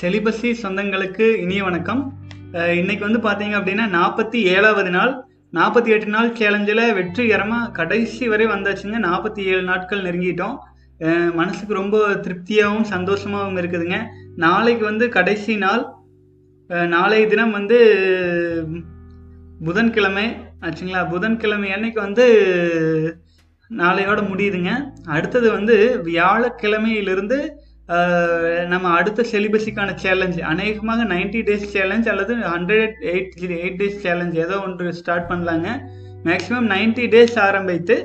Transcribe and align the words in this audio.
Celibacy 0.00 0.50
சொந்தங்களுக்கு 0.62 1.24
இனிய 1.36 1.62
வணக்கம். 1.64 2.02
இன்னைக்கு 2.76 3.02
வந்து 3.06 3.20
பார்த்தீங்க 3.26 3.54
அப்படின்னா 3.58 3.84
நாற்பத்தி 3.96 4.38
ஏழாவது 4.52 4.90
நாள். 4.90 5.12
நாற்பத்தி 5.52 5.90
எட்டு 5.94 6.06
நாள் 6.06 6.30
சேலஞ்சில் 6.38 6.82
வெற்றிகரமாக 6.98 7.70
கடைசி 7.70 8.28
வரை 8.28 8.46
வந்தாச்சுங்க. 8.46 8.98
நாற்பத்தி 9.06 9.42
ஏழு 9.52 9.62
நாட்கள் 9.62 10.02
நெருங்கிட்டோம். 10.02 10.56
மனசுக்கு 11.40 11.74
ரொம்ப 11.80 11.98
திருப்தியாகவும் 12.24 12.88
சந்தோஷமாகவும் 12.94 13.60
இருக்குதுங்க. 13.62 13.98
நாளைக்கு 14.36 14.84
வந்து 14.84 15.08
கடைசி 15.08 15.56
நாள். 15.56 15.84
நாளை 16.70 16.88
நாளைய 16.96 17.26
தினம் 17.26 17.56
வந்து 17.58 17.78
புதன்கிழமை. 19.66 20.26
ஆச்சுங்களா? 20.66 21.02
புதன்கிழமை 21.10 21.72
அன்னைக்கு 21.72 22.00
வந்து 22.00 22.26
நாளையோட 23.70 24.22
முடியுதுங்க. 24.32 24.70
அடுத்தது 25.16 25.50
வந்து 25.52 25.76
வியாழக்கிழமையிலிருந்து 26.04 27.40
நம்ம 28.72 28.86
அடுத்த 28.98 29.24
செலிபஸுக்கான 29.30 29.90
சேலஞ்ச் 30.02 30.38
அநேகமாக 30.50 31.04
90 31.12 31.40
டேஸ் 31.48 31.64
சேலஞ்ச் 31.74 32.08
அல்லது 32.12 32.32
hundred 32.52 32.94
eight 33.12 33.34
eight 33.60 33.78
days 33.80 33.96
challenge 34.04 34.36
ஏதோ 34.44 34.56
ஒன்று 34.66 34.92
ஸ்டார்ட் 35.00 35.28
பண்ணலாங்க. 35.30 35.68
மேக்ஸிமம் 36.28 36.68
90 36.72 37.06
டேஸ் 37.14 37.36
ஆரம்பித்து 37.48 37.96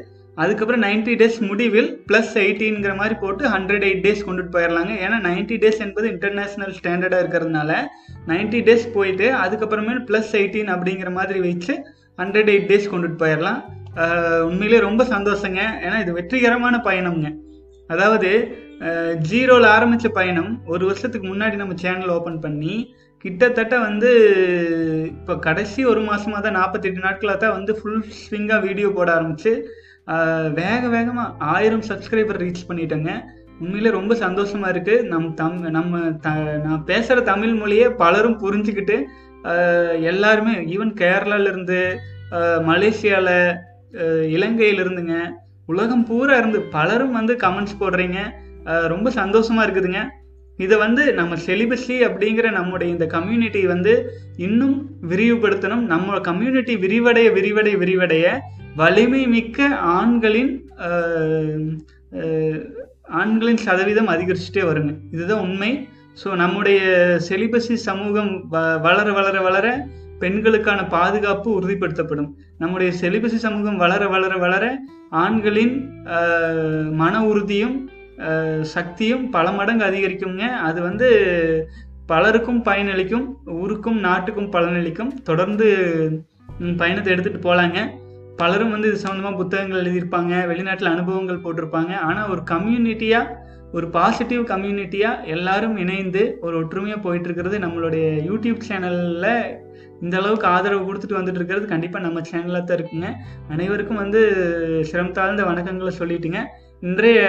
அதுக்கப்புறம் 0.44 0.84
90 0.85 1.13
டேஸ் 1.21 1.38
முடிவில் 1.49 1.89
ப்ளஸ் 2.09 2.34
எயிட்டீன்கிற 2.45 2.94
மாதிரி 3.02 3.16
போட்டு 3.23 3.44
ஹண்ட்ரட் 3.55 3.85
எயிட் 3.89 4.03
டேஸ் 4.08 4.25
கொண்டுட்டு 4.30 4.55
போயிடலாங்க 4.58 4.94
ஏன்னா 5.05 5.20
90 5.27 5.61
டேஸ் 5.63 5.80
என்பது 5.86 6.08
இன்டர்நேஷ்னல் 6.16 6.75
ஸ்டாண்டர்டாக 6.80 7.23
இருக்கிறதுனால 7.23 7.72
90 8.33 8.66
டேஸ் 8.70 8.86
போயிட்டு 8.97 9.30
அதுக்கப்புறமேல் 9.44 10.03
ப்ளஸ் 10.09 10.33
எயிட்டீன் 10.41 10.73
அப்படிங்கிற 10.75 11.11
மாதிரி 11.20 11.39
வச்சு 11.47 11.75
ஹண்ட்ரட் 12.22 12.52
எயிட் 12.53 12.70
டேஸ் 12.73 12.91
கொண்டுட்டு 12.94 13.22
போயிடலாம் 13.23 13.61
உண்மையிலே 14.49 14.80
ரொம்ப 14.89 15.02
சந்தோஷங்க. 15.16 15.61
ஏன்னா 15.86 15.97
இது 16.03 16.11
வெற்றிகரமான 16.20 16.75
பயணம்ங்க. 16.89 17.27
அதாவது 17.94 18.30
ஜீரோவில் 19.30 19.68
ஆரம்பித்த 19.68 20.08
பயணம் 20.09 20.52
ஒரு 20.66 20.86
வருஷத்துக்கு 20.86 21.28
முன்னாடி 21.28 21.56
நம்ம 21.56 21.76
சேனல் 21.84 22.14
ஓப்பன் 22.18 22.40
பண்ணி 22.40 22.76
கிட்டத்தட்ட 23.26 23.76
வந்து 23.80 24.09
இப்போ 25.12 25.34
கடைசி 25.45 25.84
ஒரு 25.92 26.02
மாதமாக 26.09 26.42
தான் 26.42 26.58
நாற்பத்தெட்டு 26.59 27.06
நாட்களாக 27.06 27.38
தான் 27.38 27.56
வந்து 27.58 27.73
ஃபுல் 27.80 28.04
ஸ்விங்காக 28.20 28.66
வீடியோ 28.67 28.90
போட 28.90 29.09
ஆரம்பிச்சு 29.17 29.54
வேக 30.59 30.82
வேகமாக 30.88 31.34
ஆயிரம் 31.56 31.86
சப்ஸ்கிரைபர் 31.90 32.42
ரீச் 32.44 32.67
பண்ணிட்டேங்க. 32.70 33.12
உண்மையிலே 33.62 33.92
ரொம்ப 33.98 34.14
சந்தோஷமாக 34.16 34.73
இருக்குது 34.73 35.06
நம் 35.12 35.28
தம் 35.34 35.58
நம்ம 35.78 36.02
த 36.26 36.30
நான் 36.66 36.84
பேசுகிற 36.84 37.22
தமிழ் 37.32 37.54
மொழியை 37.62 37.88
பலரும் 38.02 38.39
புரிஞ்சுக்கிட்டு 38.44 38.98
எல்லாருமே 40.12 40.54
ஈவன் 40.76 40.94
கேரளாவிலேருந்து 41.02 41.80
மலேசியாவில் 42.70 43.36
இலங்கையிலிருந்துங்க 44.36 44.36
இலங்கையில 44.36 44.84
இருந்துங்க 44.86 45.17
உலகம் 45.67 46.08
பூரா 46.10 46.34
இருந்து 46.38 46.60
பலரும் 46.76 47.17
வந்து 47.20 47.34
கமெண்ட்ஸ் 47.44 47.80
போடுறீங்க. 47.80 48.20
ரொம்ப 48.66 49.09
சந்தோஷமாக 49.09 49.71
இருக்குதுங்க. 49.71 49.97
இதை 50.58 50.77
வந்து 50.77 51.13
நம்ம 51.13 51.35
செலிபஸி 51.35 51.88
அப்படிங்கிற 51.88 52.52
நம்முடைய 52.52 52.94
இந்த 52.94 53.05
கம்யூனிட்டி 53.05 53.66
வந்து 53.66 54.11
இன்னும் 54.38 54.89
விரிவுபடுத்தணும். 55.09 55.85
நம்ம 55.85 56.19
கம்யூனிட்டி 56.19 56.75
விரிவடைய 56.75 57.31
விரிவடைய 57.33 57.77
விரிவடைய 57.77 58.39
வலிமை 58.75 59.27
மிக்க 59.27 59.75
ஆண்களின் 59.75 60.69
ஆண்களின் 63.03 63.58
சதவீதம் 63.58 64.08
அதிகரிச்சுட்டே 64.08 64.61
வருங்க. 64.61 64.97
இதுதான் 65.11 65.39
உண்மை. 65.39 65.88
ஸோ 66.23 66.36
நம்முடைய 66.36 66.81
செலிபஸி 67.30 67.73
சமூகம் 67.73 68.43
வ- 68.52 68.81
வளர 68.81 69.13
வளர 69.13 69.41
வளர 69.41 69.88
பெண்களுக்கான 70.19 70.88
பாதுகாப்பு 70.88 71.61
உறுதிப்படுத்தப்படும். 71.61 72.30
நம்முடைய 72.58 72.93
செலிபஸி 73.02 73.36
சமூகம் 73.36 73.77
வளர 73.77 74.08
வளர 74.08 74.38
வளர 74.38 74.80
ஆண்களின் 75.09 76.03
மன 76.91 77.25
உறுதியும் 77.25 77.89
சக்தியும் 78.75 79.23
பல 79.35 79.47
மடங்கு 79.58 79.83
அதிகரிக்குங்க 79.88 80.45
அது 80.67 80.80
வந்து 80.87 81.08
பலருக்கும் 82.11 82.61
பயனளிக்கும் 82.67 83.26
ஊருக்கும் 83.61 83.99
நாட்டுக்கும் 84.08 84.52
பலனளிக்கும். 84.55 85.11
தொடர்ந்து 85.30 85.67
பயணத்தை 86.81 87.09
எடுத்துகிட்டு 87.14 87.48
போகலாங்க 87.48 87.80
பலரும் 88.42 88.73
வந்து 88.75 88.89
இது 88.92 88.98
சம்மந்தமாக 89.04 89.39
புத்தகங்கள் 89.42 89.81
எழுதியிருப்பாங்க 89.81 90.33
வெளிநாட்டில் 90.52 90.93
அனுபவங்கள் 90.93 91.43
போட்டிருப்பாங்க. 91.43 91.93
ஆனால் 92.08 92.31
ஒரு 92.33 92.42
கம்யூனிட்டியாக 92.54 93.43
ஒரு 93.77 93.87
பாசிட்டிவ் 93.95 94.43
கம்யூனிட்டியாக 94.52 95.23
எல்லாரும் 95.36 95.77
இணைந்து 95.83 96.23
ஒரு 96.45 96.55
ஒற்றுமையாக 96.61 97.04
போயிட்டுருக்கிறது 97.05 97.58
நம்மளுடைய 97.65 98.05
யூடியூப் 98.30 98.67
சேனலில் 98.67 99.31
இந்த 100.04 100.15
அளவுக்கு 100.21 100.48
ஆதரவு 100.54 100.86
கொடுத்துட்டு 100.87 101.17
வந்துட்டு 101.17 101.39
இருக்கிறது 101.42 101.65
கண்டிப்பாக 101.73 102.05
நம்ம 102.05 102.21
சேனலில் 102.30 102.67
தான் 102.70 102.77
இருக்குங்க. 102.80 103.09
அனைவருக்கும் 103.54 104.02
வந்து 104.04 104.21
சிரம் 104.89 105.15
தாழ்ந்த 105.17 105.43
வணக்கங்களை 105.49 105.93
சொல்லிட்டுங்க. 106.02 106.42
இன்றைய 106.83 107.19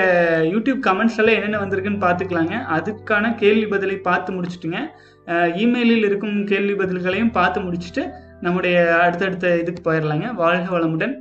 யூடியூப் 0.52 0.78
கமெண்ட்ஸ் 0.86 1.18
எல்லாம் 1.20 1.36
என்னென்ன 1.38 1.58
வந்திருக்குன்னு 1.62 2.00
பார்த்துக்கலாங்க. 2.04 2.54
அதுக்கான 2.76 3.34
கேள்வி 3.42 3.66
பதிலை 3.74 3.96
பார்த்து 4.06 4.30
முடிச்சுட்டுங்க. 4.36 4.80
இமெயிலில் 5.62 6.06
இருக்கும் 6.08 6.34
கேள்வி 6.50 6.74
பதில்களையும் 6.80 7.30
பார்த்து 7.36 7.60
முடிச்சுட்டு 7.66 8.02
நம்முடைய 8.46 8.76
அடுத்தடுத்த 9.02 9.52
இதுக்கு 9.62 9.82
போயிடலாங்க 9.86 10.26
வாழ்க 10.40 10.66
வளமுடன். 10.76 11.14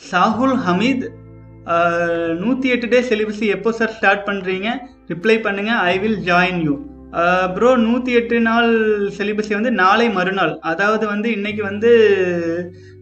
சாகுல் 0.00 0.56
ஹமீத் 0.66 1.04
நூற்றி 2.42 2.68
எட்டு 2.74 2.86
டே 2.92 3.00
சிலிபஸ் 3.10 3.42
எப்போ 3.56 3.70
சார் 3.80 3.96
ஸ்டார்ட் 3.96 4.24
பண்ணுறீங்க 4.28 4.68
ரிப்ளை 5.12 5.36
பண்ணுங்கள் 5.46 5.82
I 5.90 5.94
will 6.04 6.20
join 6.30 6.62
you 6.68 6.76
bro 7.54 7.70
நூற்றி 7.88 8.10
எட்டு 8.20 8.36
நாள் 8.48 8.70
சிலிபஸை 9.18 9.54
வந்து 9.58 9.72
நாளை 9.82 10.08
மறுநாள். 10.16 10.52
அதாவது 10.70 11.04
வந்து 11.12 11.28
இன்னைக்கு 11.36 11.62
வந்து 11.70 11.90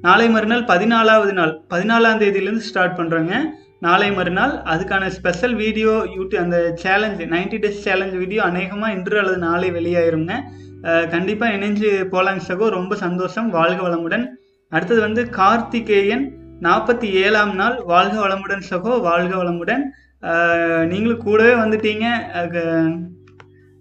நாளை 0.07 0.27
மறுநாள் 0.35 0.69
பதினாலாவது 0.73 1.33
நாள். 1.41 1.53
பதினாலாம் 1.73 2.21
தேதியிலேருந்து 2.23 2.69
ஸ்டார்ட் 2.69 2.99
பண்ணுறோங்க 3.01 3.35
நாளை 3.81 4.13
மறுநாள் 4.13 4.55
அதுக்கான 4.73 5.07
ஸ்பெஷல் 5.07 5.55
வீடியோ 5.55 5.91
யூடியூப் 5.91 6.37
அந்த 6.37 6.79
சேலஞ்சு 6.83 7.27
90 7.27 7.59
டேஸ் 7.65 7.83
சேலஞ்ச் 7.87 8.15
வீடியோ 8.15 8.43
அநேகமாக 8.43 8.93
இன்று 8.93 9.19
அல்லது 9.19 9.39
நாளை 9.39 9.71
வெளியாயிருங்க. 9.71 10.33
கண்டிப்பாக 11.11 11.55
இணைஞ்சு 11.57 11.91
போலாங்க 12.13 12.41
சகோ. 12.49 12.69
ரொம்ப 12.69 12.95
சந்தோஷம். 12.95 13.51
வாழ்க 13.51 13.89
வளமுடன். 13.89 14.25
அடுத்தது 14.69 15.01
வந்து 15.01 15.31
கார்த்திகேயன் 15.31 16.25
நாற்பத்தி 16.63 17.09
ஏழாம் 17.25 17.55
நாள். 17.55 17.77
வாழ்க 17.85 18.17
வளமுடன் 18.27 18.63
சகோ. 18.71 19.01
வாழ்க 19.01 19.45
வளமுடன். 19.45 19.85
நீங்களும் 20.87 21.23
கூடவே 21.23 21.53
வந்துட்டீங்க. 21.63 22.07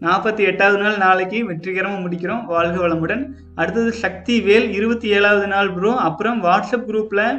நாற்பத்தி 0.01 0.41
எட்டாவது 0.49 0.81
நாள் 0.83 0.97
நாளைக்கு 0.97 1.45
வெற்றிகரமாக 1.45 2.01
முடிக்கிறோம். 2.07 2.45
வாழ்க 2.45 2.87
வளமுடன். 2.87 3.23
அடுத்தது 3.55 3.91
சக்தி 4.05 4.41
வேல் 4.41 4.67
இருபத்தி 4.73 5.07
ஏழாவது 5.09 5.47
நாள் 5.47 5.71
ப்ரோ 5.73 5.93
அப்புறம் 6.09 6.43
வாட்ஸ்அப் 6.43 6.87
குரூப்பில் 6.87 7.37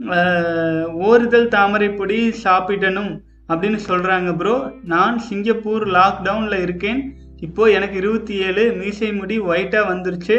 ஓரிதழ் 0.00 1.48
தாமரை 1.48 1.88
பொடி 1.90 2.30
சாப்பிடணும் 2.30 3.22
அப்படின்னு 3.48 3.78
சொல்கிறாங்க 3.88 4.36
ப்ரோ 4.36 4.72
நான் 4.84 5.18
சிங்கப்பூர் 5.18 5.88
லாக்டவுனில் 5.88 6.60
இருக்கேன். 6.60 7.16
இப்போது 7.36 7.72
எனக்கு 7.72 7.96
இருபத்தி 7.96 8.34
ஏழு 8.34 8.72
மீசை 8.72 9.12
முடி 9.12 9.40
ஒயிட்டாக 9.40 9.88
வந்துருச்சு. 9.92 10.36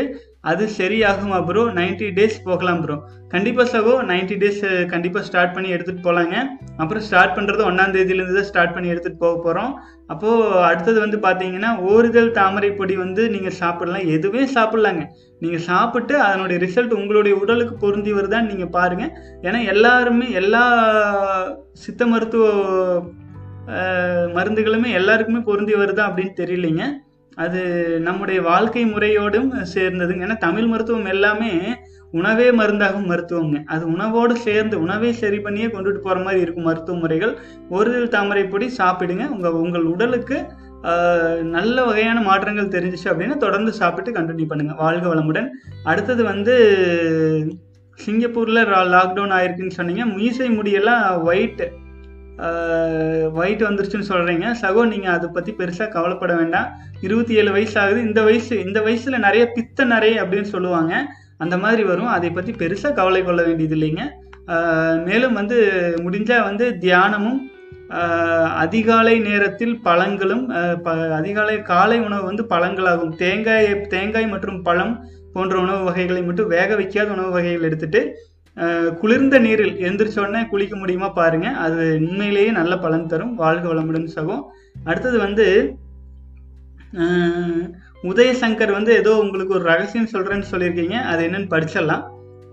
அது 0.49 0.63
சரியாகுமா 0.79 1.37
ப்ரோ 1.47 1.61
90 1.77 2.07
டேஸ் 2.17 2.37
போகலாம் 2.47 2.81
ப்ரோ 2.83 2.95
கண்டிப்பாக 3.33 3.67
சகோ 3.73 3.93
90 4.09 4.35
டேஸ் 4.41 4.61
கண்டிப்பாக 4.93 5.23
ஸ்டார்ட் 5.27 5.53
பண்ணி 5.55 5.69
எடுத்துகிட்டு 5.75 6.05
போகலாங்க 6.07 6.35
அப்புறம் 6.81 7.03
ஸ்டார்ட் 7.07 7.35
பண்ணுறது 7.37 7.61
ஒன்றாம் 7.69 7.93
தேதியிலேருந்து 7.95 8.37
தான் 8.39 8.49
ஸ்டார்ட் 8.49 8.73
பண்ணி 8.75 8.91
எடுத்துகிட்டு 8.93 9.23
போக 9.23 9.35
போகிறோம் 9.45 9.71
அப்போது 10.13 10.59
அடுத்தது 10.69 10.99
வந்து 11.05 11.17
பார்த்தீங்கன்னா 11.25 11.71
ஓரிதழ் 11.91 12.29
தாமரை 12.37 12.69
பொடி 12.79 12.95
வந்து 13.03 13.23
நீங்கள் 13.33 13.57
சாப்பிடலாம். 13.61 14.05
எதுவே 14.17 14.43
சாப்பிட்லாங்க. 14.57 15.03
நீங்கள் 15.41 15.65
சாப்பிட்டு 15.69 16.13
அதனுடைய 16.27 16.57
ரிசல்ட் 16.65 16.93
உங்களுடைய 16.99 17.33
உடலுக்கு 17.43 17.75
பொருந்தி 17.83 18.13
வருதான்னு 18.17 18.51
நீங்கள் 18.51 18.73
பாருங்கள் 18.77 19.11
ஏன்னா 19.47 19.61
எல்லாருமே 19.73 20.27
எல்லா 20.41 20.63
சித்த 21.83 22.05
மருத்துவ 22.13 22.45
மருந்துகளுமே 24.37 24.89
எல்லாருக்குமே 24.99 25.41
பொருந்தி 25.49 25.73
வருதா 25.81 26.03
அப்படின்னு 26.09 26.33
தெரியலைங்க. 26.41 26.85
அது 27.43 27.61
நம்முடைய 28.07 28.39
வாழ்க்கை 28.51 28.83
முறையோடும் 28.93 29.49
சேர்ந்ததுங்க. 29.75 30.25
ஏன்னா 30.27 30.37
தமிழ் 30.47 30.67
மருத்துவம் 30.71 31.11
எல்லாமே 31.15 31.51
உணவே 32.19 32.47
மருந்தாகும் 32.59 33.09
மருத்துவங்க. 33.11 33.57
அது 33.73 33.83
உணவோடு 33.93 34.33
சேர்ந்து 34.45 34.75
உணவை 34.85 35.09
சரி 35.21 35.39
பண்ணியே 35.45 35.67
கொண்டுட்டு 35.73 36.01
போகிற 36.05 36.19
மாதிரி 36.25 36.43
இருக்கும் 36.45 36.67
மருத்துவ 36.69 36.97
முறைகள். 37.03 37.33
ஒருதில் 37.77 38.13
தாமரைப்பொடி 38.15 38.67
சாப்பிடுங்க. 38.79 39.25
உங்கள் 39.35 39.59
உங்கள் 39.63 39.89
உடலுக்கு 39.93 40.39
நல்ல 41.55 41.77
வகையான 41.85 42.19
மாற்றங்கள் 42.27 42.73
தெரிஞ்சிச்சு 42.75 43.07
அப்படின்னா 43.11 43.35
தொடர்ந்து 43.45 43.71
சாப்பிட்டு 43.79 44.11
கண்டினியூ 44.17 44.47
பண்ணுங்கள் 44.49 44.81
வாழ்க 44.83 45.05
வளமுடன். 45.13 45.47
அடுத்தது 45.91 46.23
வந்து 46.31 46.55
சிங்கப்பூரில் 47.99 48.61
லாக்டவுன் 48.95 49.35
ஆயிருக்குன்னு 49.37 49.77
சொன்னீங்க. 49.79 50.03
மீசை 50.17 50.49
முடியெல்லாம் 50.57 51.05
ஒயிட் 51.29 51.63
ஒயிட் 53.33 53.61
வந்துருச்சுன்னு 53.61 54.03
சொல்கிறீங்க 54.09 54.55
சகோ 54.61 54.87
நீங்கள் 54.87 55.11
அதை 55.11 55.29
பற்றி 55.33 55.53
பெருசாக 55.57 55.89
கவலைப்பட 55.89 56.35
வேண்டாம். 56.35 56.71
இருபத்தி 57.01 57.33
ஏழு 57.33 57.51
வயசு 57.51 57.79
ஆகுது 57.79 58.01
இந்த 58.01 58.21
வயசு 58.21 58.65
இந்த 58.65 58.81
வயசில் 58.81 59.19
நிறைய 59.19 59.45
பித்த 59.45 59.83
நிறைய 59.83 60.23
அப்படின்னு 60.23 60.41
சொல்லுவாங்க. 60.41 61.05
அந்த 61.37 61.57
மாதிரி 61.57 61.83
வரும். 61.83 62.05
அதை 62.05 62.31
பற்றி 62.31 62.51
பெருசாக 62.51 62.93
கவலை 62.93 63.23
கொள்ள 63.23 63.43
வேண்டியது 63.43 63.75
இல்லைங்க. 63.75 64.01
மேலும் 65.05 65.33
வந்து 65.33 65.57
முடிஞ்சால் 65.97 66.43
வந்து 66.43 66.77
தியானமும் 66.77 67.51
அதிகாலை 68.55 69.19
நேரத்தில் 69.19 69.81
பழங்களும் 69.81 70.47
ப- 70.83 71.13
அதிகாலை 71.13 71.61
காலை 71.61 71.99
உணவு 71.99 72.23
வந்து 72.23 72.43
பழங்களாகும். 72.43 73.15
தேங்காய் 73.15 73.81
தேங்காய் 73.81 74.27
மற்றும் 74.27 74.61
பழம் 74.61 75.05
போன்ற 75.33 75.59
உணவு 75.59 75.83
வகைகளை 75.83 76.23
மட்டும் 76.23 76.47
வேக 76.47 76.75
வைக்காத 76.75 77.11
உணவு 77.11 77.31
வகைகள் 77.31 77.69
எடுத்துகிட்டு 77.69 78.09
குளிர்ந்த 79.01 79.35
நீரில் 79.45 79.75
எந்திரிச்ச 79.87 80.43
குளிக்க 80.51 80.75
முடியுமா 80.81 81.09
பாருங்க. 81.17 81.47
அது 81.65 81.83
உண்மையிலேயே 82.07 82.51
நல்ல 82.59 82.73
பலன் 82.85 83.09
தரும். 83.11 83.33
வாழ்க 83.41 83.65
வளமுடன் 83.71 84.07
சகோ 84.15 84.37
அடுத்தது 84.89 85.17
வந்து 85.25 85.45
உதயசங்கர் 88.11 88.71
வந்து 88.77 88.91
ஏதோ 89.01 89.11
உங்களுக்கு 89.23 89.55
ஒரு 89.57 89.65
ரகசியம் 89.71 90.11
சொல்கிறேன்னு 90.13 90.51
சொல்லியிருக்கீங்க. 90.51 90.97
அது 91.11 91.21
என்னன்னு 91.27 91.49
படிச்சிடலாம். 91.53 92.03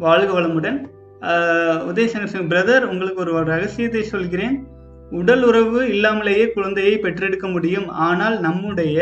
வாழ்க 0.05 0.31
வளமுடன். 0.39 0.79
உதயசங்கர் 1.91 2.33
சிங் 2.33 2.50
பிரதர் 2.53 2.89
உங்களுக்கு 2.93 3.23
ஒரு 3.25 3.33
ரகசியத்தை 3.53 4.03
சொல்கிறேன். 4.15 4.57
உடல் 5.21 5.45
உறவு 5.50 5.81
இல்லாமலேயே 5.95 6.45
குழந்தையை 6.57 6.95
பெற்றெடுக்க 7.05 7.47
முடியும். 7.55 7.89
ஆனால் 8.09 8.37
நம்முடைய 8.47 8.99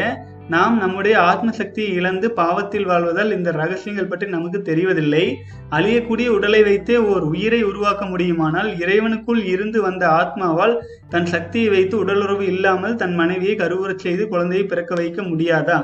நாம் 0.53 0.77
நம்முடைய 0.79 1.17
ஆத்ம 1.21 1.51
சக்தியை 1.51 1.91
இழந்து 1.95 2.29
பாவத்தில் 2.33 2.87
வாழ்வதால் 2.89 3.35
இந்த 3.37 3.51
ரகசியங்கள் 3.51 4.09
பற்றி 4.09 4.27
நமக்கு 4.27 4.59
தெரிவதில்லை. 4.65 5.25
அழியக்கூடிய 5.71 6.29
உடலை 6.37 6.61
வைத்தே 6.63 6.97
ஓர் 7.11 7.25
உயிரை 7.33 7.61
உருவாக்க 7.63 8.05
முடியுமானால் 8.07 8.71
இறைவனுக்குள் 8.83 9.41
இருந்து 9.45 9.79
வந்த 9.83 10.05
ஆத்மாவால் 10.21 10.75
தன் 11.09 11.29
சக்தியை 11.35 11.69
வைத்து 11.69 11.97
உடலுறவு 11.99 12.45
இல்லாமல் 12.53 12.99
தன் 13.03 13.15
மனைவியை 13.15 13.55
கருவுறச் 13.57 14.05
செய்து 14.05 14.25
குழந்தையை 14.29 14.65
பிறக்க 14.67 14.95
வைக்க 14.95 15.23
முடியாதா? 15.23 15.79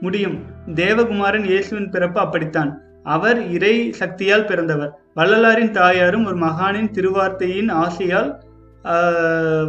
முடியும். 0.00 0.36
தேவகுமாரன் 0.74 1.46
இயேசுவின் 1.50 1.90
பிறப்பு 1.94 2.18
அப்படித்தான். 2.20 2.70
அவர் 3.16 3.38
இறை 3.56 3.74
சக்தியால் 3.92 4.48
பிறந்தவர். 4.50 4.92
வள்ளலாரின் 5.18 5.76
தாயாரும் 5.80 6.26
ஒரு 6.26 6.38
மகானின் 6.46 6.94
திருவார்த்தையின் 6.96 7.70
ஆசையால் 7.84 8.30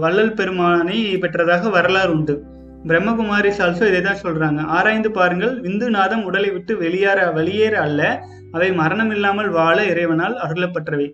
வள்ளல் 0.03 0.37
பெருமானை 0.39 0.99
பெற்றதாக 1.23 1.69
வரலாறு 1.69 2.11
உண்டு. 2.17 2.35
பிரம்மகுமாரி 2.89 3.49
ஆல்சோ 3.65 3.87
இதை 3.89 4.01
தான் 4.01 4.23
சொல்றாங்க. 4.25 4.61
ஆராய்ந்து 4.75 5.09
பாருங்கள் 5.17 5.53
விந்து 5.65 5.87
நாதம் 5.97 6.23
உடலை 6.29 6.49
விட்டு 6.55 6.73
வெளியேற 6.83 7.19
வெளியேற 7.39 7.75
அல்ல. 7.87 8.01
அவை 8.55 8.69
மரணம் 8.79 9.11
இல்லாமல் 9.15 9.49
வாழ 9.59 9.77
இறைவனால் 9.91 10.35
அருளப்பட்டவை. 10.45 11.07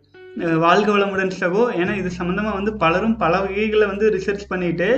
வாழ்க 0.64 0.90
வளமுடன் 0.94 1.32
சகோ. 1.40 1.62
ஏன்னா 1.82 1.94
இது 2.00 2.10
சம்மந்தமாக 2.18 2.58
வந்து 2.58 2.72
பலரும் 2.82 3.16
பல 3.24 3.34
வகைகளை 3.44 3.86
வந்து 3.92 4.06
ரிசர்ச் 4.16 4.44
பண்ணிட்டு 4.52 4.90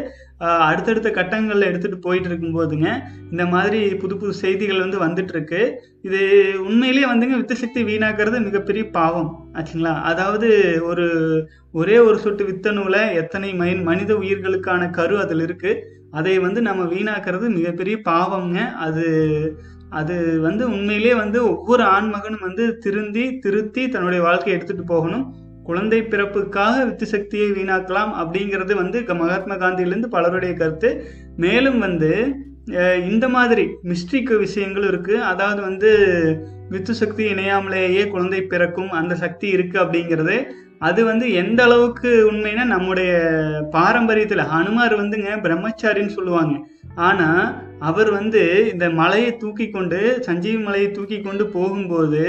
அடுத்தடுத்த 0.69 1.09
கட்டங்களில் 1.17 1.67
எடுத்துகிட்டு 1.69 2.05
போயிட்டு 2.05 2.29
இருக்கும்போதுங்க 2.29 2.87
இந்த 3.31 3.43
மாதிரி 3.53 3.79
புது 4.01 4.13
புது 4.17 4.33
செய்திகள் 4.41 4.83
வந்து 4.83 4.97
வந்துட்டு 5.05 5.33
இருக்கு 5.35 5.61
இது 6.07 6.19
உண்மையிலேயே 6.67 7.07
வந்துங்க 7.11 7.37
வித்து 7.39 7.55
சக்தி 7.63 7.81
வீணாக்குறது 7.89 8.39
மிகப்பெரிய 8.47 8.83
பாவம். 8.97 9.29
ஆச்சுங்களா? 9.57 9.93
அதாவது 10.11 10.49
ஒரு 10.89 11.07
ஒரே 11.71 11.97
ஒரு 12.07 12.17
சொட்டு 12.25 12.43
வித்தணுவில் 12.49 13.01
எத்தனை 13.21 13.49
மைன் 13.61 13.81
மனித 13.89 14.13
உயிர்களுக்கான 14.13 14.89
கரு 14.99 15.17
அதில் 15.23 15.43
இருக்குது 15.47 15.81
அதை 16.11 16.39
வந்து 16.39 16.61
நம்ம 16.61 16.93
வீணாக்கிறது 16.93 17.49
மிகப்பெரிய 17.49 17.97
பாவம்ங்க. 18.05 18.73
அது 18.73 19.57
அது 19.89 20.39
வந்து 20.39 20.71
உண்மையிலேயே 20.71 21.13
வந்து 21.13 21.49
ஒவ்வொரு 21.49 21.83
ஆண்மகனும் 21.83 22.41
வந்து 22.41 22.77
திருந்தி 22.77 23.39
திருத்தி 23.39 23.89
தன்னுடைய 23.89 24.23
வாழ்க்கையை 24.23 24.53
எடுத்துட்டு 24.53 24.83
போகணும். 24.83 25.35
குழந்தை 25.63 26.01
பிறப்புக்காக 26.01 26.85
வித்து 26.85 27.05
சக்தியை 27.05 27.51
வீணாக்கலாம் 27.51 28.11
அப்படிங்கிறது 28.21 28.75
வந்து 28.75 29.03
க- 29.03 29.15
மகாத்மா 29.15 29.55
காந்தியிலேருந்து 29.55 30.05
பலருடைய 30.05 30.53
கருத்து. 30.53 31.05
மேலும் 31.37 31.79
வந்து 31.79 32.35
இந்த 33.09 33.29
மாதிரி 33.29 33.67
மிஸ்டிக் 33.83 34.37
விஷயங்களும் 34.37 34.87
இருக்கு. 34.87 35.23
அதாவது 35.23 35.61
வந்து 35.61 35.97
வித்து 36.69 36.93
சக்தி 36.93 37.33
இணையாமலேயே 37.33 38.07
குழந்தை 38.07 38.41
பிறக்கும் 38.41 38.91
அந்த 38.91 39.15
சக்தி 39.15 39.47
இருக்கு 39.47 39.79
அப்படிங்கிறது 39.79 40.45
அது 40.87 41.01
வந்து 41.05 41.25
எந்த 41.41 41.59
அளவுக்கு 41.63 42.09
உண்மைன்னா 42.31 42.65
நம்முடைய 42.75 43.11
பாரம்பரியத்தில் 43.77 44.49
ஹனுமார் 44.51 44.93
வந்துங்க 45.01 45.31
பிரம்மச்சாரின்னு 45.45 46.17
சொல்லுவாங்க. 46.17 46.55
ஆனால் 47.07 47.43
அவர் 47.89 48.09
வந்து 48.11 48.41
இந்த 48.71 48.85
மலையை 48.99 49.31
தூக்கி 49.41 49.65
கொண்டு 49.69 49.99
சஞ்சீவி 50.27 50.59
மலையை 50.63 50.87
தூக்கி 50.91 51.17
கொண்டு 51.21 51.43
போகும்போது 51.55 52.23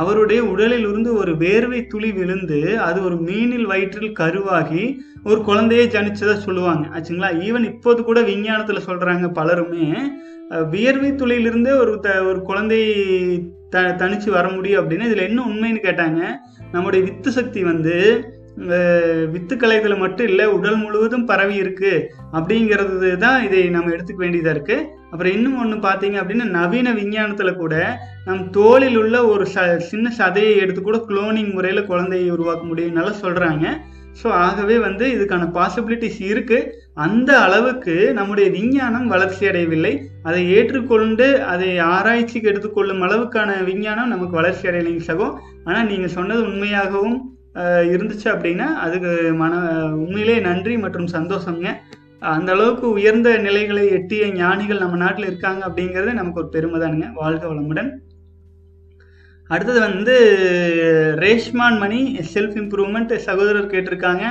அவருடைய 0.00 0.40
உடலில் 0.52 0.86
இருந்து 0.90 1.10
ஒரு 1.22 1.32
வேர்வை 1.42 1.80
துளி 1.86 2.10
விழுந்து 2.18 2.60
அது 2.86 2.98
ஒரு 3.08 3.16
மீனில் 3.28 3.66
வயிற்றில் 3.72 4.16
கருவாகி 4.20 4.84
ஒரு 5.30 5.40
குழந்தையை 5.48 5.86
ஜனிச்சதை 5.94 6.36
சொல்லுவாங்க. 6.46 6.84
ஆச்சுங்களா? 6.94 7.30
ஈவன் 7.46 7.68
இப்போது 7.72 8.00
கூட 8.08 8.20
விஞ்ஞானத்தில் 8.30 8.86
சொல்கிறாங்க 8.88 9.28
பலருமே 9.40 9.86
வியர்வை 10.72 11.08
துளியிலிருந்தே 11.12 11.72
ஒரு 11.82 11.92
த 12.00 12.10
ஒரு 12.30 12.40
குழந்தை 12.48 12.80
த 13.70 13.78
தனிச்சு 14.00 14.28
வர 14.34 14.46
முடியும் 14.48 14.80
அப்படின்னு 14.80 15.08
இதில் 15.08 15.26
என்ன 15.28 15.40
உண்மைன்னு 15.50 15.80
கேட்டாங்க? 15.86 16.20
நம்முடைய 16.76 17.00
வித்து 17.04 17.30
சக்தி 17.32 17.60
வந்து 17.64 17.94
வித்து 19.32 19.54
கலைகளை 19.56 19.96
மட்டும் 19.98 20.28
இல்லை 20.28 20.44
உடல் 20.48 20.76
முழுவதும் 20.76 21.26
பரவி 21.26 21.56
இருக்கு 21.56 21.90
அப்படிங்கிறது 22.32 23.10
தான் 23.16 23.40
இதை 23.46 23.60
நம்ம 23.68 23.90
எடுத்துக்க 23.90 24.20
வேண்டியதாக 24.22 24.54
இருக்கு. 24.56 24.76
அப்புறம் 25.10 25.32
இன்னும் 25.32 25.58
ஒன்று 25.58 25.76
பார்த்தீங்க 25.78 26.16
அப்படின்னா 26.22 26.46
நவீன 26.50 26.92
விஞ்ஞானத்தில் 26.92 27.58
கூட 27.58 27.74
நம் 28.24 28.42
தோளில் 28.50 28.96
உள்ள 28.96 29.16
ஒரு 29.26 29.44
ச 29.54 29.66
சின்ன 29.90 30.12
சதையை 30.18 30.54
எடுத்து 30.56 30.80
கூட 30.82 30.98
குளோனிங் 31.08 31.52
முறையில் 31.52 31.88
குழந்தையை 31.90 32.28
உருவாக்க 32.30 32.64
முடியும்னால 32.66 33.12
சொல்கிறாங்க 33.22 33.64
ஸோ 34.20 34.26
ஆகவே 34.44 34.76
வந்து 34.86 35.04
இதுக்கான 35.14 35.44
பாசிபிலிட்டிஸ் 35.56 36.20
இருக்கு. 36.32 36.58
அந்த 37.06 37.30
அளவுக்கு 37.46 37.94
நம்முடைய 38.18 38.46
விஞ்ஞானம் 38.56 39.06
வளர்ச்சி 39.14 39.42
அடையவில்லை. 39.50 39.92
அதை 40.28 40.42
ஏற்றுக்கொண்டு 40.56 41.26
அதை 41.52 41.70
ஆராய்ச்சிக்கு 41.94 42.50
எடுத்துக்கொள்ளும் 42.52 43.04
அளவுக்கான 43.06 43.50
விஞ்ஞானம் 43.70 44.12
நமக்கு 44.14 44.40
வளர்ச்சி 44.40 44.64
அடையலைங்க 44.70 45.04
சகோ. 45.10 45.28
ஆனால் 45.68 45.88
நீங்கள் 45.92 46.14
சொன்னது 46.18 46.42
உண்மையாகவும் 46.50 47.18
இருந்துச்சு 47.92 48.26
அப்படின்னா 48.32 48.66
அதுக்கு 48.86 49.12
மன 49.42 49.52
உண்மையிலே 50.02 50.34
நன்றி 50.48 50.74
மற்றும் 50.82 51.12
சந்தோஷங்க 51.16 51.68
அந்த 52.34 52.50
அளவுக்கு 52.54 52.86
உயர்ந்த 52.98 53.28
நிலைகளை 53.46 53.84
எட்டிய 53.96 54.26
ஞானிகள் 54.40 54.82
நம்ம 54.82 54.98
நாட்டில் 55.02 55.28
இருக்காங்க 55.30 55.62
அப்படிங்கிறது 55.68 56.18
நமக்கு 56.18 56.40
ஒரு 56.42 56.50
பெருமை 56.54 56.78
தானுங்க. 56.82 57.08
வாழ்க 57.20 57.44
வளமுடன். 57.50 57.90
அடுத்தது 59.48 59.80
வந்து 59.80 60.14
ரேஷ்மான் 61.24 61.78
மணி 61.82 62.00
செல்ஃப் 62.34 62.56
இம்ப்ரூவ்மெண்ட் 62.62 63.12
சகோதரர் 63.26 63.72
கேட்டிருக்காங்க. 63.72 64.24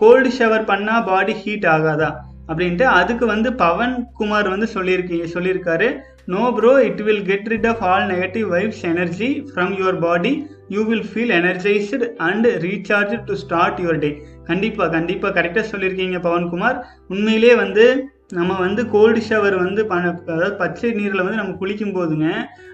கோல்டு 0.00 0.30
ஷவர் 0.38 0.68
பண்ணால் 0.70 1.04
பாடி 1.08 1.34
ஹீட் 1.42 1.66
ஆகாதா? 1.74 2.10
அப்படின்ட்டு 2.48 2.86
அதுக்கு 3.00 3.24
வந்து 3.26 3.50
பவன் 3.64 3.94
குமார் 4.18 4.48
வந்து 4.54 4.68
சொல்லியிருக்கீங்க 4.74 5.26
சொல்லியிருக்காரு. 5.34 5.88
No 6.32 6.42
bro 6.56 6.72
it 6.88 7.02
will 7.06 7.24
get 7.30 7.48
rid 7.52 7.68
of 7.70 7.82
all 7.90 8.06
negative 8.12 8.46
vibes 8.54 8.82
energy 8.92 9.28
from 9.48 9.72
your 9.80 9.98
body 10.04 10.32
you 10.74 10.82
will 10.90 11.06
feel 11.10 11.32
energized 11.38 12.08
and 12.28 12.46
recharge 12.66 13.14
to 13.28 13.34
start 13.42 13.80
your 13.84 14.00
day 14.04 14.10
கண்டிப்பாக 14.50 14.88
கண்டிப்பாக 14.96 15.32
கரெக்டாக 15.38 15.64
சொல்லியிருக்கீங்க 15.72 16.18
பவன்குமார் 16.28 16.78
உண்மையிலே 17.14 17.52
வந்து 17.54 17.86
நம்ம 18.32 18.52
வந்து 18.58 18.82
கோல்டு 18.88 19.20
ஷவர் 19.28 19.56
வந்து 19.62 19.82
பண 19.86 20.02
அதாவது 20.26 20.54
பச்சை 20.56 20.90
நீரில் 20.90 21.24
வந்து 21.24 21.40
நம்ம 21.40 21.56
குளிக்கும் 21.60 21.94
போதுங்க 21.96 22.28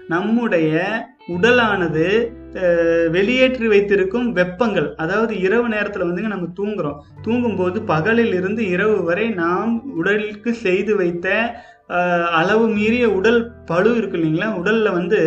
நம்முடைய 0.07 0.73
உடலானது 1.27 2.05
வெளியேற்றி 3.11 3.67
வைத்திருக்கும் 3.67 4.27
வெப்பங்கள் 4.31 4.87
அதாவது 4.95 5.33
இரவு 5.39 5.67
நேரத்தில் 5.69 6.05
வந்துங்க 6.07 6.31
நம்ம 6.35 6.47
தூங்குறோம். 6.59 6.99
தூங்கும்போது 7.21 7.77
பகலில் 7.83 8.33
இருந்து 8.33 8.61
இரவு 8.69 8.97
வரை 9.03 9.27
நாம் 9.41 9.73
உடலுக்கு 9.95 10.53
செய்து 10.65 10.93
வைத்த 10.95 11.27
அளவு 12.39 12.65
மீறிய 12.77 13.05
உடல் 13.09 13.39
பழு 13.65 13.91
இருக்கு 13.95 14.17
இல்லைங்களா? 14.17 14.49
உடலில் 14.61 14.97
வந்து 14.99 15.19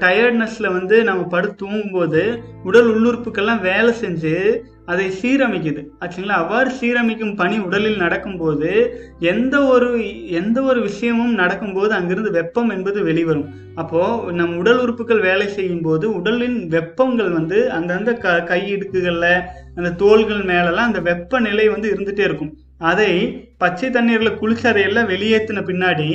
டயர்ட்னஸில் 0.00 0.74
வந்து 0.78 0.96
நம்ம 1.04 1.22
படுத்து 1.24 1.60
தூங்கும்போது 1.62 2.22
உடல் 2.64 2.88
உள்ளுறுப்புக்கெல்லாம் 2.94 3.62
வேலை 3.62 3.92
செஞ்சு 4.00 4.34
அதை 4.86 5.06
சீரமைக்குது. 5.20 5.82
ஆச்சுங்களா? 6.00 6.36
அவ்வாறு 6.42 6.70
சீரமைக்கும் 6.80 7.34
பணி 7.36 7.56
உடலில் 7.58 7.96
நடக்கும்போது 7.96 8.70
எந்த 9.18 9.54
ஒரு 9.64 9.88
எந்த 10.40 10.58
ஒரு 10.62 10.80
விஷயமும் 10.80 11.34
நடக்கும்போது 11.34 11.92
அங்கிருந்து 11.94 12.30
வெப்பம் 12.30 12.70
என்பது 12.70 13.02
வெளிவரும். 13.02 13.46
அப்போது 13.74 14.32
நம் 14.32 14.56
உடல் 14.56 14.78
உறுப்புகள் 14.78 15.20
வேலை 15.20 15.48
செய்யும் 15.48 15.80
போது 15.80 16.14
உடலின் 16.14 16.58
வெப்பங்கள் 16.68 17.30
வந்து 17.30 17.70
அந்தந்த 17.70 18.12
க 18.14 18.40
கை 18.42 18.60
இடுக்குகளில் 18.74 19.44
அந்த 19.76 19.92
தோள்கள் 19.92 20.42
மேலெல்லாம் 20.42 20.90
அந்த 20.90 21.00
வெப்பநிலை 21.00 21.68
வந்து 21.68 21.88
இருந்துகிட்டே 21.94 22.24
இருக்கும். 22.28 22.52
அதை 22.90 23.12
பச்சை 23.58 23.90
தண்ணீரில் 23.90 24.38
குளிச்சு 24.40 24.66
அதையெல்லாம் 24.66 25.08
வெளியேற்றின 25.08 25.64
பின்னாடி 25.70 26.10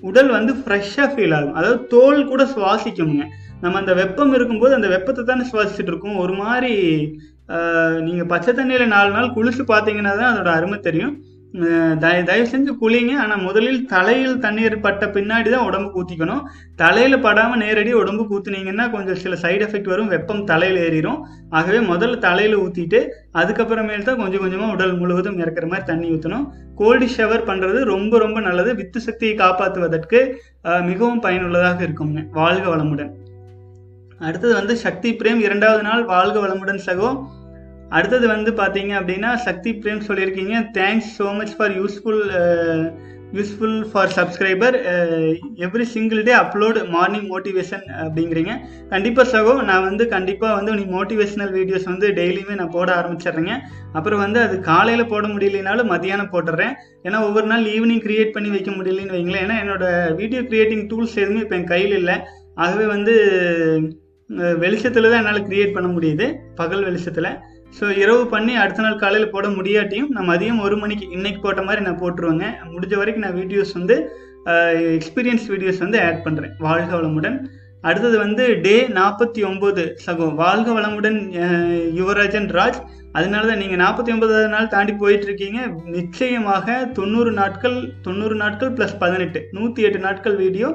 உடல் 0.00 0.30
வந்து 0.30 0.52
ஃப்ரெஷ்ஷாக 0.52 1.08
ஃபீல் 1.12 1.34
ஆகும். 1.34 1.54
அதாவது 1.54 1.86
தோல் 1.86 2.26
கூட 2.26 2.42
சுவாசிக்குங்க 2.54 3.24
நம்ம 3.60 3.78
அந்த 3.78 3.92
வெப்பம் 3.94 4.32
இருக்கும்போது 4.34 4.72
அந்த 4.74 4.88
வெப்பத்தை 4.88 5.22
தானே 5.24 5.44
சுவாசிச்சுட்டு 5.50 5.92
இருக்கோம். 5.92 6.16
ஒரு 6.16 6.34
மாதிரி 6.34 6.72
நீங்கள் 8.00 8.26
பச்சை 8.26 8.54
தண்ணியில் 8.54 8.86
நாலு 8.86 9.10
நாள் 9.10 9.34
குளிச்சு 9.36 9.62
பார்த்தீங்கன்னா 9.68 10.18
தான் 10.18 10.32
அதோட 10.32 10.48
அருமை 10.48 10.78
தெரியும். 10.78 11.14
தய- 12.02 12.22
தயவு 12.28 12.48
செஞ்சு 12.48 12.70
குளிங்க. 12.82 13.12
ஆனால் 13.22 13.40
முதலில் 13.40 13.86
தலையில் 13.86 14.38
தண்ணீர் 14.38 14.80
பட்ட 14.80 15.06
பின்னாடி 15.06 15.50
தான் 15.50 15.64
உடம்பு 15.64 16.02
ஊற்றிக்கணும் 16.02 16.42
தலையில் 16.76 17.18
படாமல் 17.20 17.58
நேரடியாக 17.58 18.00
உடம்பு 18.00 18.22
ஊத்துனீங்கன்னா 18.36 18.90
கொஞ்சம் 18.90 19.20
சில 19.24 19.34
சைடு 19.42 19.64
எஃபெக்ட் 19.66 19.90
வரும். 19.92 20.06
வெப்பம் 20.06 20.44
தலையில் 20.44 20.80
ஏறிடும் 20.86 21.20
ஆகவே 21.50 21.78
முதல்ல 21.92 22.18
தலையில் 22.18 22.56
ஊற்றிட்டு 22.58 23.00
அதுக்கப்புறமேல் 23.34 24.06
தான் 24.08 24.20
கொஞ்சம் 24.22 24.40
கொஞ்சமாக 24.40 24.72
உடல் 24.72 24.96
முழுவதும் 24.98 25.38
இறக்குற 25.38 25.66
மாதிரி 25.66 25.86
தண்ணி 25.86 26.10
ஊற்றணும் 26.10 26.46
கோல்டு 26.74 27.06
ஷவர் 27.06 27.48
பண்ணுறது 27.50 27.80
ரொம்ப 27.84 28.18
ரொம்ப 28.18 28.40
நல்லது. 28.40 28.74
வித்து 28.74 29.00
சக்தியை 29.00 29.34
காப்பாற்றுவதற்கு 29.34 30.20
மிகவும் 30.82 31.20
பயனுள்ளதாக 31.20 31.84
இருக்குங்க 31.84 32.22
வாழ்க 32.32 32.76
வளமுடன். 32.76 33.12
அடுத்தது 34.26 34.52
வந்து 34.60 34.74
சக்தி 34.86 35.10
பிரேம் 35.20 35.40
இரண்டாவது 35.46 35.84
நாள் 35.88 36.02
வாழ்க 36.14 36.36
வளமுடன் 36.44 36.84
சகோ. 36.88 37.10
அடுத்தது 37.96 38.26
வந்து 38.34 38.50
பார்த்தீங்க 38.60 38.92
அப்படின்னா 38.98 39.30
சக்தி 39.46 39.70
பிரேம் 39.80 40.06
சொல்லியிருக்கீங்க. 40.08 40.56
Thanks 40.76 41.08
so 41.20 41.26
much 41.38 41.56
for 41.56 41.74
useful 41.78 42.22
useful 43.36 43.76
for 43.90 44.10
subscriber 44.16 44.74
every 45.66 45.84
single 45.92 46.20
day 46.26 46.32
upload 46.40 46.80
morning 46.94 47.28
motivation 47.32 47.84
அப்படிங்கிறீங்க. 48.02 48.54
கண்டிப்பாக 48.90 49.26
சகோ 49.34 49.52
நான் 49.68 49.86
வந்து 49.86 50.04
கண்டிப்பாக 50.14 50.56
வந்து 50.58 50.74
நீ 50.80 50.84
மோட்டிவேஷனல் 50.96 51.52
வீடியோஸ் 51.58 51.86
வந்து 51.92 52.08
டெய்லியுமே 52.18 52.56
நான் 52.60 52.74
போட 52.76 52.90
ஆரம்பிச்சிடுறேங்க. 52.98 53.54
அப்புறம் 53.98 54.22
வந்து 54.24 54.40
அது 54.46 54.58
காலையில் 54.70 55.10
போட 55.12 55.24
முடியலனாலும் 55.34 55.90
மதியானம் 55.94 56.32
போட்டுறேன் 56.34 56.74
ஏன்னா 57.06 57.20
ஒவ்வொரு 57.28 57.48
நாள் 57.52 57.64
ஈவினிங் 57.76 58.04
கிரியேட் 58.06 58.34
பண்ணி 58.36 58.52
வைக்க 58.56 58.70
முடியலன்னு 58.78 59.16
வைங்களேன். 59.16 59.46
ஏன்னா 59.46 59.58
என்னோட 59.64 59.84
வீடியோ 60.20 60.42
கிரியேட்டிங் 60.50 60.86
டூல்ஸ் 60.92 61.18
எதுவுமே 61.22 61.44
இப்போ 61.46 61.58
என் 61.60 61.72
கையில் 61.74 61.96
இல்லை. 62.02 62.18
ஆகவே 62.62 62.86
வந்து 62.94 63.14
வெளிச்சத்தில் 64.64 65.08
தான் 65.10 65.20
என்னால் 65.22 65.46
கிரியேட் 65.48 65.74
பண்ண 65.76 65.88
முடியுது. 65.94 66.26
பகல் 66.60 66.86
வெளிச்சத்தில். 66.88 67.30
ஸோ 67.76 67.84
இரவு 68.02 68.22
பண்ணி 68.34 68.52
அடுத்த 68.62 68.82
நாள் 68.84 69.02
காலையில் 69.02 69.32
போட 69.34 69.46
முடியாட்டியும் 69.58 70.10
நான் 70.14 70.30
மதியம் 70.30 70.62
ஒரு 70.66 70.76
மணிக்கு 70.82 71.06
இன்னைக்கு 71.16 71.40
போட்ட 71.44 71.62
மாதிரி 71.68 71.82
நான் 71.86 72.00
போட்டுருவேங்க. 72.02 72.46
முடிஞ்ச 72.74 72.94
வரைக்கும் 73.00 73.26
நான் 73.26 73.38
வீடியோஸ் 73.40 73.72
வந்து 73.78 73.96
எக்ஸ்பீரியன்ஸ் 74.98 75.44
வீடியோஸ் 75.52 75.82
வந்து 75.84 75.98
ஆட் 76.06 76.24
பண்ணுறேன் 76.24 76.54
வாழ்க 76.66 76.90
வளமுடன். 76.98 77.36
அடுத்தது 77.88 78.16
வந்து 78.24 78.44
டே 78.64 78.74
நாற்பத்தி 78.98 79.40
ஒம்பது 79.50 79.84
சகோ 80.06 80.26
வாழ்க 80.42 80.68
வளமுடன் 80.78 81.18
யுவராஜன் 82.00 82.48
ராஜ். 82.58 82.80
அதனால 83.18 83.46
தான் 83.50 83.60
நீங்கள் 83.62 83.82
நாற்பத்தி 83.84 84.10
ஒன்பதாவது 84.14 84.50
நாள் 84.54 84.72
தாண்டி 84.74 84.92
போயிட்டுருக்கீங்க. 85.02 85.60
நிச்சயமாக 85.96 86.76
தொண்ணூறு 86.98 87.32
நாட்கள் 87.40 87.78
தொண்ணூறு 88.06 88.36
நாட்கள் 88.42 88.74
ப்ளஸ் 88.76 88.96
பதினெட்டு. 89.02 89.40
நூற்றி 89.56 89.86
எட்டு 89.88 90.00
நாட்கள் 90.06 90.36
வீடியோ 90.44 90.68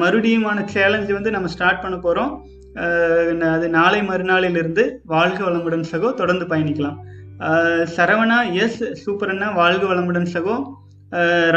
மறுபடியுமான 0.00 0.66
சேலஞ்சு 0.74 1.12
வந்து 1.12 1.30
நம்ம 1.30 1.48
ஸ்டார்ட் 1.48 1.82
பண்ண 1.82 1.96
போகிறோம் 1.96 2.44
அது 3.40 3.68
நாளை 3.68 4.00
மறுநாளிலிருந்து 4.00 4.90
வாழ்க 5.04 5.44
வளமுடன் 5.44 5.84
சகோ 5.90 6.14
தொடர்ந்து 6.14 6.46
பயணிக்கலாம். 6.46 6.96
சரவணா 7.96 8.52
எஸ் 8.52 9.10
சூப்பரண்ணா 9.10 9.54
வாழ்க 9.54 9.86
வளமுடன் 9.86 10.26
சகோ. 10.32 10.62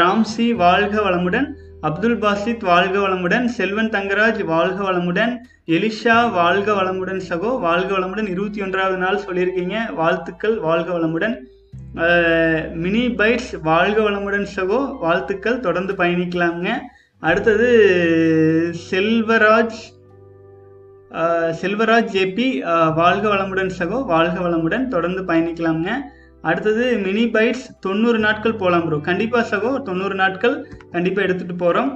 ராம்சி 0.00 0.54
வாழ்க 0.54 1.00
வளமுடன். 1.00 1.46
அப்துல் 1.80 2.18
பாசித் 2.18 2.64
வாழ்க 2.64 2.98
வளமுடன். 2.98 3.44
செல்வன் 3.44 3.90
தங்கராஜ் 3.90 4.44
வாழ்க 4.44 4.92
வளமுடன். 4.92 5.36
எலிஷா 5.66 6.30
வாழ்க 6.30 6.72
வளமுடன் 6.72 7.20
சகோ. 7.28 7.60
வாழ்க 7.60 7.98
வளமுடன். 7.98 8.28
இருபத்தி 8.28 8.62
ஒன்றாவது 8.62 8.96
நாள் 8.96 9.20
சொல்லியிருக்கீங்க. 9.26 9.94
வாழ்த்துக்கள் 9.94 10.58
வாழ்க 10.58 10.98
வளமுடன். 10.98 11.36
மினி 12.74 13.06
பைட்ஸ் 13.08 13.60
வாழ்க 13.62 14.00
வளமுடன் 14.00 14.46
சகோ. 14.56 14.98
வாழ்த்துக்கள் 14.98 15.60
தொடர்ந்து 15.60 15.92
பயணிக்கலாம்ங்க. 15.92 16.68
அடுத்தது 17.28 17.68
செல்வராஜ் 18.88 19.78
செல்வராஜ் 21.60 22.10
ஜேபி 22.14 22.46
வாழ்க 22.98 23.24
வளமுடன் 23.32 23.70
சகோ 23.78 23.98
வாழ்க 24.12 24.36
வளமுடன். 24.46 24.84
தொடர்ந்து 24.94 25.22
பயணிக்கலாம்ங்க. 25.28 25.90
அடுத்தது 26.50 26.84
மினி 27.04 27.24
பைட்ஸ் 27.34 27.64
தொண்ணூறு 27.86 28.18
நாட்கள் 28.24 28.58
போகலாம் 28.62 28.84
ப்ரோ 28.86 28.98
கண்டிப்பாக 29.08 29.44
சகோ 29.52 29.70
தொண்ணூறு 29.86 30.16
நாட்கள் 30.22 30.56
கண்டிப்பாக 30.94 31.26
எடுத்துகிட்டு 31.26 31.56
போகிறோம் 31.62 31.90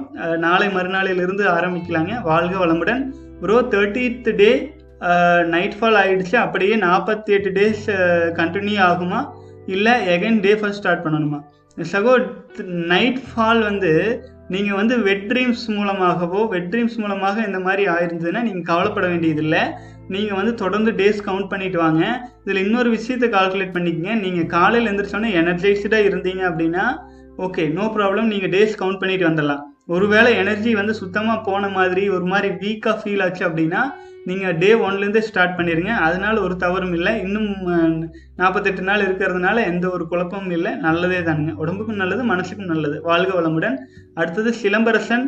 நாளை 0.45 0.67
மறுநாளிலிருந்து 0.77 1.45
ஆரம்பிக்கலாங்க. 1.57 2.15
வாழ்க 2.29 2.55
வளமுடன். 2.63 3.03
Bro 3.43 3.57
thirtieth 3.75 4.31
day 4.41 4.51
night 5.53 5.77
fall 5.79 5.99
ஆகிடுச்சு 6.01 6.35
அப்படியே 6.45 6.77
நாற்பத்தி 6.87 7.37
எட்டு 7.37 7.51
டேஸ் 7.59 7.85
கண்டினியூ 8.39 8.81
ஆகுமா? 8.89 9.21
இல்லை 9.75 9.93
எகைன் 10.15 10.41
டே 10.47 10.53
ஃபஸ்ட் 10.61 10.81
ஸ்டார்ட் 10.81 11.05
பண்ணணுமா? 11.05 11.41
சகோ 11.93 12.13
நைட் 12.93 13.21
ஃபால் 13.27 13.63
வந்து 13.69 13.93
நீங்கள் 14.53 14.77
வந்து 14.79 14.95
வெட் 15.07 15.25
ட்ரீம்ஸ் 15.31 15.63
மூலமாகவோ 15.77 16.39
வெட் 16.53 16.69
ட்ரீம்ஸ் 16.71 16.97
மூலமாக 17.01 17.43
இந்த 17.47 17.59
மாதிரி 17.65 17.83
ஆயிருந்ததுன்னா 17.95 18.41
நீங்கள் 18.47 18.67
கவலைப்பட 18.71 19.05
வேண்டியதில்லை. 19.13 19.63
நீங்கள் 20.13 20.39
வந்து 20.39 20.53
தொடர்ந்து 20.61 20.91
டேஸ் 21.01 21.19
கவுண்ட் 21.27 21.51
பண்ணிட்டு 21.51 21.79
வாங்க. 21.83 22.03
இதில் 22.43 22.63
இன்னொரு 22.65 22.89
விஷயத்தை 22.97 23.27
கால்குலேட் 23.35 23.75
பண்ணிக்கங்க. 23.75 24.13
நீங்கள் 24.25 24.51
காலையில் 24.55 24.89
எழுந்திரிச்சோன்னே 24.89 25.31
எனர்ஜைஸ்டாக 25.41 26.07
இருந்தீங்க 26.09 26.43
அப்படின்னா 26.51 26.85
ஓகே 27.45 27.65
நோ 27.75 27.83
ப்ராப்ளம் 27.97 28.31
நீங்கள் 28.33 28.53
டேஸ் 28.55 28.79
கவுண்ட் 28.79 29.01
பண்ணிட்டு 29.01 29.27
வந்துடலாம். 29.29 29.61
ஒருவேளை 29.95 30.31
எனர்ஜி 30.41 30.71
வந்து 30.79 30.93
சுத்தமாக 31.01 31.39
போன 31.45 31.69
மாதிரி 31.75 32.03
ஒரு 32.15 32.25
மாதிரி 32.31 32.49
வீக்காக 32.63 32.95
ஃபீல் 33.01 33.23
ஆச்சு 33.25 33.43
அப்படின்னா 33.47 33.83
நீங்கள் 34.29 34.57
டே 34.61 34.69
ஒன்லேருந்தே 34.85 35.21
ஸ்டார்ட் 35.27 35.57
பண்ணிடுங்க 35.57 35.91
அதனால 36.07 36.35
ஒரு 36.45 36.55
தவறும் 36.63 36.95
இல்லை. 36.97 37.13
இன்னும் 37.25 37.49
நாற்பத்தெட்டு 38.39 38.83
நாள் 38.89 39.03
இருக்கிறதுனால 39.07 39.63
எந்த 39.71 39.85
ஒரு 39.95 40.05
குழப்பமும் 40.11 40.55
இல்லை. 40.57 40.71
நல்லதே 40.87 41.19
தானுங்க. 41.27 41.53
உடம்புக்கும் 41.63 42.01
நல்லது 42.01 42.23
மனசுக்கும் 42.33 42.71
நல்லது. 42.73 42.97
வாழ்க 43.09 43.31
வளமுடன். 43.39 43.77
அடுத்தது 44.21 44.51
Silambarasan. 44.63 45.25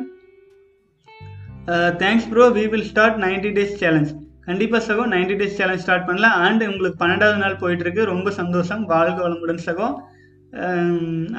Thanks 2.02 2.30
bro 2.30 2.46
we 2.58 2.64
will 2.74 2.88
start 2.92 3.18
ninety 3.24 3.50
days 3.58 3.76
challenge 3.82 4.12
கண்டிப்பாக 4.46 4.82
சகோ 4.86 5.04
நைன்டி 5.14 5.36
டேஸ் 5.40 5.58
சேலஞ்ச் 5.58 5.84
ஸ்டார்ட் 5.86 6.08
பண்ணலாம். 6.08 6.38
அண்ட் 6.46 6.64
உங்களுக்கு 6.70 7.02
பன்னெண்டாவது 7.04 7.42
நாள் 7.44 7.60
போயிட்டு 7.64 7.84
இருக்கு 7.86 8.12
ரொம்ப 8.14 8.30
சந்தோஷம். 8.40 8.82
வாழ்க 8.94 9.20
வளமுடன் 9.26 9.66
சகோ. 9.68 9.90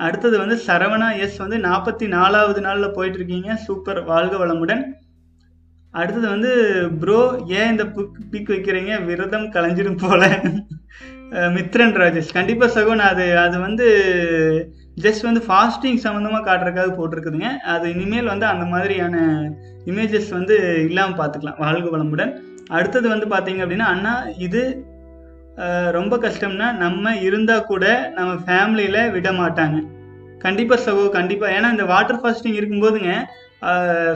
அடுத்தது 0.07 0.37
வந்து 0.43 0.57
சரவணா 0.67 1.09
எஸ் 1.25 1.41
வந்து 1.45 1.57
நாற்பத்தி 1.69 2.07
நாலாவது 2.17 2.61
நாளில் 2.67 2.95
போயிட்டு 2.97 3.19
இருக்கீங்க 3.21 3.57
சூப்பர் 3.65 4.01
வாழ்க 4.13 4.37
வளமுடன். 4.43 4.85
அடுத்தது 5.95 6.27
வந்து 6.29 6.51
ப்ரோ 7.01 7.19
ஏன் 7.59 7.71
இந்த 7.73 7.85
புக் 7.95 8.21
பிக் 8.31 8.53
வைக்கிறீங்க? 8.55 8.93
விரதம் 9.05 9.49
கலைஞ்சிடும் 9.57 10.03
போல. 10.05 10.23
மித்ரன் 11.57 11.95
ராஜேஷ். 12.01 12.33
கண்டிப்பாக 12.33 12.71
சகோ 12.75 12.95
நான் 13.01 13.13
அது 13.15 13.27
அது 13.39 13.57
வந்து 13.59 13.87
ஜஸ்ட் 15.05 15.27
வந்து 15.29 15.43
ஃபாஸ்டிங் 15.47 16.01
சம்மந்தமாக 16.05 16.45
காட்டுறதுக்காக 16.49 16.91
போட்டிருக்குதுங்க. 16.97 17.51
அது 17.75 17.87
இனிமேல் 17.95 18.33
வந்து 18.33 18.47
அந்த 18.47 18.65
மாதிரியான 18.65 19.17
இமேஜஸ் 19.87 20.31
வந்து 20.31 20.57
இல்லாமல் 20.89 21.19
பார்த்துக்கலாம் 21.21 21.61
வாழ்க 21.65 21.87
வளமுடன். 21.95 22.33
அடுத்தது 22.69 23.07
வந்து 23.09 23.27
பார்த்தீங்க 23.27 23.63
அப்படின்னா 23.65 23.89
அண்ணா 23.95 24.13
இது 24.39 24.63
ரொம்ப 25.91 26.15
கஷ்டம்னா 26.17 26.69
நம்ம 26.85 27.15
இருந்தால் 27.21 27.67
கூட 27.67 27.87
நம்ம 28.15 28.31
ஃபேமிலியில் 28.45 29.11
விட 29.11 29.31
மாட்டாங்க 29.33 29.79
கண்டிப்பாக 30.39 30.81
சகோ 30.87 31.03
கண்டிப்பாக 31.11 31.55
ஏன்னா 31.57 31.69
இந்த 31.71 31.85
வாட்டர் 31.85 32.21
ஃபாஸ்டிங் 32.21 32.57
இருக்கும்போதுங்க 32.61 33.11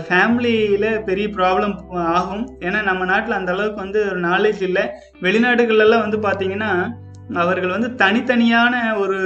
ஃபேமிலியில் 0.07 1.03
பெரிய 1.03 1.29
ப்ராப்ளம் 1.29 1.75
ஆகும். 1.95 2.45
ஏன்னா 2.61 2.83
நம்ம 2.83 3.05
நாட்டில் 3.05 3.38
அந்த 3.38 3.53
அளவுக்கு 3.53 3.81
வந்து 3.81 4.09
ஒரு 4.11 4.21
நாலேஜ் 4.21 4.62
இல்லை. 4.62 4.85
வெளிநாடுகளெல்லாம் 5.23 6.05
வந்து 6.07 6.19
பார்த்தீங்கன்னா 6.19 6.71
அவர்கள் 7.35 7.75
வந்து 7.76 8.07
தனித்தனியான 8.07 8.99
ஒரு 8.99 9.19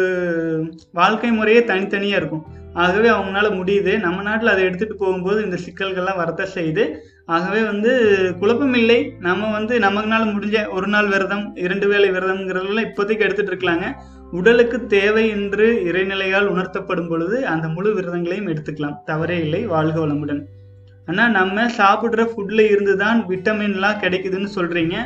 வாழ்க்கை 0.92 1.30
முறையே 1.30 1.64
தனித்தனியாக 1.64 2.20
இருக்கும். 2.20 2.46
ஆகவே 2.74 3.08
அவங்களால 3.08 3.48
முடியுது. 3.60 3.98
நம்ம 3.98 4.22
நாட்டில் 4.22 4.50
அதை 4.50 4.64
எடுத்துகிட்டு 4.64 4.94
போகும்போது 4.94 5.44
இந்த 5.44 5.58
சிக்கல்கள்லாம் 5.66 6.20
வரத்த 6.22 6.46
செய்யுது. 6.54 6.84
ஆகவே 7.26 7.62
வந்து 7.62 7.90
குழப்பம் 8.38 8.74
இல்லை. 8.74 9.12
நம்ம 9.18 9.50
வந்து 9.50 9.78
நமக்குனால 9.78 10.22
முடிஞ்ச 10.34 10.68
ஒரு 10.68 10.86
நாள் 10.86 11.06
விரதம் 11.06 11.54
இரண்டு 11.54 11.88
வேளை 11.88 12.10
விரதம்ங்கிறதெல்லாம் 12.10 12.88
இப்போதைக்கு 12.90 13.26
எடுத்துகிட்டு 13.26 13.52
இருக்கலாங்க. 13.54 13.88
உடலுக்கு 14.38 14.78
தேவை 14.96 15.24
என்று 15.36 15.66
இறைநிலையால் 15.88 16.50
உணர்த்தப்படும் 16.52 17.08
பொழுது 17.12 17.36
அந்த 17.52 17.66
முழு 17.76 17.90
விரதங்களையும் 17.96 18.50
எடுத்துக்கலாம். 18.52 18.98
தவறே 19.10 19.38
இல்லை 19.44 19.62
வாழ்க 19.74 19.96
வளமுடன். 20.04 20.42
ஆனால் 21.08 21.34
நம்ம 21.38 21.64
சாப்பிட்ற 21.80 22.24
ஃபுட்டில் 22.30 22.64
இருந்து 22.72 22.94
தான் 23.04 23.20
விட்டமின்லாம் 23.30 24.00
கிடைக்குதுன்னு 24.02 24.50
சொல்கிறீங்க 24.58 24.96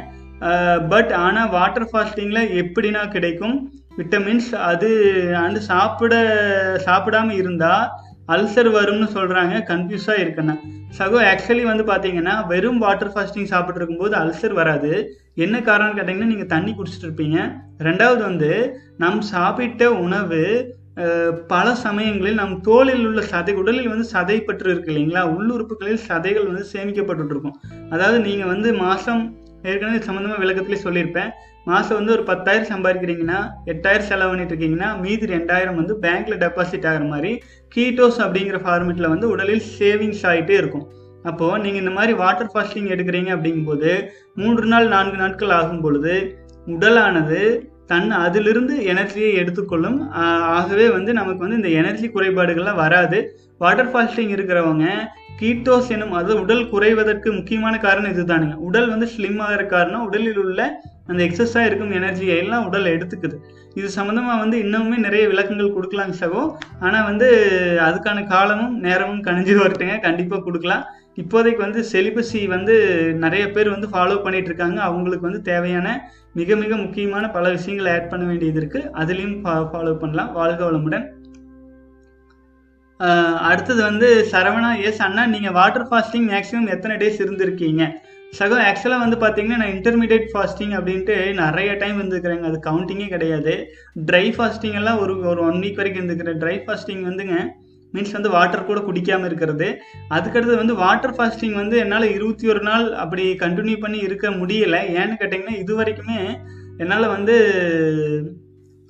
பட் 0.92 1.12
ஆனால் 1.24 1.52
வாட்டர் 1.56 1.88
ஃபாஸ்டிங்கில் 1.90 2.50
எப்படின்னா 2.62 3.02
கிடைக்கும்? 3.14 3.56
விட்டமின்ஸ் 3.98 4.50
அது 4.70 4.88
அண்டு 5.42 5.60
சாப்பிட 5.70 6.14
சாப்பிடாம 6.86 7.34
இருந்தால் 7.40 7.84
அல்சர் 8.32 8.70
வரும்னு 8.76 9.08
சொல்கிறாங்க 9.16 9.54
கன்ஃபியூஸாக 9.70 10.22
இருக்குன்னா 10.24 10.54
சகோ 10.98 11.18
ஆக்சுவலி 11.30 11.64
வந்து 11.70 11.84
பார்த்தீங்கன்னா 11.90 12.34
வெறும் 12.52 12.80
வாட்டர் 12.84 13.12
ஃபாஸ்டிங் 13.14 13.50
சாப்பிட்டு 13.52 13.80
இருக்கும்போது 13.80 14.14
அல்சர் 14.20 14.54
வராது. 14.60 14.92
என்ன 15.44 15.56
காரணம்னு 15.68 15.98
கேட்டிங்கன்னா 15.98 16.32
நீங்கள் 16.32 16.52
தண்ணி 16.54 16.72
குடிச்சிட்டு 16.78 17.06
இருப்பீங்க. 17.08 17.38
ரெண்டாவது 17.88 18.22
வந்து 18.30 18.50
நம் 19.02 19.20
சாப்பிட்ட 19.34 19.84
உணவு 20.04 20.42
பல 21.52 21.68
சமயங்களில் 21.84 22.40
நம் 22.40 22.52
தோலில் 22.66 23.06
உள்ள 23.06 23.20
சதை 23.30 23.54
உடலில் 23.60 23.92
வந்து 23.92 24.06
சதை 24.12 24.36
இருக்கு 24.72 24.90
இல்லைங்களா? 24.92 25.22
உள்ளுறுப்புகளில் 25.36 26.04
சதைகள் 26.08 26.50
வந்து 26.50 26.66
சேமிக்கப்பட்டு 26.74 27.32
இருக்கும். 27.34 27.56
அதாவது 27.94 28.18
நீங்கள் 28.28 28.52
வந்து 28.52 28.68
மாதம் 28.84 29.24
ஏற்கனவே 29.70 30.00
சம்மந்தமாக 30.06 30.42
விளக்கத்திலே 30.42 30.78
சொல்லியிருப்பேன். 30.86 31.32
மாதம் 31.70 31.98
வந்து 31.98 32.14
ஒரு 32.16 32.24
பத்தாயிரம் 32.30 32.70
சம்பாதிக்கிறீங்கன்னா 32.72 33.38
எட்டாயிரம் 33.72 34.08
செலவு 34.10 34.30
பண்ணிட்டு 34.30 34.52
இருக்கீங்கன்னா 34.54 34.88
மீதி 35.04 35.26
ரெண்டாயிரம் 35.34 35.78
வந்து 35.80 35.94
பேங்க்கில் 36.04 36.40
டெபாசிட் 36.44 36.88
ஆகிற 36.90 37.04
மாதிரி 37.12 37.32
கீட்டோஸ் 37.76 38.20
அப்படிங்கிற 38.24 38.58
ஃபார்மெட்டில் 38.64 39.12
வந்து 39.14 39.28
உடலில் 39.34 39.64
சேவிங்ஸ் 39.78 40.24
ஆகிட்டே 40.30 40.56
இருக்கும். 40.62 40.86
அப்போது 41.30 41.60
நீங்கள் 41.64 41.82
இந்த 41.82 41.92
மாதிரி 41.98 42.14
வாட்டர் 42.22 42.50
ஃபாஸ்டிங் 42.52 42.90
எடுக்கிறீங்க 42.94 43.30
அப்படிங்கும்போது 43.36 43.92
மூன்று 44.40 44.66
நாள் 44.72 44.88
நான்கு 44.94 45.16
நாட்கள் 45.22 45.54
ஆகும் 45.60 45.84
பொழுது 45.84 46.16
உடலானது 46.74 47.40
தன் 47.90 48.12
அதிலிருந்து 48.24 48.74
எனர்ஜியை 48.92 49.30
எடுத்துக்கொள்ளும். 49.40 49.98
ஆகவே 50.58 50.86
வந்து 50.96 51.10
நமக்கு 51.18 51.44
வந்து 51.44 51.58
இந்த 51.60 51.70
எனர்ஜி 51.80 52.06
குறைபாடுகள்லாம் 52.08 52.82
வராது. 52.84 53.18
வாட்டர் 53.62 53.90
ஃபாஸ்டிங் 53.92 54.32
இருக்கிறவங்க 54.36 54.86
கீட்டோஸ் 55.40 55.90
எனும் 55.94 56.14
அது 56.20 56.32
உடல் 56.42 56.64
குறைவதற்கு 56.72 57.28
முக்கியமான 57.38 57.74
காரணம் 57.84 58.12
இதுதானுங்க. 58.14 58.56
உடல் 58.68 58.88
வந்து 58.92 59.06
ஸ்லிம் 59.14 59.40
ஆகிற 59.46 59.62
காரணம் 59.74 60.04
உடலில் 60.08 60.40
உள்ள 60.44 60.60
அந்த 61.08 61.20
எக்ஸஸாக 61.26 61.68
இருக்கும் 61.68 61.94
எனர்ஜியை 61.98 62.36
எல்லாம் 62.42 62.66
உடல் 62.68 62.92
எடுத்துக்குது. 62.96 63.36
இது 63.78 63.88
சம்மந்தமாக 63.96 64.42
வந்து 64.42 64.56
இன்னுமே 64.64 64.98
நிறைய 65.06 65.24
விளக்கங்கள் 65.30 65.74
கொடுக்கலாம் 65.76 66.12
சகோ. 66.20 66.42
ஆனால் 66.84 67.06
வந்து 67.10 67.28
அதுக்கான 67.86 68.18
காலமும் 68.34 68.74
நேரமும் 68.86 69.24
கணிஞ்சு 69.28 69.56
வரட்டுங்க. 69.62 69.96
கண்டிப்பாக 70.06 70.44
கொடுக்கலாம். 70.46 70.84
இப்போதைக்கு 71.22 71.60
வந்து 71.66 71.80
செலிபஸி 71.92 72.40
வந்து 72.54 72.74
நிறைய 73.24 73.44
பேர் 73.56 73.74
வந்து 73.74 73.88
ஃபாலோ 73.92 74.16
பண்ணிட்டு 74.22 74.50
இருக்காங்க. 74.50 74.78
அவங்களுக்கு 74.88 75.28
வந்து 75.28 75.42
தேவையான 75.50 75.88
மிக 76.38 76.56
மிக 76.62 76.72
முக்கியமான 76.84 77.24
பல 77.36 77.50
விஷயங்களை 77.56 77.90
ஆட் 77.96 78.10
பண்ண 78.12 78.24
வேண்டியது 78.30 78.58
இருக்குது 78.62 78.88
அதுலேயும் 79.02 79.36
ஃபாலோ 79.74 79.92
பண்ணலாம். 80.04 80.32
வாழ்க 80.38 80.60
வளமுடன். 80.68 81.06
அடுத்தது 83.50 83.80
வந்து 83.90 84.08
சரவணா 84.32 84.68
எஸ் 84.88 85.04
அண்ணா 85.06 85.22
நீங்கள் 85.34 85.54
வாட்டர் 85.56 85.86
ஃபாஸ்டிங் 85.88 86.28
மேக்ஸிமம் 86.32 86.68
எத்தனை 86.74 86.94
டேஸ் 87.00 87.22
இருந்திருக்கீங்க? 87.24 87.84
சகோ 88.38 88.56
ஆக்சுவலாக 88.68 89.04
வந்து 89.04 89.16
பார்த்தீங்கன்னா 89.22 89.58
நான் 89.62 89.74
இன்டர்மீடியட் 89.76 90.26
ஃபாஸ்டிங் 90.30 90.72
அப்படின்ட்டு 90.78 91.16
நிறைய 91.42 91.70
டைம் 91.82 91.98
இருந்துக்கிறேங்க 92.00 92.46
அது 92.50 92.58
கவுண்டிங்கே 92.68 93.08
கிடையாது. 93.14 93.54
ட்ரை 94.08 94.24
ஃபாஸ்டிங் 94.36 94.78
எல்லாம் 94.80 95.00
ஒரு 95.04 95.14
ஒரு 95.32 95.40
ஒன் 95.48 95.60
வீக் 95.64 95.80
வரைக்கும் 95.80 96.00
இருந்துக்கிறேன் 96.00 96.40
ட்ரை 96.42 96.56
ஃபாஸ்டிங் 96.64 97.04
வந்துங்க 97.08 97.36
மீன்ஸ் 97.94 98.16
வந்து 98.16 98.30
வாட்டர் 98.36 98.68
கூட 98.68 98.78
குடிக்காமல் 98.86 99.28
இருக்கிறது. 99.30 99.68
அதுக்கடுத்து 100.16 100.62
வந்து 100.62 100.74
வாட்டர் 100.84 101.16
ஃபாஸ்டிங் 101.16 101.56
வந்து 101.62 101.76
என்னால் 101.82 102.06
இருபத்தி 102.14 102.46
ஒரு 102.52 102.62
நாள் 102.68 102.86
அப்படி 103.02 103.24
கண்டினியூ 103.44 103.76
பண்ணி 103.84 103.98
இருக்க 104.06 104.30
முடியலை. 104.40 104.80
ஏன்னு 105.00 105.20
கேட்டிங்கன்னா 105.20 105.54
இது 105.62 105.74
வரைக்குமே 105.80 106.18
என்னால் 106.82 107.12
வந்து 107.16 107.36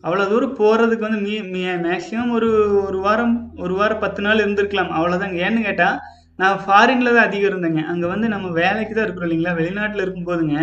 அவ்வளோ 0.04 0.24
தூரம் 0.30 0.56
போகிறதுக்கு 0.58 1.06
வந்து 1.08 1.20
மீ 1.26 1.34
மீ 1.52 1.60
மேக்ஸிமம் 1.84 2.32
ஒரு 2.38 2.48
ஒரு 2.86 2.98
வாரம் 3.06 3.36
ஒரு 3.64 3.74
வாரம் 3.74 4.02
பத்து 4.02 4.20
நாள் 4.22 4.42
இருந்திருக்கலாம். 4.44 4.90
அவ்வளோதாங்க 4.96 5.38
ஏன்னு 5.46 5.66
கேட்டால் 5.68 5.98
நான் 6.38 6.58
ஃபாரினில் 6.64 7.14
தான் 7.16 7.26
அதிகம் 7.28 7.50
இருந்தேங்க. 7.50 7.82
அங்கே 7.92 8.06
வந்து 8.14 8.26
நம்ம 8.34 8.46
வேலைக்கு 8.60 8.94
தான் 8.94 9.06
இருக்கிறோம் 9.06 9.28
இல்லைங்களா? 9.28 9.54
வெளிநாட்டில் 9.60 10.04
இருக்கும்போதுங்க 10.04 10.56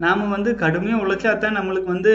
நாம் 0.00 0.22
வந்து 0.36 0.50
கடுமையாக 0.62 1.02
உழைச்சா 1.04 1.32
தான் 1.38 1.58
நம்மளுக்கு 1.58 1.88
வந்து 1.94 2.12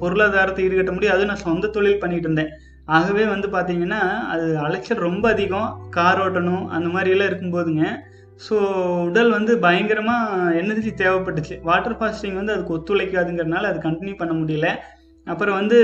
பொருளாதாரத்தை 0.00 0.64
ஈடுகட்ட 0.66 0.92
முடியும். 0.94 1.14
அதுவும் 1.14 1.30
நான் 1.32 1.46
சொந்த 1.48 1.70
தொழில் 1.76 2.02
பண்ணிகிட்டு 2.02 2.28
இருந்தேன். 2.28 2.50
ஆகவே 2.88 3.24
வந்து 3.34 3.48
பார்த்தீங்கன்னா 3.54 4.00
அது 4.32 4.46
அலைச்சல் 4.66 5.06
ரொம்ப 5.06 5.24
அதிகம். 5.34 5.70
கார் 5.96 6.20
ஓட்டணும் 6.24 6.64
அந்த 6.76 6.88
மாதிரியெல்லாம் 6.96 7.30
இருக்கும்போதுங்க. 7.30 7.84
ஸோ 8.46 8.56
உடல் 9.08 9.30
வந்து 9.36 9.52
பயங்கரமாக 9.64 10.52
எனர்ஜி 10.62 10.90
தேவைப்பட்டுச்சு. 11.02 11.54
வாட்டர் 11.68 11.98
ஃபாஸ்டிங் 11.98 12.38
வந்து 12.40 12.54
அதுக்கு 12.54 12.74
ஒத்துழைக்காதுங்கிறனால 12.76 13.70
அது 13.70 13.80
கண்டினியூ 13.88 14.16
பண்ண 14.22 14.34
முடியல. 14.42 14.68
அப்புறம் 15.26 15.58
வந்து 15.60 15.78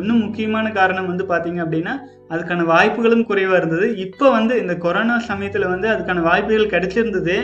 இன்னும் 0.00 0.24
முக்கியமான 0.24 0.66
காரணம் 0.78 1.10
வந்து 1.12 1.24
பார்த்தீங்க 1.30 1.60
அப்படின்னா 1.64 1.94
அதுக்கான 2.32 2.64
வாய்ப்புகளும் 2.72 3.28
குறைவாக 3.30 3.58
இருந்தது. 3.60 3.86
இப்போ 4.04 4.26
வந்து 4.38 4.54
இந்த 4.62 4.74
கொரோனா 4.84 5.16
சமயத்தில் 5.30 5.72
வந்து 5.74 5.88
அதுக்கான 5.92 6.22
வாய்ப்புகள் 6.28 6.72
கிடைச்சிருந்தது. 6.74 7.36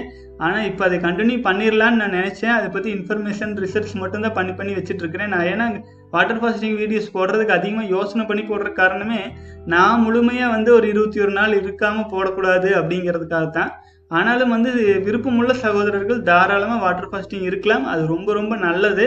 ஆனால் 0.44 0.66
இப்போ 0.68 0.82
அதை 0.86 0.96
கண்டினியூ 1.06 1.38
பண்ணிடலான்னு 1.46 2.00
நான் 2.02 2.16
நினச்சேன். 2.18 2.54
அதை 2.58 2.68
பற்றி 2.74 2.88
இன்ஃபர்மேஷன் 2.98 3.52
ரிசர்ச் 3.64 3.92
மட்டும்தான் 4.02 4.36
பண்ணி 4.38 4.52
பண்ணி 4.60 4.72
வச்சுட்ருக்கிறேன் 4.76 5.32
நான் 5.34 5.48
ஏன்னா 5.52 5.66
வாட்டர் 6.14 6.40
ஃபாஸ்டிங் 6.40 6.78
வீடியோஸ் 6.80 7.14
போடுறதுக்கு 7.16 7.56
அதிகமாக 7.58 7.92
யோசனை 7.94 8.24
பண்ணி 8.30 8.44
போடுற 8.48 8.70
காரணமே 8.80 9.20
நான் 9.74 10.02
முழுமையாக 10.06 10.54
வந்து 10.56 10.70
ஒரு 10.78 10.86
இருபத்தி 10.92 11.20
ஒரு 11.26 11.32
நாள் 11.38 11.58
இருக்காமல் 11.60 12.10
போடக்கூடாது 12.14 12.70
அப்படிங்கிறதுக்காக 12.80 13.48
தான் 13.58 13.72
ஆனாலும் 14.10 14.54
வந்து 14.54 14.70
விருப்பமுள்ள 15.06 15.52
சகோதரர்கள் 15.64 16.24
தாராளமாக 16.30 16.82
வாட்டர் 16.84 17.10
ஃபாஸ்டிங் 17.10 17.46
இருக்கலாம். 17.50 17.84
அது 17.92 18.02
ரொம்ப 18.14 18.32
ரொம்ப 18.40 18.56
நல்லது. 18.66 19.06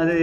அது 0.00 0.14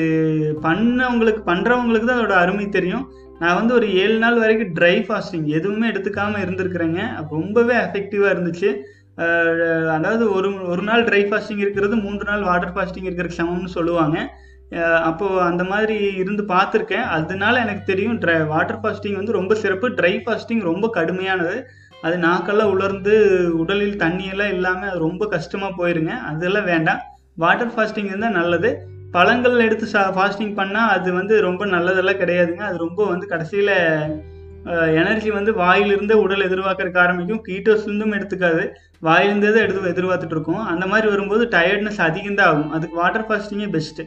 பண்ணவங்களுக்கு 0.65 1.41
பண்ணுறவங்களுக்கு 1.51 2.07
தான் 2.07 2.19
அதோட 2.19 2.35
அருமை 2.43 2.69
தெரியும். 2.69 3.05
நான் 3.41 3.57
வந்து 3.59 3.73
ஒரு 3.73 3.87
ஏழு 4.01 4.17
நாள் 4.23 4.41
வரைக்கும் 4.41 4.73
ட்ரை 4.79 4.95
ஃபாஸ்டிங் 5.07 5.47
எதுவுமே 5.57 5.85
எடுத்துக்காமல் 5.91 6.43
இருந்திருக்கிறேங்க. 6.45 7.01
ரொம்பவே 7.37 7.75
எஃபெக்டிவாக 7.85 8.33
இருந்துச்சு. 8.35 8.69
அதாவது 9.95 10.23
ஒரு 10.35 10.49
ஒரு 10.73 10.81
நாள் 10.81 11.03
ட்ரை 11.09 11.21
ஃபாஸ்டிங் 11.29 11.63
இருக்கிறது 11.63 11.95
மூன்று 11.95 12.25
நாள் 12.29 12.47
வாட்டர் 12.49 12.73
ஃபாஸ்டிங் 12.75 13.07
இருக்கிற 13.09 13.29
சமம்னு 13.39 13.71
சொல்லுவாங்க. 13.77 14.17
அப்போது 15.09 15.41
அந்த 15.47 15.63
மாதிரி 15.71 15.97
இருந்து 16.21 16.43
பார்த்துருக்கேன். 16.53 17.07
அதனால 17.17 17.59
எனக்கு 17.65 17.83
தெரியும் 17.91 18.19
ட்ரை 18.23 18.37
வாட்டர் 18.53 18.79
ஃபாஸ்டிங் 18.83 19.19
வந்து 19.19 19.37
ரொம்ப 19.39 19.55
சிறப்பு. 19.55 19.89
ட்ரை 19.89 20.13
ஃபாஸ்டிங் 20.23 20.63
ரொம்ப 20.69 20.87
கடுமையானது. 20.97 21.57
அது 22.05 22.15
நாக்கெல்லாம் 22.27 22.71
உலர்ந்து 22.75 23.13
உடலில் 23.63 24.01
தண்ணியெல்லாம் 24.05 24.53
இல்லாமல் 24.55 24.89
அது 24.89 24.99
ரொம்ப 25.07 25.27
கஷ்டமாக 25.35 25.77
போயிருங்க. 25.79 26.15
அதெல்லாம் 26.31 26.69
வேண்டாம். 26.71 27.03
வாட்டர் 27.43 27.75
ஃபாஸ்டிங் 27.75 28.09
இருந்தால் 28.11 28.37
நல்லது. 28.39 28.71
பழங்கள் 29.15 29.63
எடுத்து 29.65 29.85
சா 29.93 30.01
ஃபாஸ்டிங் 30.15 30.53
பண்ணால் 30.59 30.91
அது 30.95 31.09
வந்து 31.17 31.33
ரொம்ப 31.47 31.63
நல்லதெல்லாம் 31.73 32.21
கிடையாதுங்க. 32.21 32.63
அது 32.69 32.77
ரொம்ப 32.85 33.01
வந்து 33.11 33.25
கடைசியில் 33.33 33.75
எனர்ஜி 34.99 35.29
வந்து 35.37 35.51
வாயிலிருந்தே 35.61 36.15
உடல் 36.23 36.45
எதிர்பார்க்கறதுக்கு 36.47 37.03
ஆரம்பிக்கும். 37.03 37.41
கீட்டோஸ்லேருந்தும் 37.47 38.15
எடுத்துக்காது. 38.17 38.63
வாயிலிருந்தே 39.07 39.49
தான் 39.53 39.65
எடுத்து 39.65 39.93
எதிர்பார்த்துட்டு 39.93 40.35
இருக்கும். 40.37 40.61
அந்த 40.71 40.85
மாதிரி 40.91 41.07
வரும்போது 41.13 41.45
டயர்ட்னஸ் 41.55 42.01
அதிகம் 42.07 42.37
தான் 42.39 42.49
ஆகும். 42.51 42.71
அதுக்கு 42.75 42.95
வாட்டர் 43.01 43.27
ஃபாஸ்டிங்கே 43.29 43.69
பெஸ்ட்டு 43.75 44.05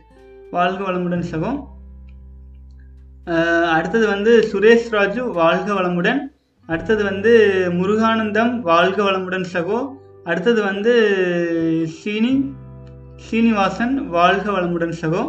வாழ்க 0.56 0.80
வளமுடன் 0.88 1.26
சகம் 1.32 1.58
அடுத்தது 3.76 4.06
வந்து 4.14 4.32
சுரேஷ் 4.50 4.90
ராஜு 4.96 5.22
வாழ்க 5.38 5.68
வளமுடன். 5.78 6.20
அடுத்தது 6.68 7.02
வந்து 7.10 7.32
முருகானந்தம் 7.78 8.52
வாழ்க 8.68 8.98
வளமுடன் 9.06 9.46
சகோ. 9.54 9.78
அடுத்தது 10.30 10.60
வந்து 10.70 10.92
சீனி 11.96 12.32
சீனிவாசன் 13.16 14.08
வாழ்க 14.08 14.52
வளமுடன் 14.52 14.92
சகோ. 15.00 15.22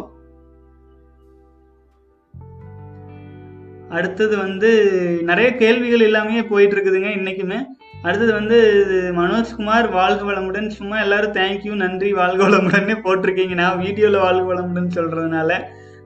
அடுத்தது 3.90 4.36
வந்து 4.36 4.70
நிறைய 5.22 5.54
கேள்விகள் 5.54 6.00
எல்லாமே 6.00 6.42
போயிட்டு 6.42 6.76
இருக்குதுங்க 6.76 7.10
இன்னைக்குமே. 7.18 7.58
அடுத்தது 8.02 8.32
வந்து 8.32 8.58
மனோஜ்குமார் 9.16 9.90
வாழ்க 9.90 10.32
வளமுடன். 10.32 10.68
சும்மா 10.68 11.00
எல்லாரும் 11.00 11.32
தேங்க்யூ 11.32 11.74
நன்றி 11.74 12.12
வாழ்க 12.12 12.48
வளமுடனே 12.48 12.96
போட்டிருக்கீங்க. 13.04 13.54
நான் 13.54 13.78
வீடியோவில் 13.78 14.20
வாழ்க 14.20 14.54
வளமுடன் 14.54 14.94
சொல்கிறதுனால 14.94 15.62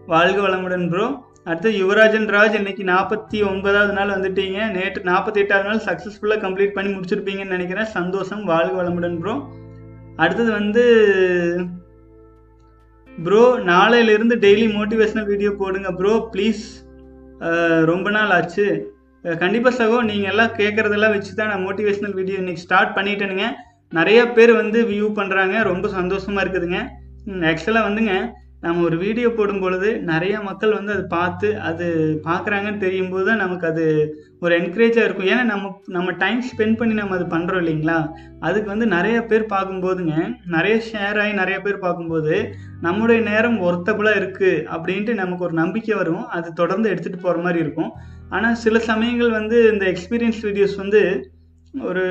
வாழ்க 0.07 0.40
வளமுடன் 0.40 0.88
ப்ரோ 0.88 1.25
அடுத்து 1.45 1.71
யுவராஜன் 1.71 2.29
ராஜ் 2.37 2.55
இன்னைக்கு 2.55 2.85
நாற்பத்தி 2.85 3.38
ஒன்பதாவது 3.51 3.92
நாள் 3.92 4.09
வந்துட்டீங்க. 4.09 4.71
நேற்று 4.71 5.03
நாற்பத்தி 5.03 5.35
எட்டாவது 5.35 5.68
நாள் 5.68 5.85
சக்ஸஸ்ஃபுல்லாக 5.88 6.45
கம்ப்ளீட் 6.47 6.77
பண்ணி 6.77 6.95
முடிச்சிருப்பீங்கன்னு 6.95 7.57
நினைக்கிறேன். 7.57 7.85
சந்தோஷம் 7.85 8.45
வாழ்க 8.45 8.83
வளமுடன் 8.83 9.18
ப்ரோ 9.18 9.35
அடுத்தது 10.20 10.51
வந்து 10.61 10.85
ப்ரோ 13.09 13.42
நாளையிலிருந்து 13.70 14.37
டெய்லி 14.44 14.66
மோட்டிவேஷனல் 14.79 15.31
வீடியோ 15.33 15.51
போடுங்க 15.61 15.90
ப்ரோ 16.01 16.14
ப்ளீஸ் 16.35 16.62
ரொம்ப 17.90 18.11
நாள் 18.16 18.33
ஆச்சு. 18.37 18.66
கண்டிப்பாக 19.42 19.75
சகோ 19.79 19.98
நீங்கள் 20.11 20.31
எல்லாம் 20.33 20.55
கேட்குறதெல்லாம் 20.61 21.14
வச்சு 21.14 21.33
தான் 21.38 21.51
நான் 21.53 21.66
மோட்டிவேஷனல் 21.66 22.16
வீடியோ 22.18 22.38
இன்னைக்கு 22.42 22.64
ஸ்டார்ட் 22.64 22.94
பண்ணிட்டேனுங்க. 22.98 23.46
நிறைய 23.98 24.20
பேர் 24.37 24.53
வந்து 24.61 24.79
வியூ 24.90 25.09
பண்ணுறாங்க 25.18 25.57
ரொம்ப 25.70 25.88
சந்தோஷமாக 25.98 26.44
இருக்குதுங்க. 26.44 26.81
ஆக்சுவலாக 27.51 27.87
வந்துங்க. 27.88 28.14
நம்ம 28.64 28.83
ஒரு 28.88 28.96
வீடியோ 29.03 29.29
போடும் 29.37 29.62
பொழுது 29.62 29.88
நிறைய 30.11 30.35
மக்கள் 30.48 30.75
வந்து 30.77 30.92
அதை 30.94 31.05
பார்த்து 31.14 31.48
அது 31.68 31.87
பார்க்குறாங்கன்னு 32.27 32.83
தெரியும் 32.85 33.11
போது 33.12 33.25
தான் 33.29 33.42
நமக்கு 33.44 33.66
அது 33.70 33.85
ஒரு 34.44 34.53
என்கரேஜாக 34.61 35.07
இருக்கும். 35.07 35.31
ஏன்னா 35.33 35.44
நம்ம 35.53 35.72
நம்ம 35.96 36.12
டைம் 36.22 36.40
ஸ்பெண்ட் 36.51 36.79
பண்ணி 36.81 36.94
நம்ம 37.01 37.16
அது 37.18 37.27
பண்ணுறோம் 37.35 37.62
இல்லைங்களா? 37.62 37.98
அதுக்கு 38.46 38.68
வந்து 38.72 38.87
நிறைய 38.96 39.16
பேர் 39.31 39.44
பார்க்கும்போதுங்க 39.55 40.16
நிறைய 40.55 40.77
ஷேர் 40.90 41.18
ஆகி 41.22 41.33
நிறைய 41.42 41.59
பேர் 41.66 41.85
பார்க்கும்போது 41.87 42.37
நம்முடைய 42.87 43.20
நேரம் 43.31 43.59
ஒர்த்தபுளாக 43.68 44.20
இருக்குது 44.20 44.62
அப்படின்ட்டு 44.77 45.14
நமக்கு 45.22 45.46
ஒரு 45.48 45.57
நம்பிக்கை 45.62 45.94
வரும். 46.01 46.25
அது 46.37 46.48
தொடர்ந்து 46.61 46.90
எடுத்துகிட்டு 46.92 47.25
போகிற 47.27 47.42
மாதிரி 47.46 47.61
இருக்கும். 47.64 47.92
ஆனால் 48.37 48.61
சில 48.64 48.77
சமயங்கள் 48.90 49.33
வந்து 49.38 49.57
இந்த 49.72 49.87
எக்ஸ்பீரியன்ஸ் 49.92 50.42
வீடியோஸ் 50.48 50.77
வந்து 50.83 51.03
ஒரு 51.88 52.05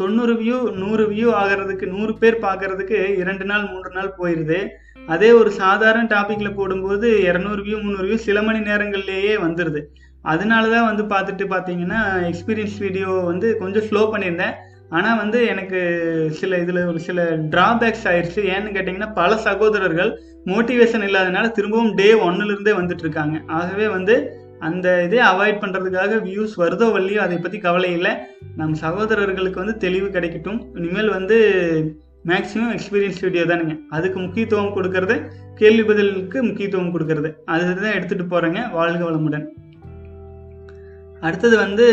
தொண்ணூறு 0.00 0.34
வியூ 0.42 0.58
நூறு 0.82 1.04
வியூ 1.12 1.28
ஆகிறதுக்கு 1.42 1.86
நூறு 1.94 2.12
பேர் 2.20 2.36
பார்க்கறதுக்கு 2.44 2.98
இரண்டு 3.22 3.44
நாள் 3.50 3.70
மூன்று 3.72 3.90
நாள் 3.96 4.16
போயிடுது 4.18 4.60
அதே 5.14 5.30
ஒரு 5.40 5.50
சாதாரண 5.62 6.04
டாப்பிக்கில் 6.12 6.56
போடும்போது 6.58 7.08
இரநூறு 7.28 7.60
வியூ 7.66 7.76
முந்நூறு 7.82 8.06
வியூ 8.08 8.18
சில 8.26 8.38
மணி 8.46 8.60
நேரங்கள்லேயே 8.68 9.34
வந்துடுது 9.46 9.80
அதனால 10.32 10.70
தான் 10.74 10.88
வந்து 10.90 11.04
பார்த்துட்டு 11.12 11.44
பார்த்தீங்கன்னா 11.52 12.00
எக்ஸ்பீரியன்ஸ் 12.30 12.78
வீடியோ 12.84 13.10
வந்து 13.30 13.48
கொஞ்சம் 13.60 13.86
ஸ்லோ 13.88 14.00
பண்ணியிருந்தேன். 14.12 14.56
ஆனால் 14.96 15.20
வந்து 15.20 15.38
எனக்கு 15.52 15.78
சில 16.38 16.58
இதில் 16.64 16.80
ஒரு 16.90 17.00
சில 17.06 17.20
ட்ராபேக்ஸ் 17.52 18.06
ஆயிடுச்சு 18.10 18.42
ஏன்னு 18.54 18.74
கேட்டிங்கன்னா 18.76 19.10
பல 19.20 19.36
சகோதரர்கள் 19.46 20.10
மோட்டிவேஷன் 20.52 21.06
இல்லாதனால 21.08 21.46
திரும்பவும் 21.58 21.94
டே 22.00 22.08
ஒன்னுலேருந்தே 22.26 22.74
வந்துட்டு 22.80 23.04
இருக்காங்க. 23.06 23.36
ஆகவே 23.58 23.86
வந்து 23.96 24.16
அந்த 24.68 24.86
இதே 25.06 25.20
அவாய்ட் 25.30 25.62
பண்ணுறதுக்காக 25.62 26.20
வியூஸ் 26.26 26.54
வருதோ 26.62 26.86
வரலையோ 26.94 27.20
அதை 27.24 27.38
பற்றி 27.38 27.58
கவலை 27.66 27.90
இல்லை. 27.98 28.12
நம் 28.60 28.76
சகோதரர்களுக்கு 28.84 29.62
வந்து 29.62 29.76
தெளிவு 29.84 30.08
கிடைக்கட்டும். 30.16 30.60
இனிமேல் 30.80 31.10
வந்து 31.16 31.38
மேக்ஸிமம் 32.30 32.72
எக்ஸ்பீரியன்ஸ் 32.76 33.20
வீடியோ 33.24 33.44
தானுங்க. 33.50 33.74
அதுக்கு 33.96 34.18
முக்கியத்துவம் 34.24 34.74
கொடுக்கறது 34.76 35.16
கேள்வி 35.60 35.84
பதிலுக்கு 35.90 36.38
முக்கியத்துவம் 36.48 36.94
கொடுக்கறது. 36.94 37.30
அதுதான் 37.54 37.96
எடுத்துகிட்டு 37.98 38.26
போகிறேங்க 38.32 38.62
வாழ்க 38.78 39.02
வளமுடன். 39.08 39.46
அடுத்தது 41.26 41.56
வந்து 41.64 41.86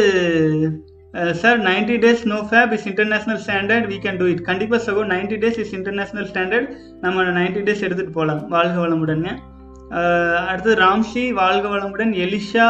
sir 1.42 1.60
ninety 1.68 1.96
days 2.04 2.22
no 2.32 2.38
fap 2.50 2.72
is 2.76 2.88
international 2.92 3.42
standard 3.44 3.86
we 3.90 3.98
can 4.06 4.18
do 4.22 4.28
it 4.32 4.42
கண்டிப்பாக 4.48 4.80
சகோ 4.86 5.02
ninety 5.12 5.38
days 5.44 5.60
is 5.64 5.74
international 5.78 6.28
standard 6.30 6.70
நம்ம 7.04 7.26
நைன்டி 7.40 7.62
டேஸ் 7.68 7.84
எடுத்துகிட்டு 7.86 8.18
போகலாம் 8.18 8.42
வாழ்க 8.56 8.76
வளமுடன்ங்க. 8.86 9.32
அடுத்தது 10.50 10.76
ராம்ஷி 10.86 11.26
வாழ்க 11.42 11.66
வளமுடன். 11.76 12.14
எலிஷா 12.26 12.68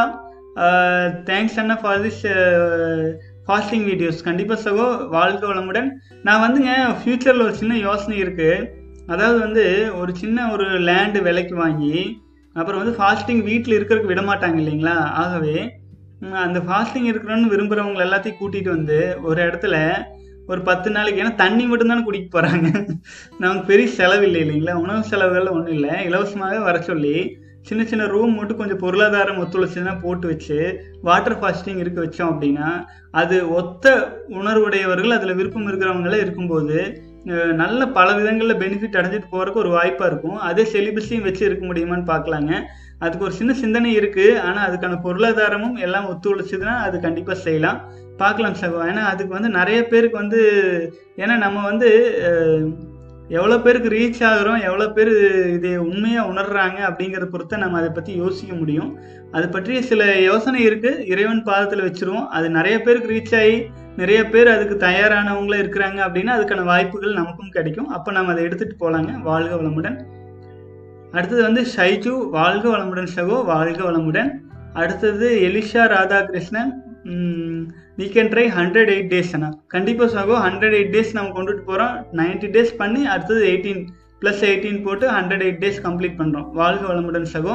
தேங்க்ஸ் 1.30 1.58
அண்ணா 1.62 1.76
ஃபார் 1.84 2.02
திஸ் 2.06 2.22
ஃபாஸ்டிங் 3.46 3.86
வீடியோஸ் 3.88 4.26
கண்டிப்பாக 4.26 4.58
சகோ 4.64 4.84
வாழ்க 5.14 5.42
வளமுடன். 5.50 5.88
நான் 6.26 6.42
வந்துங்க 6.44 6.72
ஃப்யூச்சரில் 7.00 7.44
ஒரு 7.46 7.54
சின்ன 7.60 7.78
யோசனை 7.86 8.16
இருக்குது 8.24 8.68
அதாவது 9.12 9.38
வந்து 9.38 9.64
ஒரு 10.00 10.12
சின்ன 10.20 10.46
ஒரு 10.52 10.66
லேண்டு 10.88 11.20
விலைக்கு 11.26 11.54
வாங்கி 11.62 11.96
அப்புறம் 12.56 12.80
வந்து 12.82 12.94
ஃபாஸ்டிங் 12.98 13.42
வீட்டில் 13.50 13.76
இருக்கிறதுக்கு 13.78 14.12
விட 14.12 14.22
மாட்டாங்க 14.22 14.58
இல்லைங்களா? 14.62 14.96
ஆகவே 15.22 15.56
அந்த 16.46 16.58
ஃபாஸ்டிங் 16.66 17.08
இருக்கிறோன்னு 17.10 17.52
விரும்புகிறவங்க 17.52 18.04
எல்லாத்தையும் 18.06 18.40
கூட்டிகிட்டு 18.40 18.70
வந்து 18.76 18.98
ஒரு 19.28 19.38
இடத்துல 19.46 19.76
ஒரு 20.50 20.60
பத்து 20.68 20.88
நாளைக்கு 20.94 21.20
ஏன்னா 21.22 21.34
தண்ணி 21.42 21.64
மட்டும்தானே 21.68 22.04
குடிக்க 22.06 22.26
போகிறாங்க 22.34 22.68
நமக்கு 23.42 23.62
பெரிய 23.70 23.88
செலவு 23.98 24.24
இல்லை 24.28 24.40
இல்லைங்களா? 24.44 24.74
உணவு 24.84 25.10
செலவுகள் 25.10 25.54
ஒன்றும் 25.56 25.76
இல்லை. 25.78 25.94
இலவசமாகவே 26.08 26.60
வர 26.68 26.78
சொல்லி 26.90 27.16
சின்ன 27.68 27.82
சின்ன 27.84 28.06
ரூம் 28.06 28.34
மட்டும் 28.34 28.58
கொஞ்சம் 28.58 28.80
பொருளாதாரம் 28.82 29.40
ஒத்துழைச்சுன்னா 29.42 29.92
போட்டு 30.02 30.26
வச்சு 30.28 30.58
வாட்டர் 31.02 31.38
ஃபாஸ்டிங் 31.40 31.80
இருக்க 31.82 31.98
வச்சோம் 32.02 32.32
அப்படின்னா 32.32 32.68
அது 33.20 33.36
ஒத்த 33.58 33.94
உணர்வுடையவர்கள் 34.38 35.16
அதில் 35.16 35.38
விருப்பம் 35.38 35.68
இருக்கிறவங்களே 35.70 36.18
இருக்கும்போது 36.24 36.78
நல்ல 37.62 37.80
பல 37.98 38.08
விதங்களில் 38.14 38.60
பெனிஃபிட் 38.62 38.98
அடைஞ்சிட்டு 39.00 39.30
போகிறதுக்கு 39.30 39.62
ஒரு 39.62 39.70
வாய்ப்பாக 39.70 40.10
இருக்கும். 40.10 40.38
அதே 40.48 40.64
செலிபஸையும் 40.72 41.26
வச்சு 41.26 41.42
இருக்க 41.46 41.64
முடியுமான்னு 41.66 42.10
பார்க்கலாங்க. 42.12 42.52
அதுக்கு 42.98 43.26
ஒரு 43.28 43.34
சின்ன 43.38 43.52
சிந்தனை 43.62 43.90
இருக்குது 43.98 44.40
ஆனால் 44.46 44.66
அதுக்கான 44.66 44.98
பொருளாதாரமும் 45.06 45.78
எல்லாம் 45.86 46.08
ஒத்துழைச்சதுன்னா 46.12 46.74
அது 46.86 46.96
கண்டிப்பாக 47.00 47.38
செய்யலாம். 47.46 47.78
பார்க்கலாம் 48.16 48.58
சகோ. 48.62 48.80
ஏன்னா 48.90 49.04
அதுக்கு 49.12 49.32
வந்து 49.38 49.50
நிறைய 49.60 49.78
பேருக்கு 49.92 50.16
வந்து 50.22 50.42
ஏன்னா 51.22 51.36
நம்ம 51.36 51.64
வந்து 51.70 51.90
எவ்வளோ 53.28 53.58
பேருக்கு 53.58 53.88
ரீச் 53.88 54.20
ஆகுறோம் 54.30 54.60
எவ்வளோ 54.60 54.86
பேர் 54.88 55.10
இதை 55.54 55.76
உண்மையாக 55.76 56.30
உணர்றாங்க 56.32 56.78
அப்படிங்கிறத 56.88 57.24
பொறுத்த 57.24 57.56
நம்ம 57.56 57.78
அதை 57.78 57.90
பற்றி 57.90 58.16
யோசிக்க 58.16 58.54
முடியும். 58.54 58.98
அது 59.32 59.48
பற்றிய 59.48 59.82
சில 59.82 60.20
யோசனை 60.20 60.66
இருக்குது 60.68 61.04
இறைவன் 61.06 61.42
பாதத்தில் 61.42 61.84
வச்சுருவோம். 61.86 62.26
அது 62.26 62.50
நிறைய 62.50 62.80
பேருக்கு 62.80 63.12
ரீச் 63.12 63.36
ஆகி 63.40 63.66
நிறைய 63.96 64.24
பேர் 64.24 64.48
அதுக்கு 64.48 64.86
தயாரானவங்களும் 64.86 65.62
இருக்கிறாங்க 65.64 65.98
அப்படின்னா 66.06 66.34
அதுக்கான 66.36 66.64
வாய்ப்புகள் 66.64 67.12
நமக்கும் 67.12 67.48
கிடைக்கும். 67.48 67.88
அப்போ 67.88 68.12
நம்ம 68.12 68.32
அதை 68.32 68.44
எடுத்துகிட்டு 68.44 68.80
போகலாங்க 68.80 69.20
வாழ்க 69.20 69.54
வளமுடன். 69.56 69.98
அடுத்தது 71.12 71.42
வந்து 71.42 71.62
ஷைஜு 71.76 72.28
வாழ்க 72.28 72.68
வளமுடன் 72.68 73.12
சகோ 73.16 73.44
வாழ்க 73.44 73.90
வளமுடன். 73.90 74.30
அடுத்தது 74.72 75.26
Elisha 75.40 75.82
Radhakrishnan 75.94 76.72
we 77.98 78.06
can 78.14 78.30
try 78.32 78.44
hundred 78.58 78.90
eight 78.94 79.10
days 79.14 79.32
அண்ணா. 79.36 79.50
கண்டிப்பாக 79.74 80.08
சகோ 80.16 80.34
ஹண்ட்ரட் 80.46 80.74
எயிட் 80.78 80.92
டேஸ் 80.94 81.12
நம்ம 81.16 81.32
கொண்டுட்டு 81.38 81.62
போகிறோம் 81.70 81.94
90 82.20 82.50
டேஸ் 82.56 82.72
பண்ணி 82.80 83.00
அடுத்தது 83.14 83.42
எயிட்டீன் 83.50 83.82
ப்ளஸ் 84.20 84.42
எயிட்டீன் 84.50 84.82
போட்டு 84.86 85.06
ஹண்ட்ரட் 85.16 85.44
எயிட் 85.46 85.60
டேஸ் 85.64 85.80
கம்ப்ளீட் 85.86 86.18
பண்ணுறோம் 86.20 86.46
வாழ்க 86.60 86.82
வளமுடன் 86.90 87.28
சகோ. 87.34 87.54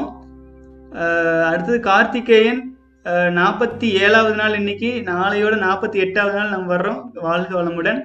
அடுத்தது 1.49 1.79
கார்த்திகேயன் 1.89 2.62
நாற்பத்தி 3.39 3.88
ஏழாவது 4.05 4.35
நாள் 4.39 4.57
இன்னைக்கு. 4.59 4.89
நாளையோட 5.12 5.55
நாற்பத்தி 5.67 5.97
எட்டாவது 6.05 6.38
நாள் 6.39 6.53
நம்ம 6.55 6.67
வர்றோம். 6.75 7.01
வாழ்க 7.27 7.51
வளமுடன். 7.59 7.99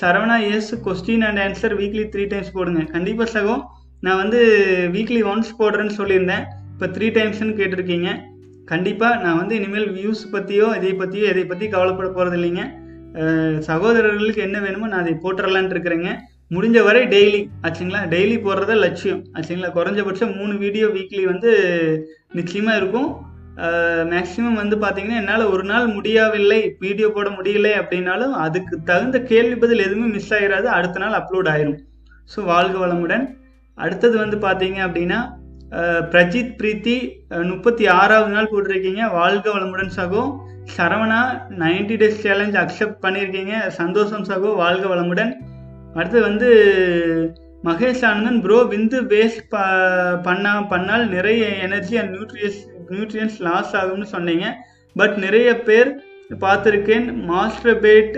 Saravana 0.00 0.36
S 0.54 0.70
question 0.86 1.24
and 1.28 1.40
answer 1.44 1.74
weekly 1.80 2.04
three 2.12 2.24
times 2.32 2.54
போடுங்க. 2.56 2.82
கண்டிப்பாக 2.94 3.28
சகோ 3.36 3.56
நான் 4.06 4.20
வந்து 4.22 4.40
வீக்லி 4.94 5.20
ஒன்ஸ் 5.32 5.50
போடுறேன்னு 5.60 5.96
சொல்லியிருந்தேன். 6.00 6.44
இப்போ 6.72 6.86
த்ரீ 6.96 7.08
டைம்ஸ்னு 7.18 7.54
கேட்டிருக்கீங்க. 7.60 8.08
கண்டிப்பாக 8.70 9.20
நான் 9.24 9.40
வந்து 9.40 9.54
இனிமேல் 9.60 9.88
வியூஸ் 9.96 10.22
பற்றியோ 10.34 10.66
இதை 10.78 10.92
பற்றியோ 11.02 11.26
இதை 11.32 11.44
பற்றி 11.50 11.66
கவலைப்பட 11.74 12.08
போகிறது 12.18 12.38
இல்லைங்க 12.38 12.62
சகோதரர்களுக்கு 13.68 14.40
என்ன 14.46 14.58
வேணுமோ 14.62 14.86
நான் 14.92 15.04
அதை 15.04 15.12
போட்டுறலான்ட்டு 15.24 15.74
இருக்கிறேங்க. 15.76 16.12
முடிஞ்ச 16.54 16.78
வரை 16.86 17.02
டெய்லி 17.12 17.40
ஆச்சுங்களா? 17.66 18.00
டெய்லி 18.14 18.36
போடுறத 18.46 18.72
லட்சியம் 18.84 19.20
ஆச்சுங்களா? 19.36 19.70
குறைஞ்சபட்சம் 19.76 20.34
மூணு 20.38 20.54
வீடியோ 20.64 20.86
வீக்லி 20.96 21.22
வந்து 21.30 21.50
நிச்சயமாக 22.38 22.80
இருக்கும். 22.80 23.08
மேக்ஸிமம் 24.12 24.60
வந்து 24.62 24.76
பார்த்தீங்கன்னா 24.84 25.20
என்னால் 25.22 25.50
ஒரு 25.54 25.64
நாள் 25.70 25.86
முடியவில்லை 25.96 26.60
வீடியோ 26.84 27.08
போட 27.16 27.28
முடியலை 27.36 27.72
அப்படின்னாலும் 27.80 28.34
அதுக்கு 28.44 28.74
தகுந்த 28.90 29.18
கேள்வி 29.30 29.56
பதில் 29.62 29.84
எதுவுமே 29.86 30.08
மிஸ் 30.16 30.32
ஆகிடாது 30.38 30.68
அடுத்த 30.78 31.02
நாள் 31.04 31.18
அப்லோட் 31.20 31.50
ஆயிரும். 31.54 31.78
ஸோ 32.32 32.38
வாழ்க 32.52 32.76
வளமுடன். 32.84 33.24
அடுத்தது 33.78 34.16
வந்து 34.24 34.36
பார்த்தீங்க 34.46 34.80
அப்படின்னா 34.86 35.20
பிரஜித் 36.12 36.52
பிரீத்தி 36.60 36.96
முப்பத்தி 37.50 37.84
ஆறாவது 38.00 38.32
நாள் 38.34 38.50
போட்டிருக்கீங்க. 38.50 39.10
வாழ்க 39.12 39.50
வளமுடன் 39.50 39.94
சகோ. 39.96 40.22
சரவணா 40.76 41.20
90 41.62 41.96
டேஸ் 42.02 42.20
சேலஞ்ச் 42.24 42.56
அக்செப்ட் 42.62 43.02
பண்ணியிருக்கீங்க 43.02 43.54
சந்தோஷம் 43.80 44.24
சகோ. 44.24 44.54
வாழ்க 44.62 44.84
வளமுடன். 44.94 45.32
அடுத்து 45.94 46.20
வந்து 46.28 46.50
மகேஷ் 47.64 48.04
ஆனந்தன் 48.04 48.40
ப்ரோ 48.44 48.58
விந்து 48.70 48.98
வேஸ்ட் 49.12 49.44
ப 49.52 49.58
பண்ணா 50.22 50.52
பண்ணால் 50.70 51.04
நிறைய 51.08 51.44
energy 51.66 51.96
and 52.00 52.14
nutritious 52.16 52.60
nutrients 52.90 53.38
loss 53.38 53.76
ஆகும்னு 53.76 54.08
சொன்னீங்க. 54.14 54.46
பட் 54.94 55.16
நிறைய 55.16 55.48
பேர் 55.68 55.90
பார்த்துருக்கேன் 56.40 57.06
மாஸ்டர் 57.30 57.80
பேட் 57.82 58.14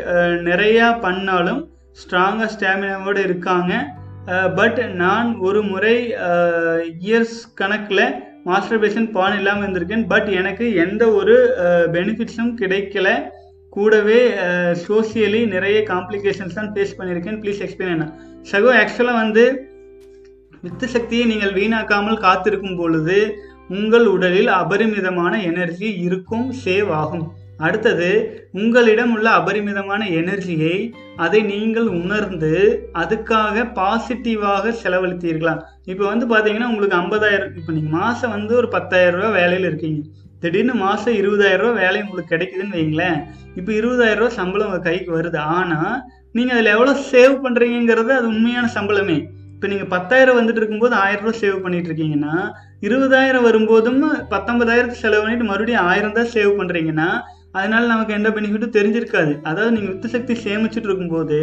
நிறையா 0.49 0.89
பண்ணாலும் 1.01 1.63
ஸ்ட்ராங்காக 2.01 2.49
ஸ்டாமினாவோடு 2.55 3.23
இருக்காங்க. 3.29 3.73
Uh, 4.35 4.49
பட் 4.59 4.79
நான் 5.01 5.29
ஒரு 5.47 5.61
முறை 5.73 5.97
இயர்ஸ் 7.09 7.37
கணக்கில் 7.59 8.03
மாஸ்டர்பேஷன் 8.49 9.07
பான் 9.17 9.37
இல்லாமல் 9.39 9.65
இருந்திருக்கேன். 9.65 10.03
பட் 10.13 10.29
எனக்கு 10.41 10.65
எந்த 10.85 11.03
ஒரு 11.19 11.35
uh, 11.65 11.85
பெனிஃபிட்ஸும் 11.97 12.51
கிடைக்கல. 12.61 13.09
கூடவே 13.77 14.19
uh, 14.47 14.73
சோசியலி 14.87 15.43
நிறைய 15.55 15.79
காம்ப்ளிகேஷன்ஸ் 15.93 16.59
தான் 16.59 16.73
ஃபேஸ் 16.75 16.97
பண்ணியிருக்கேன். 16.99 17.39
ப்ளீஸ் 17.43 17.63
எக்ஸ்பிளைன் 17.67 17.95
என்ன? 17.97 18.09
சகோ 18.53 18.73
ஆக்சுவலாக 18.81 19.23
வந்து 19.23 19.45
வித்து 20.65 20.89
சக்தியை 20.97 21.25
நீங்கள் 21.33 21.57
வீணாக்காமல் 21.61 22.23
காத்திருக்கும் 22.27 22.79
பொழுது 22.83 23.19
உங்கள் 23.79 24.07
உடலில் 24.15 24.53
அபரிமிதமான 24.63 25.33
எனர்ஜி 25.53 25.91
இருக்கும் 26.07 26.47
சேவ் 26.65 26.91
ஆகும். 27.03 27.27
அடுத்தது 27.65 28.09
உங்களிடம் 28.61 29.13
உள்ள 29.17 29.29
அபரிமிதமான 29.31 30.03
எனர்ஜியை 30.21 30.77
அதை 31.25 31.41
நீங்கள் 31.53 31.89
உணர்ந்து 32.01 32.53
அதுக்காக 33.03 33.65
பாசிட்டிவாக 33.79 34.73
செலவழித்தீர்களா? 34.83 35.55
இப்போ 35.93 36.05
வந்து 36.13 36.27
பார்த்தீங்கன்னா 36.33 36.69
உங்களுக்கு 36.73 36.99
ஐம்பதாயிரம் 37.03 37.55
இப்போ 37.61 37.73
நீங்கள் 37.77 37.97
மாதம் 38.01 38.35
வந்து 38.37 38.53
ஒரு 38.61 38.69
பத்தாயிரம் 38.77 39.21
ரூபா 39.21 39.31
வேலையில் 39.41 39.69
இருக்கீங்க. 39.71 40.03
திடீர்னு 40.43 40.75
மாதம் 40.83 41.17
இருபதாயிரம் 41.21 41.65
ரூபா 41.65 41.81
வேலை 41.85 42.01
உங்களுக்கு 42.03 42.33
கிடைக்குதுன்னு 42.35 42.79
வைங்களேன். 42.79 43.19
இப்போ 43.59 43.71
இருபதாயிரம் 43.79 44.23
ரூபா 44.23 44.35
சம்பளம் 44.41 44.69
உங்கள் 44.71 44.87
கைக்கு 44.89 45.11
வருது. 45.19 45.41
ஆனால் 45.57 45.97
நீங்கள் 46.35 46.57
அதில் 46.57 46.75
எவ்வளோ 46.77 46.95
சேவ் 47.13 47.35
பண்ணுறீங்கிறது 47.45 48.13
அது 48.19 48.27
உண்மையான 48.35 48.67
சம்பளமே. 48.77 49.19
இப்போ 49.55 49.67
நீங்கள் 49.73 49.93
பத்தாயிரம் 49.95 50.39
வந்துட்டு 50.39 50.61
இருக்கும்போது 50.61 50.95
ஆயிரம் 51.05 51.25
ரூபா 51.27 51.39
சேவ் 51.43 51.63
பண்ணிட்டு 51.65 51.89
இருக்கீங்கன்னா 51.91 52.35
இருபதாயிரம் 52.87 53.47
வரும்போதும் 53.49 54.03
பத்தொன்பதாயிரத்து 54.35 55.03
செலவு 55.05 55.23
பண்ணிட்டு 55.25 55.49
மறுபடியும் 55.51 55.87
ஆயிரம் 55.91 56.17
தான் 56.19 56.33
சேவ் 56.35 56.53
பண்ணுறீங்கன்னா 56.59 57.09
அதனால 57.59 57.83
நமக்கு 57.93 58.17
எந்த 58.19 58.31
பெனிஃபிட்டும் 58.37 58.77
தெரிஞ்சிருக்காது. 58.79 59.35
அதாவது 59.49 59.75
நீங்கள் 59.77 59.93
வித்து 59.93 60.15
சக்தி 60.15 60.35
சேமிச்சுட்டு 60.47 60.89
இருக்கும்போது 60.91 61.41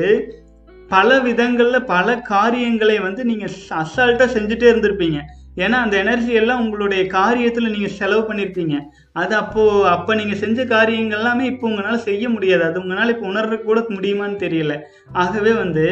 பல 0.95 1.19
விதங்களில் 1.27 1.87
பல 1.93 2.07
காரியங்களை 2.33 2.97
வந்து 3.05 3.21
நீங்கள் 3.29 3.55
அசால்ட்டாக 3.83 4.27
செஞ்சுட்டே 4.35 4.67
இருந்திருப்பீங்க. 4.71 5.19
ஏன்னா 5.63 5.77
அந்த 5.85 5.95
எனர்ஜி 6.03 6.31
எல்லாம் 6.39 6.61
உங்களுடைய 6.63 7.01
காரியத்தில் 7.15 7.73
நீங்கள் 7.73 7.95
செலவு 7.97 8.21
பண்ணியிருப்பீங்க 8.27 8.75
அது 9.21 9.33
அப்போது 9.41 9.83
அப்போ 9.93 10.11
நீங்கள் 10.19 10.39
செஞ்ச 10.43 10.65
காரியங்கள் 10.71 11.19
எல்லாமே 11.19 11.43
இப்போ 11.51 11.65
உங்களால் 11.69 12.05
செய்ய 12.07 12.23
முடியாது. 12.35 12.63
அது 12.69 12.81
உங்களால் 12.83 13.13
இப்போ 13.13 13.25
உணர்ற 13.31 13.57
கூட 13.59 13.79
முடியுமான்னு 13.95 14.37
தெரியல. 14.45 14.75
ஆகவே 15.23 15.51
வந்து 15.63 15.85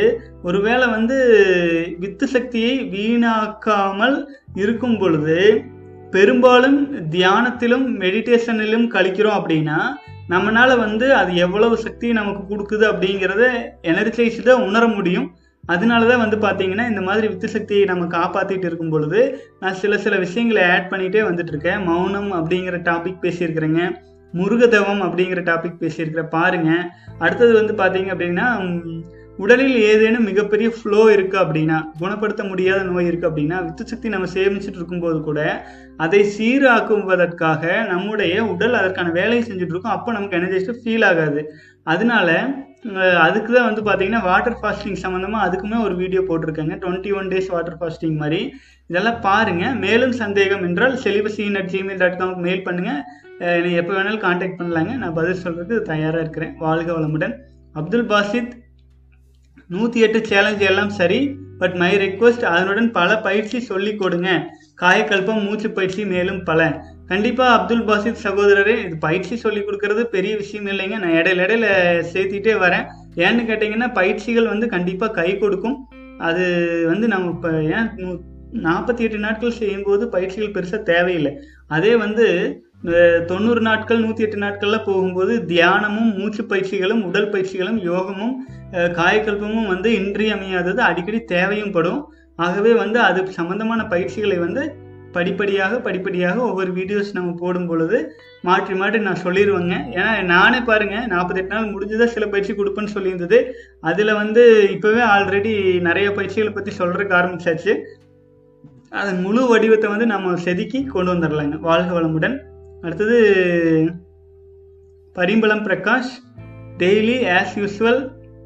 ஒருவேளை 0.44 0.88
வந்து 0.98 1.18
வித்து 2.04 2.28
சக்தியை 2.36 2.74
வீணாக்காமல் 2.96 4.18
இருக்கும் 4.62 4.98
பொழுது 5.04 5.38
பெரும்பாலும் 6.12 6.80
தியானத்திலும் 7.12 7.86
மெடிடேஷனிலும் 8.00 8.88
கழிக்கிறோம் 8.96 9.38
அப்படின்னா 9.40 9.78
நம்மளால் 10.30 10.74
வந்து 10.78 11.06
அது 11.16 11.32
எவ்வளவு 11.36 11.78
சக்தி 11.78 12.12
நமக்கு 12.12 12.44
கொடுக்குது 12.52 12.86
அப்படிங்கிறத 12.92 13.44
எனர்ஜைஸ் 13.82 14.42
தான் 14.44 14.66
உணர 14.70 14.88
முடியும். 14.88 15.28
அதனால 15.64 16.06
தான் 16.06 16.24
வந்து 16.24 16.38
பார்த்தீங்கன்னா 16.38 16.86
இந்த 16.90 17.02
மாதிரி 17.02 17.28
வித்து 17.28 17.48
சக்தியை 17.48 17.86
நம்ம 17.86 18.06
காப்பாற்றிட்டு 18.18 18.68
இருக்கும் 18.70 18.90
பொழுது 18.90 19.20
நான் 19.60 19.74
சில 19.74 19.98
சில 19.98 20.18
விஷயங்களை 20.18 20.64
ஆட் 20.64 20.92
பண்ணிகிட்டே 20.92 21.22
வந்துட்டுருக்கேன் 21.30 21.84
மௌனம் 21.84 22.32
அப்படிங்கிற 22.34 22.78
டாபிக் 22.90 23.24
பேசியிருக்கிறேங்க. 23.26 23.82
முருகதவம் 24.34 25.02
அப்படிங்கிற 25.02 25.42
டாபிக் 25.52 25.82
பேசியிருக்கிறேன். 25.82 26.34
பாருங்க. 26.38 26.72
அடுத்தது 27.20 27.54
வந்து 27.54 27.74
பார்த்தீங்க 27.74 28.12
அப்படின்னா 28.16 28.48
உடலில் 29.38 29.78
ஏதேனும் 29.82 30.24
மிகப்பெரிய 30.24 30.70
ஃப்ளோ 30.70 31.02
இருக்குது 31.16 31.42
அப்படின்னா 31.44 31.78
குணப்படுத்த 32.00 32.44
முடியாத 32.44 32.84
நோய் 32.84 33.08
இருக்குது 33.10 33.30
அப்படின்னா 33.30 33.58
வித்து 33.64 33.88
சக்தி 33.88 34.10
நம்ம 34.10 34.28
சேமிச்சுட்டு 34.34 34.80
இருக்கும்போது 34.82 35.20
கூட 35.22 35.40
அதை 36.04 36.22
சீராக்குவதற்காக 36.36 37.64
நம்முடைய 37.92 38.36
உடல் 38.52 38.80
அதற்கான 38.80 39.14
வேலையை 39.20 39.42
செஞ்சுட்டு 39.48 39.74
இருக்கும் 39.74 39.96
அப்போ 39.96 40.10
நமக்கு 40.18 40.38
எனர்ஜைஸ்டு 40.40 40.80
ஃபீல் 40.82 41.06
ஆகாது. 41.12 41.42
அதனால 41.94 42.30
அதுக்கு 43.26 43.50
தான் 43.56 43.68
வந்து 43.70 43.82
பார்த்தீங்கன்னா 43.88 44.22
வாட்டர் 44.28 44.60
ஃபாஸ்டிங் 44.60 45.02
சம்மந்தமாக 45.02 45.46
அதுக்குமே 45.48 45.80
ஒரு 45.88 45.96
video 46.00 46.22
போட்டிருக்கேங்க. 46.30 46.76
Twenty 46.84 47.12
one 47.18 47.30
days 47.34 47.50
water 47.56 47.78
fasting 47.80 48.16
மாதிரி. 48.22 48.40
இதெல்லாம் 48.90 49.20
பாருங்கள் 49.28 49.76
மேலும் 49.84 50.16
சந்தேகம் 50.22 50.64
என்றால் 50.68 50.96
செலிபசின் 51.04 51.60
அட் 51.60 51.70
ஜிமெயில் 51.74 52.02
டாட் 52.04 52.18
காம்க்கு 52.22 52.46
மெயில் 52.48 52.66
பண்ணுங்கள் 52.68 53.02
என்னை 53.58 53.76
எப்போ 53.82 53.94
வேணாலும் 53.98 54.24
காண்டாக்ட் 54.26 54.60
பண்ணலாங்க. 54.62 54.94
நான் 55.04 55.18
பதில் 55.20 55.44
சொல்கிறதுக்கு 55.44 55.90
தயாராக 55.92 56.24
இருக்கிறேன். 56.26 56.56
வாழ்க 56.66 56.90
வளமுடன். 56.98 57.36
அப்துல் 57.80 58.10
பாசித் 58.14 58.52
நூற்றி 59.76 60.00
எட்டு 60.06 60.20
சேலஞ்ச் 60.32 60.64
எல்லாம் 60.72 60.92
சரி 61.02 61.20
பட் 61.62 61.76
மை 61.82 61.92
ரெக்வஸ்ட் 62.06 62.46
அதனுடன் 62.54 62.90
பல 62.98 63.10
பயிற்சி 63.28 63.58
சொல்லிக் 63.72 64.02
கொடுங்க. 64.02 64.30
காயக்கல்பம் 64.82 65.44
மூச்சு 65.46 65.70
பயிற்சி 65.78 66.04
மேலும் 66.14 66.42
பல. 66.50 66.62
கண்டிப்பாக 67.12 67.56
அப்துல் 67.58 67.88
பாசித் 67.90 68.24
சகோதரரே 68.26 68.76
இது 68.86 68.96
பயிற்சி 69.06 69.36
சொல்லி 69.44 69.62
கொடுக்கறது 69.64 70.04
பெரிய 70.16 70.34
விஷயம் 70.42 70.68
இல்லைங்க. 70.74 70.98
நான் 71.04 71.18
இடையில 71.20 71.46
இடையில 71.46 71.68
சேர்த்திட்டே 72.14 72.54
வரேன். 72.66 72.86
ஏன்னு 73.26 73.48
கேட்டிங்கன்னா 73.50 73.90
பயிற்சிகள் 74.00 74.52
வந்து 74.54 74.68
கண்டிப்பாக 74.76 75.16
கை 75.20 75.30
கொடுக்கும். 75.38 75.78
அது 76.30 76.44
வந்து 76.92 77.06
நம்ம 77.14 77.32
இப்போ 77.36 77.52
ஏன் 77.78 77.90
நாற்பத்தி 78.66 79.02
எட்டு 79.06 79.20
நாட்கள் 79.26 79.60
செய்யும்போது 79.60 80.04
பயிற்சிகள் 80.16 80.54
பெருசாக 80.56 80.82
தேவையில்லை. 80.92 81.32
அதே 81.76 81.92
வந்து 82.04 82.26
தொண்ணூறு 83.30 83.62
நாட்கள் 83.68 84.02
நூற்றி 84.04 84.24
எட்டு 84.26 84.38
நாட்களில் 84.44 84.86
போகும்போது 84.86 85.34
தியானமும் 85.52 86.14
மூச்சு 86.20 86.44
பயிற்சிகளும் 86.44 87.04
உடல் 87.10 87.30
பயிற்சிகளும் 87.34 87.80
யோகமும் 87.90 88.34
காயக்கல்பமும் 89.00 89.70
வந்து 89.74 89.90
இன்றியமையாதது 90.00 90.82
அடிக்கடி 90.90 91.20
தேவையும் 91.34 91.74
படும். 91.76 92.02
ஆகவே 92.40 92.74
வந்து 92.74 93.00
அது 93.00 93.20
சம்பந்தமான 93.32 93.82
பயிற்சிகளை 93.86 94.38
வந்து 94.38 94.64
படிப்படியாக 95.14 95.78
படிப்படியாக 95.78 96.38
ஒவ்வொரு 96.42 96.72
வீடியோஸ் 96.72 97.10
நம்ம 97.14 97.32
போடும் 97.40 97.68
பொழுது 97.68 97.98
மாற்றி 98.42 98.74
மாற்றி 98.74 99.00
நான் 99.00 99.24
சொல்லிடுவேங்க 99.24 99.76
ஏன்னா 99.96 100.24
நானே 100.24 100.60
பாருங்க 100.60 101.08
நாற்பத்தெட்டு 101.08 101.54
நாள் 101.56 101.74
முடிஞ்சுதான் 101.74 102.14
சில 102.14 102.26
பயிற்சி 102.28 102.54
கொடுப்பேன்னு 102.54 102.94
சொல்லியிருந்தது. 102.96 103.40
அதில் 103.80 104.14
வந்து 104.14 104.44
இப்போவே 104.76 105.02
ஆல்ரெடி 105.16 105.82
நிறைய 105.82 106.12
பயிற்சிகளை 106.12 106.54
பற்றி 106.54 106.72
சொல்கிறதுக்கு 106.78 107.18
ஆரம்பிச்சாச்சு. 107.20 107.74
அதன் 108.90 109.22
முழு 109.22 109.48
வடிவத்தை 109.48 109.90
வந்து 109.90 110.06
நம்ம 110.06 110.36
செதுக்கி 110.36 110.84
கொண்டு 110.86 111.14
வந்துடலாங்க 111.14 111.60
வாழ்க 111.60 111.92
வளமுடன். 112.00 112.38
அடுத்தது 112.84 113.20
Parimalam 115.16 115.66
Prakash 115.68 116.12
daily 116.78 117.18
as 117.38 117.56
usual 117.62 118.02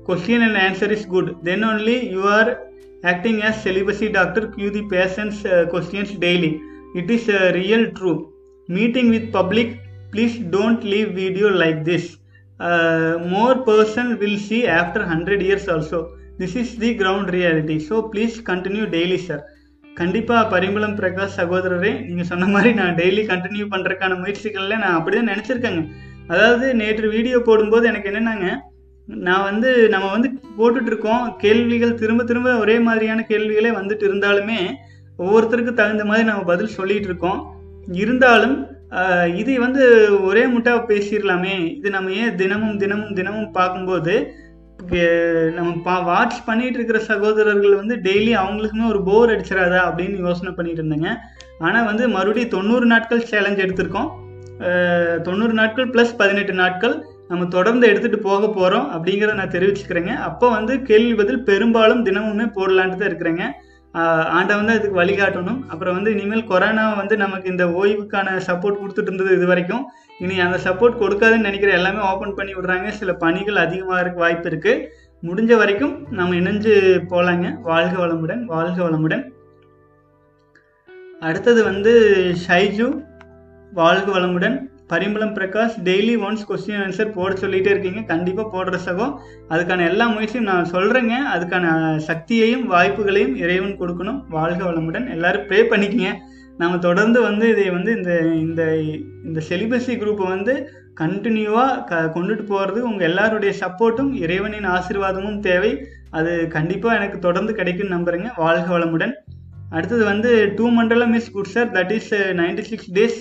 question 0.08 0.45
and 0.48 0.58
answer 0.58 0.91
is 0.91 1.08
good 1.08 1.30
then 1.43 1.63
only 1.63 1.98
you 2.13 2.21
are 2.30 2.52
acting 3.11 3.37
as 3.47 3.55
celibacy 3.65 4.07
doctor 4.17 4.43
cue 4.53 4.71
the 4.77 4.83
patient's 4.95 5.39
uh, 5.45 5.65
questions 5.73 6.11
daily 6.25 6.51
it 7.01 7.09
is 7.09 7.23
uh, 7.29 7.51
real 7.55 7.83
true 7.97 8.17
meeting 8.69 9.09
with 9.15 9.25
public 9.31 9.69
please 10.13 10.35
don't 10.55 10.83
leave 10.83 11.09
video 11.23 11.49
like 11.63 11.79
this 11.83 12.05
uh, 12.59 13.13
more 13.35 13.55
person 13.71 14.07
will 14.21 14.37
see 14.49 14.61
after 14.81 15.01
100 15.01 15.41
years 15.41 15.65
also 15.67 15.99
this 16.41 16.55
is 16.55 16.69
the 16.77 16.93
ground 16.93 17.27
reality 17.39 17.77
so 17.89 17.95
please 18.13 18.35
continue 18.51 18.87
daily 18.97 19.19
sir 19.27 19.41
கண்டிப்பாக 19.97 20.49
பரிமளம் 20.53 20.95
பிரகாஷ் 20.97 21.35
சகோதரரே 21.39 21.91
நீங்கள் 22.07 22.27
சொன்ன 22.31 22.47
மாதிரி 22.53 22.71
நான் 22.79 22.97
daily 22.97 23.21
continue 23.29 23.65
பண்ணுறதுக்கான 23.73 24.15
முயற்சிகளில் 24.21 24.81
நான் 24.83 24.97
அப்படி 24.97 25.15
தான் 25.17 25.31
நினச்சிருக்கேங்க 25.31 25.83
அதாவது 26.31 26.65
நேற்று 26.81 27.07
வீடியோ 27.13 27.37
போடும்போது 27.47 27.85
எனக்கு 27.91 28.09
என்னென்னாங்க 28.11 28.47
நான் 29.07 29.43
வந்து 29.43 29.89
நம்ம 29.89 30.11
வந்து 30.11 30.31
போட்டுட்டு 30.57 30.85
இருக்கோம் 30.85 31.35
கேள்விகள் 31.37 31.93
திரும்ப 31.93 32.23
திரும்ப 32.23 32.57
ஒரே 32.57 32.79
மாதிரியான 32.79 33.25
கேள்விகளே 33.29 33.71
வந்துட்டு 33.71 34.03
இருந்தாலுமே 34.03 34.73
ஒவ்வொருத்தருக்கு 35.19 35.73
தகுந்த 35.73 36.05
மாதிரி 36.05 36.25
நம்ம 36.25 36.43
பதில் 36.43 36.67
சொல்லிட்டு 36.67 37.05
இருக்கோம் 37.05 37.53
இருந்தாலும் 37.91 38.67
இது 39.35 39.59
வந்து 39.59 40.09
ஒரே 40.23 40.45
முட்டாக 40.45 40.81
பேசிடலாமே. 40.87 41.75
இது 41.77 41.89
நம்ம 41.89 42.11
ஏன் 42.11 42.35
தினமும் 42.35 42.77
தினமும் 42.77 43.13
தினமும் 43.13 43.51
பார்க்கும்போது 43.51 44.33
கே- 44.89 45.53
நம்ம 45.53 45.73
பா 45.83 45.99
வாட்ச் 45.99 46.43
பண்ணிட்டு 46.45 46.73
இருக்கிற 46.73 46.99
சகோதரர்கள் 46.99 47.75
வந்து 47.75 47.95
டெய்லி 47.95 48.37
அவங்களுக்குமே 48.37 48.87
ஒரு 48.87 49.03
போர் 49.03 49.29
அடிச்சிடாதா 49.29 49.79
அப்படின்னு 49.79 50.19
யோசனை 50.19 50.53
பண்ணிட்டு 50.53 50.83
இருந்தேங்க 50.83 51.15
ஆனால் 51.59 51.85
வந்து 51.85 52.09
மறுபடியும் 52.09 52.49
தொண்ணூறு 52.49 52.85
நாட்கள் 52.85 53.23
சேலஞ்ச் 53.23 53.59
எடுத்திருக்கோம். 53.59 54.09
தொண்ணூறு 55.21 55.53
நாட்கள் 55.53 55.89
ப்ளஸ் 55.89 56.15
பதினெட்டு 56.17 56.53
நாட்கள். 56.53 57.05
நம்ம 57.29 57.45
தொடர்ந்து 57.55 57.85
எடுத்துகிட்டு 57.91 58.19
போக 58.29 58.41
போகிறோம் 58.57 58.88
அப்படிங்கிறத 58.95 59.35
நான் 59.39 59.53
தெரிவிச்சுக்கிறேங்க. 59.55 60.13
அப்போ 60.29 60.45
வந்து 60.57 60.73
கேள்வி 60.89 61.13
பதில் 61.21 61.45
பெரும்பாலும் 61.49 62.03
தினமுமே 62.07 62.47
போடலான்ட்டு 62.57 62.99
தான் 63.01 63.09
இருக்கிறேங்க. 63.11 63.45
ஆண்டவன் 64.38 64.67
தான் 64.69 64.77
இதுக்கு 64.79 64.99
வழிகாட்டணும். 65.01 65.59
அப்புறம் 65.71 65.95
வந்து 65.97 66.13
இனிமேல் 66.15 66.49
கொரோனா 66.49 66.83
வந்து 67.01 67.15
நமக்கு 67.23 67.47
இந்த 67.53 67.65
ஓய்வுக்கான 67.79 68.33
சப்போர்ட் 68.49 68.81
கொடுத்துட்டு 68.81 69.11
இருந்தது 69.11 69.38
இது 69.38 69.45
வரைக்கும். 69.51 69.83
இனி 70.23 70.35
அந்த 70.47 70.57
சப்போர்ட் 70.65 70.99
கொடுக்காதுன்னு 71.03 71.47
நினைக்கிற 71.49 71.71
எல்லாமே 71.79 72.01
ஓப்பன் 72.09 72.35
பண்ணி 72.39 72.53
விடுறாங்க. 72.57 72.89
சில 72.99 73.13
பணிகள் 73.23 73.63
அதிகமாக 73.65 74.01
இருக்க 74.03 74.19
வாய்ப்பு 74.25 74.49
இருக்குது 74.51 74.83
முடிஞ்ச 75.23 75.51
வரைக்கும் 75.61 75.93
நம்ம 76.17 76.35
இணைஞ்சு 76.41 76.73
போகலாங்க 77.11 77.47
வாழ்க 77.69 77.95
வளமுடன் 78.03 78.43
வாழ்க 78.53 78.77
வளமுடன். 78.85 79.23
அடுத்தது 81.27 81.61
வந்து 81.71 81.93
ஷைஜு 82.45 82.88
வாழ்க 83.81 84.07
வளமுடன். 84.17 84.57
Parimalam 84.89 85.34
Prakash 85.38 85.76
daily 85.84 86.15
once 86.26 86.43
question 86.50 86.82
answer 86.86 87.12
போட 87.12 87.34
சொல்லிகிட்டே 87.34 87.71
இருக்கீங்க. 87.74 88.02
கண்டிப்பாக 88.02 88.50
போடுற 88.56 88.76
சகம் 88.76 89.19
அதுக்கான 89.50 89.88
எல்லா 89.88 90.08
முயற்சியும் 90.08 90.50
நான் 90.52 90.71
சொல்கிறேங்க 90.71 91.15
அதுக்கான 91.36 91.95
சக்தியையும் 92.10 92.71
வாய்ப்புகளையும் 92.71 93.36
இறைவன் 93.36 93.80
கொடுக்கணும். 93.80 94.24
வாழ்க 94.30 94.71
வளமுடன். 94.71 95.10
எல்லோரும் 95.10 95.41
ப்ரே 95.41 95.62
பண்ணிக்கங்க. 95.71 96.13
நம்ம 96.58 96.78
தொடர்ந்து 96.78 97.21
வந்து 97.21 97.50
இதை 97.50 97.69
வந்து 97.69 97.95
இந்த 97.95 98.19
இந்த 98.19 98.78
இந்த 99.24 99.41
செலிபஸி 99.50 99.93
குரூப்பை 100.02 100.28
வந்து 100.28 100.69
கண்டினியூவாக 101.02 101.84
க 101.84 102.12
கொண்டுட்டு 102.13 102.45
போகிறது 102.45 102.84
உங்கள் 102.84 103.08
எல்லாருடைய 103.08 103.54
சப்போர்ட்டும் 103.60 104.13
இறைவனின் 104.13 104.67
ஆசீர்வாதமும் 104.67 105.39
தேவை. 105.39 105.88
அது 106.10 106.48
கண்டிப்பாக 106.48 106.95
எனக்கு 106.95 107.19
தொடர்ந்து 107.19 107.54
கிடைக்கும்னு 107.54 107.98
நம்புறேங்க. 107.98 108.30
வாழ்க 108.36 108.80
வளமுடன். 108.80 109.13
அடுத்தது 109.69 110.04
வந்து 110.06 110.54
டூ 110.56 110.69
மண்டலம் 110.69 111.13
is 111.13 111.32
good 111.32 111.54
sir 111.58 111.71
that 111.71 111.91
is 111.91 112.13
ninety 112.13 112.62
six 112.62 112.91
days 112.93 113.19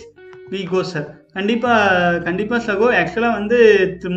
we 0.50 0.68
go 0.70 0.82
sir 0.82 1.23
கண்டிப்பாக 1.36 2.20
கண்டிப்பாக 2.26 2.60
சகோ. 2.68 2.88
ஆக்சுவலாக 3.00 3.38
வந்து 3.38 3.58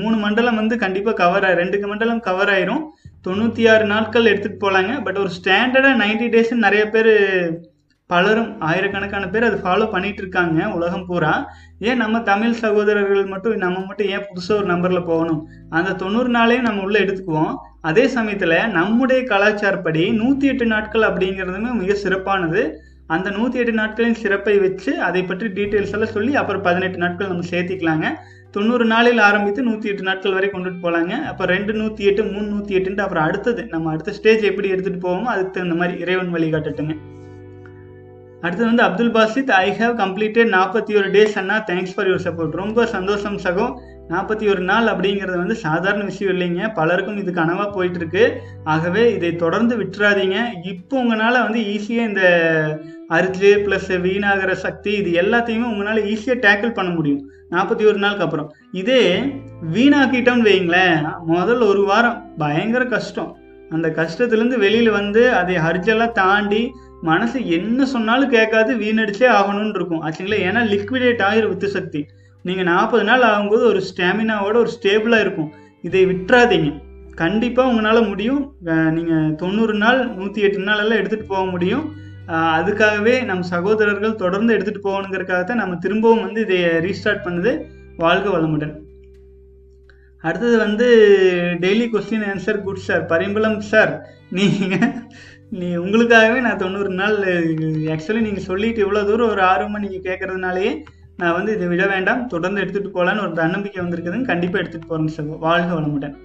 மூணு 0.01 0.17
மண்டலம் 0.25 0.59
வந்து 0.61 0.77
கண்டிப்பாக 0.83 1.19
கவர் 1.21 1.45
ஆகும் 1.47 1.61
ரெண்டு 1.61 1.87
மண்டலம் 1.91 2.25
கவர் 2.27 2.51
ஆயிரும். 2.55 2.83
தொண்ணூற்றி 3.27 3.63
ஆறு 3.71 3.85
நாட்கள் 3.93 4.29
எடுத்துகிட்டு 4.33 4.63
போகலாங்க 4.65 4.93
பட் 5.07 5.21
ஒரு 5.23 5.31
ஸ்டாண்டர்டாக 5.37 6.01
நைன்டி 6.03 6.27
டேஸ்ன்னு 6.35 6.65
நிறைய 6.67 6.83
பேர் 6.95 7.11
பலரும் 8.09 8.51
ஆயிரக்கணக்கான 8.67 9.25
பேர் 9.31 9.45
அதை 9.47 9.57
ஃபாலோ 9.63 9.85
பண்ணிட்டு 9.93 10.21
இருக்காங்க 10.23 10.67
உலகம் 10.75 11.05
பூரா. 11.07 11.31
ஏன் 11.87 12.01
நம்ம 12.01 12.19
தமிழ் 12.29 12.53
சகோதரர்கள் 12.61 13.25
மட்டும் 13.31 13.55
நம்ம 13.63 13.79
மட்டும் 13.87 14.11
ஏன் 14.15 14.27
புதுசாக 14.27 14.59
ஒரு 14.59 14.67
நம்பரில் 14.73 15.07
போகணும்? 15.09 15.41
அந்த 15.77 15.95
தொண்ணூறு 16.03 16.29
நாளையும் 16.37 16.67
நம்ம 16.67 16.85
உள்ளே 16.87 16.99
எடுத்துக்குவோம். 16.99 17.55
அதே 17.89 18.05
சமயத்தில் 18.15 18.55
நம்முடைய 18.77 19.21
கலாச்சாரப்படி 19.33 20.03
நூற்றி 20.21 20.47
எட்டு 20.47 20.67
நாட்கள் 20.73 21.07
அப்படிங்கிறதுமே 21.09 21.73
மிக 21.81 21.93
சிறப்பானது. 22.03 22.63
அந்த 23.09 23.27
நூற்றி 23.29 23.59
எட்டு 23.59 23.73
நாட்களின் 23.73 24.21
சிறப்பை 24.21 24.55
வச்சு 24.59 24.91
அதை 24.99 25.21
பற்றி 25.23 25.47
டீட்டெயில்ஸ் 25.47 25.93
எல்லாம் 25.97 26.15
சொல்லி 26.15 26.31
அப்புறம் 26.35 26.61
பதினெட்டு 26.61 26.97
நாட்கள் 26.97 27.27
நம்ம 27.27 27.45
சேர்த்திக்கலாங்க. 27.51 28.07
தொண்ணூறு 28.51 28.85
நாளில் 28.85 29.21
ஆரம்பித்து 29.27 29.61
நூற்றி 29.63 29.89
எட்டு 29.89 30.03
நாட்கள் 30.03 30.35
வரை 30.37 30.47
கொண்டுட்டு 30.51 30.79
போகலாங்க 30.83 31.13
அப்போ 31.31 31.45
ரெண்டு 31.45 31.73
நூற்றி 31.73 32.03
எட்டு 32.05 32.23
மூணு 32.23 32.47
நூற்றி 32.47 32.75
எட்டுன்ட்டு 32.77 33.05
அப்புறம் 33.05 33.23
அடுத்தது 33.23 33.63
நம்ம 33.69 33.91
அடுத்த 33.91 34.11
ஸ்டேஜ் 34.11 34.43
எப்படி 34.43 34.71
எடுத்துகிட்டு 34.71 35.05
போவோமோ 35.07 35.29
அதுக்கு 35.33 35.51
தகுந்த 35.51 35.75
மாதிரி 35.75 35.95
இறைவன் 35.99 36.33
வழிகாட்டட்டுங்க 36.35 36.95
அடுத்தது 38.41 38.69
வந்து 38.69 38.83
Abdul 38.83 39.13
Basith 39.17 39.51
I 39.59 39.67
have 39.71 39.93
completed 39.99 40.51
நாற்பத்தி 40.51 40.93
ஒரு 40.97 41.07
டேஸ் 41.11 41.37
அண்ணா 41.37 41.55
தேங்க்ஸ் 41.69 41.93
ஃபார் 41.95 42.07
யுவர் 42.07 42.25
சப்போர்ட் 42.25 42.55
ரொம்ப 42.55 42.85
சந்தோஷம் 42.85 43.37
சகோ 43.37 43.67
நாற்பத்தி 44.09 44.45
ஒரு 44.49 44.61
நாள் 44.69 44.85
அப்படிங்கிறது 44.85 45.37
வந்து 45.37 45.55
சாதாரண 45.55 46.03
விஷயம் 46.03 46.33
இல்லைங்க. 46.33 46.73
பலருக்கும் 46.73 47.17
இது 47.17 47.31
கனவாக 47.31 47.69
போயிட்டு 47.73 47.99
இருக்கு 47.99 48.23
ஆகவே 48.63 49.03
இதை 49.13 49.31
தொடர்ந்து 49.35 49.77
விட்டுறாதீங்க. 49.77 50.37
இப்போ 50.63 50.99
உங்களால் 50.99 51.43
வந்து 51.45 51.61
ஈஸியாக 51.73 52.07
இந்த 52.11 52.23
அரிச்சு 53.09 53.49
ப்ளஸ் 53.65 53.89
வீணாகிற 54.05 54.51
சக்தி 54.65 54.91
இது 54.91 55.11
எல்லாத்தையுமே 55.21 55.67
உங்களால் 55.73 56.07
ஈஸியாக 56.13 56.43
டேக்கிள் 56.45 56.73
பண்ண 56.73 56.91
முடியும். 56.91 57.23
நாற்பத்தி 57.51 57.83
ஒரு 57.91 57.97
நாளுக்கு 57.97 58.23
அப்புறம். 58.23 58.49
இதே 58.71 59.03
வீணாக்கிட்டோம்னு 59.73 60.47
வைங்களேன் 60.51 60.97
முதல் 61.25 61.61
ஒரு 61.61 61.83
வாரம் 61.85 62.17
பயங்கர 62.37 62.85
கஷ்டம். 62.85 63.31
அந்த 63.69 63.87
கஷ்டத்துலேருந்து 63.99 64.57
வெளியில் 64.65 64.89
வந்து 64.89 65.23
அதை 65.31 65.55
ஹரிச்செல்லாம் 65.55 66.17
தாண்டி 66.21 66.61
மனசு 67.01 67.39
என்ன 67.57 67.85
சொன்னாலும் 67.85 68.29
கேட்காது 68.29 68.71
வீணடிச்சே 68.75 69.27
ஆகணும்னு 69.39 69.75
இருக்கும். 69.79 70.03
ஆச்சுங்களா 70.03 70.37
ஏன்னா 70.49 70.61
லிக்விடேட் 70.73 71.23
ஆகிரும் 71.29 71.51
வித்து 71.53 71.69
சக்தி. 71.69 72.01
நீங்கள் 72.45 72.69
நாற்பது 72.71 73.03
நாள் 73.09 73.23
ஆகும்போது 73.29 73.63
ஒரு 73.71 73.81
ஸ்டாமினாவோட 73.89 74.55
ஒரு 74.63 74.71
ஸ்டேபிளாக 74.75 75.25
இருக்கும். 75.25 75.51
இதை 75.87 76.01
விட்டுறாதீங்க. 76.11 76.69
கண்டிப்பாக 77.21 77.69
உங்களால் 77.71 78.09
முடியும். 78.11 78.41
நீங்கள் 78.97 79.31
தொண்ணூறு 79.41 79.75
நாள் 79.83 80.01
நூற்றி 80.17 80.45
எட்டு 80.47 80.67
நாள் 80.69 80.83
எல்லாம் 80.83 80.99
எடுத்துகிட்டு 81.01 81.33
போக 81.33 81.43
முடியும். 81.53 81.85
அதுக்காகவே 82.57 83.13
நம் 83.29 83.43
சகோதரர்கள் 83.53 84.21
தொடர்ந்து 84.23 84.53
எடுத்துகிட்டு 84.55 84.87
போகணுங்கிறதுக்காக 84.87 85.43
தான் 85.43 85.61
நம்ம 85.63 85.77
திரும்பவும் 85.85 86.25
வந்து 86.25 86.39
இதை 86.45 86.57
ரீஸ்டார்ட் 86.85 87.25
பண்ணுது. 87.27 87.51
வாழ்க 88.03 88.27
வளமுடன். 88.35 88.73
அடுத்தது 90.23 90.55
வந்து 90.65 90.87
daily 91.63 91.85
question 91.91 92.27
answer 92.31 92.63
good 92.65 92.85
sir 92.87 93.03
Parimalam 93.11 93.59
sir 93.71 93.93
நீங்கள் 94.37 94.93
நீ 95.59 95.67
உங்களுக்காகவே 95.83 96.39
நான் 96.45 96.61
தொண்ணூறு 96.63 96.91
நாள் 97.01 97.17
ஆக்சுவலி 97.93 98.21
நீங்கள் 98.25 98.47
சொல்லிட்டு 98.49 98.83
இவ்வளோ 98.85 99.03
தூரம் 99.09 99.31
ஒரு 99.33 99.43
ஆர்வமாக 99.51 99.83
நீங்கள் 99.83 100.05
கேட்குறதுனாலேயே 100.07 100.71
நான் 101.17 101.33
வந்து 101.33 101.53
இதை 101.53 101.67
விட 101.67 101.87
வேண்டாம். 101.87 102.27
தொடர்ந்து 102.27 102.61
எடுத்துகிட்டு 102.61 102.95
போகலான்னு 102.95 103.21
ஒரு 103.21 103.31
தன்னம்பிக்கை 103.31 103.85
வந்திருக்குதுங்க 103.85 104.21
கண்டிப்பாக 104.21 104.63
எடுத்துகிட்டு 104.63 104.87
போகிறேன் 104.87 105.39
வாழ்க 105.39 105.71
வளமுடன். 105.73 106.15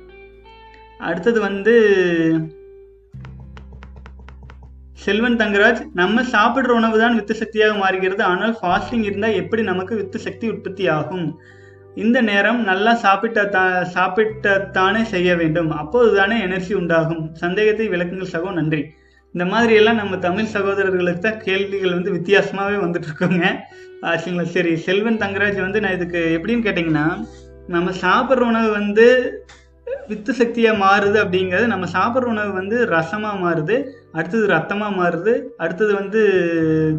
அடுத்தது 0.98 1.40
வந்து 1.40 1.74
செல்வன் 4.92 5.36
தங்கராஜ் 5.36 5.80
நம்ம 5.92 6.22
சாப்பிடுற 6.22 6.68
உணவு 6.68 6.98
தான் 6.98 7.14
வித்து 7.14 7.34
சக்தியாக 7.34 7.78
மாறுகிறது. 7.78 8.22
ஆனால் 8.22 8.58
ஃபாஸ்டிங் 8.62 9.02
இருந்தால் 9.02 9.32
எப்படி 9.32 9.62
நமக்கு 9.62 9.96
வித்து 9.96 10.18
சக்தி 10.18 10.50
உற்பத்தி 10.50 10.88
ஆகும்? 10.88 11.40
இந்த 11.94 12.20
நேரம் 12.20 12.60
நல்லா 12.62 12.94
சாப்பிட்ட 12.94 13.44
தா 13.44 13.64
சாப்பிட்டத்தானே 13.94 15.02
செய்ய 15.02 15.36
வேண்டும். 15.36 15.70
அப்போதுதானே 15.70 16.40
எனர்ஜி 16.40 16.74
உண்டாகும். 16.74 17.34
சந்தேகத்தை 17.34 17.88
விளக்குங்கள் 17.88 18.32
சகோ. 18.32 18.52
நன்றி. 18.52 18.82
இந்த 19.34 19.44
மாதிரி 19.44 19.72
எல்லாம் 19.80 20.00
நம்ம 20.00 20.16
தமிழ் 20.24 20.52
சகோதரர்களுக்கு 20.54 21.20
தான் 21.20 21.42
கேள்விகள் 21.44 21.96
வந்து 21.96 22.16
வித்தியாசமாகவே 22.16 22.78
வந்துட்டு 22.82 23.08
இருக்கோங்க 23.10 23.44
ஆச்சுங்களா? 24.08 24.44
சரி 24.54 24.72
செல்வன் 24.86 25.20
தங்கராஜ் 25.22 25.58
வந்து 25.66 25.80
நான் 25.80 25.96
இதுக்கு 25.98 26.20
எப்படின்னு 26.36 26.66
கேட்டிங்கன்னா 26.66 27.06
நம்ம 27.68 27.90
சாப்பிட்ற 28.04 28.46
உணவு 28.46 28.68
வந்து 28.70 29.06
வித்து 30.08 30.32
சக்தியாக 30.32 30.80
மாறுது 30.82 31.16
அப்படிங்கிறது 31.22 31.66
நம்ம 31.66 31.86
சாப்பிட்ற 31.94 32.32
உணவு 32.34 32.52
வந்து 32.52 32.76
ரசமாக 32.86 33.42
மாறுது 33.44 33.76
அடுத்தது 34.14 34.44
ரத்தமாக 34.46 34.96
மாறுது 34.96 35.32
அடுத்தது 35.58 35.92
வந்து 35.94 36.20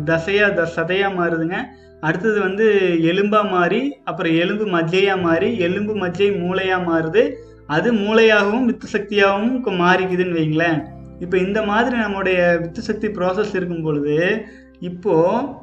தசையாக 0.05 0.55
த 0.55 0.67
சதையாக 0.75 1.17
மாறுதுங்க 1.19 1.57
அடுத்தது 2.01 2.39
வந்து 2.39 2.65
எலும்பாக 3.11 3.51
மாறி 3.51 3.81
அப்புறம் 4.03 4.33
எலும்பு 4.35 4.65
மஜ்ஜையாக 4.67 5.21
மாறி 5.21 5.49
எலும்பு 5.67 5.93
மஜ்ஜை 5.95 6.29
மூளையாக 6.41 6.87
மாறுது 6.89 7.23
அது 7.67 7.89
மூளையாகவும் 7.93 8.65
வித்து 8.65 8.87
சக்தியாகவும் 8.87 9.79
மாறிக்குதுன்னு 9.83 10.39
வைங்களேன். 10.39 10.81
இப்போ 11.23 11.35
இந்த 11.37 11.59
மாதிரி 11.71 11.95
நம்முடைய 11.97 12.39
வித்து 12.61 12.81
சக்தி 12.87 13.07
ப்ராசஸ் 13.17 13.53
இருக்கும் 13.59 13.85
பொழுது 13.87 14.17
இப்போது 14.89 15.61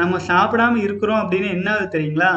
நம்ம 0.00 0.18
சாப்பிடாம 0.30 0.80
இருக்கிறோம் 0.86 1.20
அப்படின்னு 1.22 1.48
என்ன 1.56 1.70
தெரியுங்களா? 1.94 2.32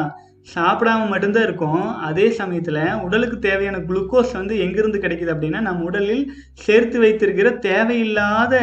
சாப்பிடாம 0.54 1.02
மட்டும்தான் 1.10 1.46
இருக்கோம். 1.46 1.84
அதே 2.08 2.24
சமயத்தில் 2.38 2.80
உடலுக்கு 3.04 3.36
தேவையான 3.46 3.76
குளுக்கோஸ் 3.88 4.32
வந்து 4.32 4.54
எங்கேருந்து 4.64 4.98
கிடைக்குது 5.04 5.32
அப்படின்னா 5.34 5.60
நம்ம 5.60 5.84
உடலில் 5.84 6.24
சேர்த்து 6.64 6.98
வைத்திருக்கிற 7.04 7.50
தேவையில்லாத 7.68 8.54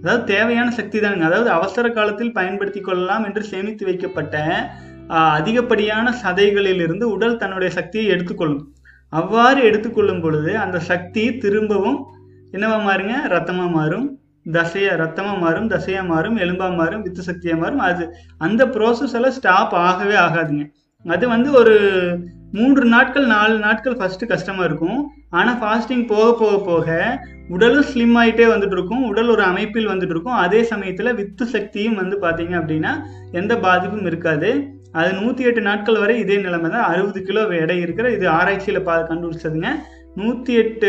அதாவது 0.00 0.24
தேவையான 0.32 0.68
சக்தி 0.78 0.98
தானுங்க 0.98 1.28
அதாவது 1.30 1.50
அவசர 1.58 1.88
காலத்தில் 1.98 2.36
பயன்படுத்தி 2.38 2.80
கொள்ளலாம் 2.80 3.26
என்று 3.28 3.44
சேமித்து 3.52 3.86
வைக்கப்பட்ட 3.90 4.36
அதிகப்படியான 5.36 6.14
சதைகளிலிருந்து 6.24 7.06
உடல் 7.16 7.40
தன்னுடைய 7.42 7.70
சக்தியை 7.78 8.06
எடுத்துக்கொள்ளும். 8.14 8.64
அவ்வாறு 9.12 9.60
எடுத்துக்கொள்ளும் 9.68 10.22
பொழுது 10.24 10.52
அந்த 10.64 10.78
சக்தி 10.90 11.24
திரும்பவும் 11.44 11.98
என்னவா 12.52 12.76
மாறுங்க? 12.88 13.14
ரத்தமா 13.34 13.66
மாறும். 13.78 14.06
தசையாக 14.52 15.00
ரத்தமா 15.02 15.32
மாறும் 15.38 15.68
தசையா 15.70 16.00
மாறும் 16.06 16.36
எலும்பா 16.36 16.68
மாறும் 16.76 17.02
வித்து 17.02 17.22
சக்தியா 17.26 17.56
மாறும். 17.58 17.82
அது 17.88 18.04
அந்த 18.38 18.62
ப்ராசஸ் 18.76 19.16
எல்லாம் 19.18 19.36
ஸ்டாப் 19.38 19.74
ஆகவே 19.88 20.16
ஆகாதுங்க. 20.26 20.64
அது 21.04 21.24
வந்து 21.28 21.52
ஒரு 21.52 21.74
மூன்று 22.52 22.84
நாட்கள் 22.84 23.26
நாலு 23.26 23.54
நாட்கள் 23.58 23.96
ஃபர்ஸ்ட் 23.96 24.24
கஷ்டமா 24.26 24.64
இருக்கும். 24.64 24.98
ஆனா 25.30 25.52
ஃபாஸ்டிங் 25.60 26.04
போக 26.06 26.26
போக 26.40 26.58
போக 26.58 26.96
உடலும் 27.48 27.88
ஸ்லிம் 27.92 28.16
ஆயிட்டே 28.22 28.46
வந்துட்டு 28.52 28.76
இருக்கும். 28.78 29.02
உடல் 29.10 29.28
ஒரு 29.28 29.42
அமைப்பில் 29.42 29.90
வந்துட்டு 29.92 30.14
இருக்கும். 30.16 30.38
அதே 30.44 30.60
சமயத்துல 30.62 31.14
வித்து 31.14 31.46
சக்தியும் 31.46 31.94
வந்து 31.94 32.18
பாத்தீங்க 32.20 32.54
அப்படின்னா 32.60 32.92
எந்த 33.32 33.56
பாதிப்பும் 33.56 34.06
இருக்காது. 34.06 34.50
அது 34.92 35.10
நூத்தி 35.18 35.42
எட்டு 35.48 35.60
நாட்கள் 35.60 35.98
வரை 35.98 36.14
இதே 36.18 36.36
நிலைமை 36.36 36.70
தான் 36.70 36.88
அறுபது 36.92 37.20
கிலோ 37.22 37.42
எடை 37.60 37.76
இருக்கிற 37.80 38.06
இது 38.10 38.26
ஆராய்ச்சியில 38.30 38.80
பா 38.88 38.94
கண்டுபிடிச்சதுங்க. 39.10 39.70
நூற்றி 40.20 40.52
எட்டு 40.62 40.88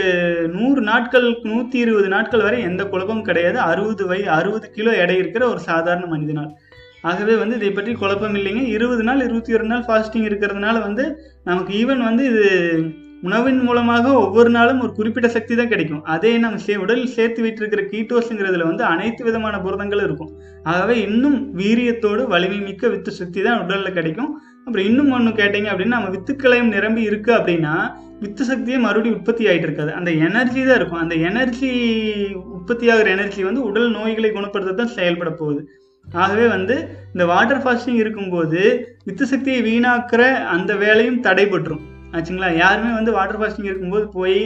நூறு 0.56 0.82
நாட்கள் 0.90 1.28
நூற்றி 1.50 1.78
இருபது 1.84 2.08
நாட்கள் 2.14 2.44
வரை 2.46 2.58
எந்த 2.70 2.84
குழப்பமும் 2.94 3.28
கிடையாது. 3.30 3.58
அறுபது 3.72 4.04
வய 4.10 4.24
அறுபது 4.38 4.68
கிலோ 4.76 4.94
எடை 5.04 5.16
இருக்கிற 5.22 5.44
ஒரு 5.54 5.62
சாதாரண 5.70 6.06
மனிதனால். 6.14 6.52
ஆகவே 7.10 7.34
வந்து 7.42 7.56
இதை 7.60 7.72
பற்றி 7.78 7.94
குழப்பம் 8.02 8.36
இல்லைங்க. 8.40 8.62
இருபது 8.76 9.04
நாள் 9.08 9.24
இருபத்தி 9.28 9.56
ஒரு 9.58 9.66
நாள் 9.72 9.88
ஃபாஸ்டிங் 9.88 10.28
இருக்கிறதுனால 10.30 10.76
வந்து 10.88 11.06
நமக்கு 11.50 11.72
ஈவன் 11.82 12.04
வந்து 12.10 12.26
இது 12.32 12.46
உணவின் 13.28 13.60
மூலமாக 13.66 14.06
ஒவ்வொரு 14.22 14.50
நாளும் 14.56 14.82
ஒரு 14.84 14.92
குறிப்பிட்ட 14.96 15.28
சக்தி 15.36 15.54
தான் 15.58 15.70
கிடைக்கும். 15.74 16.02
அதே 16.14 16.32
நம்ம 16.44 16.58
சே 16.64 16.74
உடலில் 16.86 17.14
சேர்த்து 17.18 17.44
வைத்திருக்கிற 17.44 17.82
கீட்டோஸுங்கிறதுல 17.92 18.66
வந்து 18.70 18.84
அனைத்து 18.94 19.22
விதமான 19.28 19.56
புரதங்களும் 19.66 20.08
இருக்கும். 20.08 20.32
ஆகவே 20.72 20.96
இன்னும் 21.08 21.38
வீரியத்தோடு 21.60 22.24
வலிமை 22.34 22.60
மிக்க 22.70 22.90
வித்து 22.94 23.14
சக்தி 23.20 23.42
தான் 23.46 23.62
உடலில் 23.66 23.98
கிடைக்கும். 24.00 24.32
அப்புறம் 24.66 24.88
இன்னும் 24.90 25.14
ஒன்று 25.18 25.32
கேட்டீங்க 25.40 25.70
அப்படின்னா 25.72 25.98
நம்ம 26.00 26.12
வித்துக்களையும் 26.16 26.74
நிரம்பி 26.76 27.02
இருக்குது 27.10 27.38
அப்படின்னா 27.40 27.76
வித்து 28.24 28.44
சக்தியே 28.50 28.78
மறுபடியும் 28.86 29.18
உற்பத்தி 29.20 29.44
ஆகிட்டு 29.52 29.68
இருக்காது 29.68 29.92
அந்த 30.00 30.10
எனர்ஜி 30.28 30.62
தான் 30.68 30.80
இருக்கும். 30.80 31.04
அந்த 31.04 31.16
எனர்ஜி 31.30 31.72
உற்பத்தி 32.58 32.86
ஆகிற 32.94 33.10
எனர்ஜி 33.16 33.42
வந்து 33.50 33.64
உடல் 33.70 33.90
நோய்களை 33.98 34.32
குணப்படுத்த 34.36 34.76
தான் 34.82 34.96
செயல்பட 34.98 35.32
போகுது. 35.42 35.62
ஆகவே 36.08 36.46
வந்து 36.56 36.76
இந்த 37.14 37.24
வாட்டர் 37.32 37.64
ஃபாஸ்டிங் 37.64 38.00
இருக்கும்போது 38.04 38.62
வித்து 39.08 39.26
சக்தியை 39.32 39.60
வீணாக்குற 39.70 40.22
அந்த 40.56 40.72
வேலையும் 40.84 41.24
தடைபட்டுரும். 41.28 41.84
ஆச்சுங்களா? 42.16 42.50
யாருமே 42.64 42.92
வந்து 43.00 43.12
வாட்டர் 43.18 43.40
ஃபாஸ்டிங் 43.42 43.70
இருக்கும்போது 43.72 44.06
போய் 44.18 44.40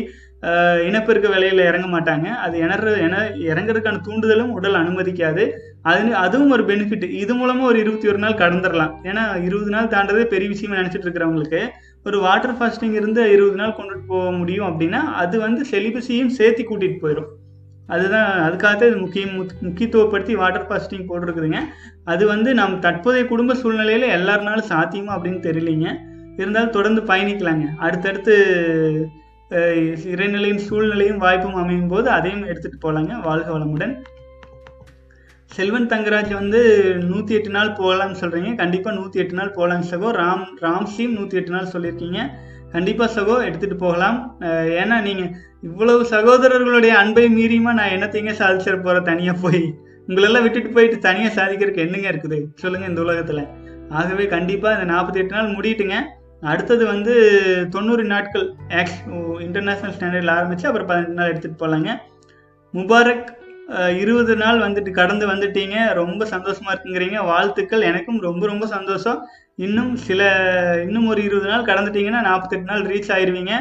இனப்பெருக்க 0.87 1.27
வேலையில் 1.33 1.67
இறங்க 1.69 1.87
மாட்டாங்க. 1.93 2.27
அது 2.45 2.55
இணற 2.65 2.91
என 3.05 3.21
இறங்குறதுக்கான 3.49 4.01
தூண்டுதலும் 4.07 4.51
உடல் 4.57 4.77
அனுமதிக்காது. 4.81 5.43
அது 5.89 6.01
அதுவும் 6.25 6.53
ஒரு 6.55 6.63
பெனிஃபிட் 6.69 7.05
இது 7.23 7.33
மூலமாக 7.39 7.69
ஒரு 7.71 7.79
இருபத்தி 7.83 8.07
ஒரு 8.11 8.19
நாள் 8.23 8.41
கடந்துடலாம் 8.41 8.93
ஏன்னா 9.09 9.23
இருபது 9.47 9.71
நாள் 9.75 9.91
தாண்டதே 9.95 10.25
பெரிய 10.33 10.47
விஷயமா 10.53 10.79
நினச்சிட்டு 10.79 11.07
இருக்கிறவங்களுக்கு 11.07 11.61
ஒரு 12.07 12.17
வாட்டர் 12.25 12.57
ஃபாஸ்டிங் 12.57 12.95
இருந்து 12.99 13.21
இருபது 13.35 13.57
நாள் 13.61 13.77
கொண்டுட்டு 13.77 14.05
போக 14.07 14.29
முடியும் 14.39 14.67
அப்படின்னா 14.69 15.01
அது 15.23 15.35
வந்து 15.45 15.61
செலிபஸையும் 15.71 16.35
சேர்த்து 16.37 16.63
கூட்டிட்டு 16.63 16.99
போயிடும் 17.03 17.31
அதுதான் 17.93 18.29
அதுக்காகத்தான் 18.45 18.89
இது 18.91 19.03
முக்கியம் 19.03 19.35
முக்கியத்துவப்படுத்தி 19.67 20.33
வாட்டர் 20.41 20.65
ஃபாஸ்டிங் 20.69 21.05
போட்டிருக்குதுங்க. 21.09 21.59
அது 22.11 22.23
வந்து 22.31 22.49
நம் 22.59 22.75
தற்போதைய 22.85 23.25
குடும்ப 23.25 23.55
சூழ்நிலையில் 23.61 24.13
எல்லாருனாலும் 24.17 24.69
சாத்தியமா 24.71 25.13
அப்படின்னு 25.15 25.39
தெரியலிங்க. 25.47 25.87
இருந்தாலும் 26.39 26.75
தொடர்ந்து 26.77 27.01
பயணிக்கலாங்க. 27.11 27.65
அடுத்தடுத்து 27.85 28.35
இறைநிலையும் 30.13 30.63
சூழ்நிலையும் 30.67 31.21
வாய்ப்பும் 31.25 31.59
அமையும் 31.61 31.91
போது 31.93 32.07
அதையும் 32.17 32.45
எடுத்துகிட்டு 32.49 32.83
போகலாங்க 32.85 33.13
வாழ்க 33.27 33.49
வளமுடன். 33.57 33.93
செல்வன் 35.55 35.89
தங்கராஜ் 35.91 36.31
வந்து 36.39 36.59
நூற்றி 37.09 37.35
எட்டு 37.37 37.51
நாள் 37.55 37.69
போகலாம்னு 37.79 38.19
சொல்கிறீங்க 38.21 38.49
கண்டிப்பாக 38.61 38.95
நூற்றி 38.97 39.21
எட்டு 39.21 39.35
நாள் 39.39 39.53
போகலாம் 39.57 39.85
சகோ. 39.91 40.09
ராம் 40.21 40.43
ராம்சியும் 40.65 41.15
நூற்றி 41.17 41.37
எட்டு 41.39 41.53
நாள் 41.55 41.71
சொல்லியிருக்கீங்க. 41.73 42.21
கண்டிப்பாக 42.73 43.09
சகோ 43.17 43.35
எடுத்துகிட்டு 43.47 43.77
போகலாம். 43.85 44.17
ஏன்னா 44.81 44.97
நீங்கள் 45.07 45.31
இவ்வளவு 45.67 46.01
சகோதரர்களுடைய 46.15 46.93
அன்பை 47.03 47.25
மீறியுமா 47.37 47.71
நான் 47.79 47.93
என்னத்தையுங்க 47.95 48.33
சாதிச்சிட 48.41 48.75
போகிறேன் 48.87 49.07
தனியாக 49.11 49.37
போய்? 49.45 49.63
உங்களெல்லாம் 50.09 50.45
விட்டுட்டு 50.47 50.75
போயிட்டு 50.75 50.99
தனியாக 51.07 51.31
சாதிக்கிறதுக்கு 51.39 51.85
என்னங்க 51.85 52.07
இருக்குது? 52.13 52.39
சொல்லுங்கள் 52.63 52.91
இந்த 52.91 53.01
உலகத்தில். 53.05 53.43
ஆகவே 54.01 54.27
கண்டிப்பாக 54.35 54.75
இந்த 54.77 54.87
நாற்பத்தி 54.93 55.21
எட்டு 55.23 55.37
நாள் 55.37 55.55
முடியட்டுங்க. 55.57 55.97
அடுத்தது 56.51 56.83
வந்து 56.93 57.13
தொண்ணூறு 57.75 58.03
நாட்கள் 58.13 58.47
ஆக்ஸ் 58.81 58.99
இன்டர்நேஷ்னல் 59.47 59.95
ஸ்டாண்டர்டில் 59.95 60.35
ஆரம்பித்து 60.37 60.69
அப்புறம் 60.69 60.89
பதினெட்டு 60.91 61.19
நாள் 61.19 61.31
எடுத்துகிட்டு 61.31 61.61
போகலாங்க 61.63 61.91
முபாரக் 62.73 63.27
இருபது 64.01 64.35
நாள் 64.35 64.59
வந்துட்டு 64.59 64.91
கடந்து 64.91 65.27
வந்துட்டீங்க. 65.27 65.93
ரொம்ப 65.93 66.25
சந்தோஷமா 66.25 66.69
இருக்குங்கிறீங்க. 66.71 67.25
வாழ்த்துக்கள். 67.25 67.81
எனக்கும் 67.81 68.19
ரொம்ப 68.21 68.45
ரொம்ப 68.47 68.67
சந்தோஷம். 68.67 69.19
இன்னும் 69.55 69.95
சில 69.95 70.21
இன்னும் 70.85 71.07
ஒரு 71.07 71.23
இருபது 71.23 71.49
நாள் 71.51 71.63
கடந்துட்டீங்கன்னா 71.63 72.21
நாற்பத்தெட்டு 72.21 72.71
நாள் 72.71 72.81
ரீச் 72.81 73.11
ஆயிடுவீங்க 73.15 73.53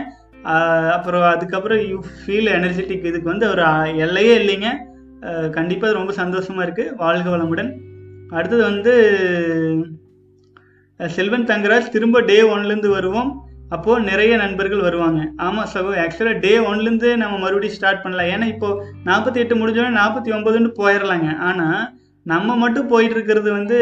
அப்புறம் 0.96 1.22
அதுக்கப்புறம் 1.22 1.80
யூ 1.90 1.98
ஃபீல் 2.18 2.50
எனர்ஜெட்டிக் 2.56 3.06
இதுக்கு 3.10 3.22
வந்து 3.22 3.50
ஒரு 3.50 3.62
எல்லையே 3.96 4.34
இல்லைங்க. 4.38 4.68
கண்டிப்பாக 5.50 5.90
அது 5.90 5.98
ரொம்ப 5.98 6.12
சந்தோஷமாக 6.12 6.66
இருக்குது 6.66 6.94
வாழ்க 6.96 7.36
வளமுடன். 7.36 7.70
அடுத்தது 8.30 8.62
வந்து 8.62 8.92
செல்வன் 11.00 11.44
தங்கராஜ் 11.44 11.88
திரும்ப 11.88 12.20
டே 12.20 12.42
ஒன்லேருந்து 12.42 12.88
வருவோம். 12.88 13.45
அப்போது 13.74 14.06
நிறைய 14.08 14.32
நண்பர்கள் 14.42 14.86
வருவாங்க. 14.86 15.20
ஆமாம் 15.46 15.70
சகோ 15.74 15.92
ஆக்சுவலாக 16.04 16.40
டே 16.44 16.52
ஒன்லேருந்து 16.70 17.08
நம்ம 17.22 17.34
மறுபடியும் 17.44 17.76
ஸ்டார்ட் 17.76 18.02
பண்ணலாம். 18.02 18.30
ஏன்னா 18.34 18.46
இப்போது 18.54 18.80
நாற்பத்தி 19.08 19.38
எட்டு 19.42 19.54
முடிஞ்சோடனே 19.60 19.92
நாற்பத்தி 20.00 20.30
ஒம்பதுன்னு 20.36 20.70
போயிடலாங்க 20.80 21.28
ஆனால் 21.48 21.80
நம்ம 22.32 22.56
மட்டும் 22.62 22.90
போயிட்டு 22.92 23.16
இருக்கிறது 23.16 23.48
வந்து 23.58 23.76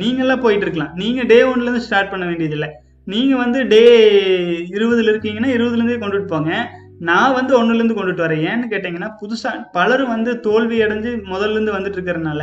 நீங்களாம் 0.00 0.44
போயிட்டு 0.44 0.66
இருக்கலாம் 0.66 0.94
நீங்கள் 1.02 1.28
டே 1.32 1.38
ஒன்லேருந்து 1.42 1.86
ஸ்டார்ட் 1.86 2.12
பண்ண 2.12 2.24
வேண்டியதில்லை. 2.26 2.70
நீங்கள் 3.06 3.42
வந்து 3.44 3.60
டே 3.72 3.84
இருபதுல 4.76 5.12
இருக்கீங்கன்னா 5.12 5.50
இருபதுலேருந்தே 5.56 6.00
கொண்டுட்டு 6.02 6.32
போங்க. 6.34 6.52
நான் 7.10 7.36
வந்து 7.38 7.52
ஒன்றுலேருந்து 7.60 7.98
கொண்டுட்டு 7.98 8.26
வரேன். 8.26 8.44
ஏன்னு 8.50 8.72
கேட்டிங்கன்னா 8.72 9.08
புதுசாக 9.22 9.64
பலரும் 9.76 10.12
வந்து 10.16 10.32
தோல்வி 10.40 10.76
அடைஞ்சு 10.84 11.12
முதல்ல 11.32 11.56
இருந்து 11.56 11.76
வந்துட்டு 11.78 11.98
இருக்கிறதுனால 11.98 12.42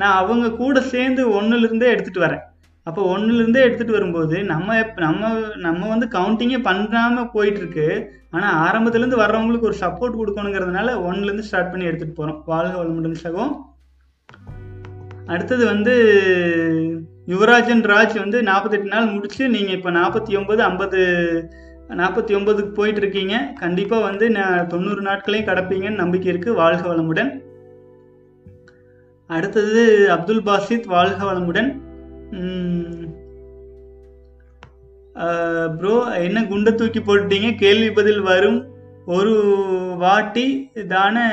நான் 0.00 0.18
அவங்க 0.22 0.46
கூட 0.62 0.80
சேர்ந்து 0.94 1.22
ஒன்றுலேருந்தே 1.38 1.92
எடுத்துகிட்டு 1.94 2.26
வரேன். 2.26 2.44
அப்போ 2.86 3.00
ஒன்றுலேருந்தே 3.12 3.64
எடுத்துகிட்டு 3.64 3.96
வரும்போது 3.96 4.36
நம்ம 4.44 4.76
நம்ம 4.96 5.28
நம்ம 5.56 5.88
வந்து 5.88 6.06
கவுண்டிங்கே 6.18 6.58
பண்ணாமல் 6.62 7.32
போயிட்டுருக்கு. 7.34 7.88
ஆனால் 8.30 8.56
ஆரம்பத்துலேருந்து 8.64 9.22
வர்றவங்களுக்கு 9.22 9.68
ஒரு 9.70 9.76
சப்போர்ட் 9.80 10.18
கொடுக்கணுங்கிறதுனால 10.20 10.94
ஒன்றுலேருந்து 11.08 11.46
ஸ்டார்ட் 11.48 11.70
பண்ணி 11.70 11.88
எடுத்துகிட்டு 11.88 12.18
போகிறோம் 12.20 12.42
வாழ்க 12.46 12.74
வளமுடன் 12.82 13.22
சகம் 13.24 13.52
அடுத்தது 15.26 15.64
வந்து 15.64 15.92
யுவராஜன் 17.26 17.82
ராஜ் 17.92 18.14
வந்து 18.18 18.38
நாற்பத்தெட்டு 18.42 18.88
நாள் 18.88 19.12
முடிச்சு 19.14 19.42
நீங்கள் 19.48 19.76
இப்போ 19.76 19.90
நாற்பத்தி 19.90 20.32
ஒம்பது 20.40 20.62
ஐம்பது 20.68 21.00
நாற்பத்தி 22.00 22.32
ஒன்பதுக்கு 22.38 22.72
போயிட்டு 22.74 23.00
இருக்கீங்க 23.00 23.52
கண்டிப்பாக 23.60 24.02
வந்து 24.02 24.30
நான் 24.30 24.66
தொண்ணூறு 24.66 25.02
நாட்களையும் 25.02 25.48
கடப்பீங்கன்னு 25.48 26.02
நம்பிக்கை 26.02 26.28
இருக்குது 26.32 26.58
வாழ்க 26.62 26.82
வளமுடன். 26.94 27.30
அடுத்தது 29.30 29.82
அப்துல் 30.10 30.42
பாசித் 30.42 30.90
வாழ்க 30.96 31.32
வளமுடன். 31.32 31.70
ப்ரோ 35.78 35.94
என்ன 36.26 36.38
குண்டை 36.50 36.72
தூக்கி 36.80 37.00
போட்டீங்க 37.06 37.48
கேள்வி 37.62 37.88
பதில் 37.98 38.20
வரும். 38.28 38.60
ஒரு 39.16 39.32
வாட்டி 40.02 40.44
தானே 40.94 41.24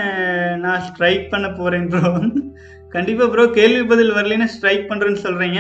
நான் 0.64 0.86
ஸ்ட்ரைக் 0.88 1.26
பண்ண 1.34 1.48
போகிறேன் 1.60 1.90
ப்ரோ 1.92 2.10
கண்டிப்பாக 2.96 3.30
ப்ரோ 3.34 3.44
கேள்வி 3.60 3.84
பதில் 3.92 4.16
வரலைன்னா 4.18 4.48
ஸ்ட்ரைக் 4.54 4.90
பண்ணுறேன்னு 4.92 5.26
சொல்கிறீங்க 5.26 5.60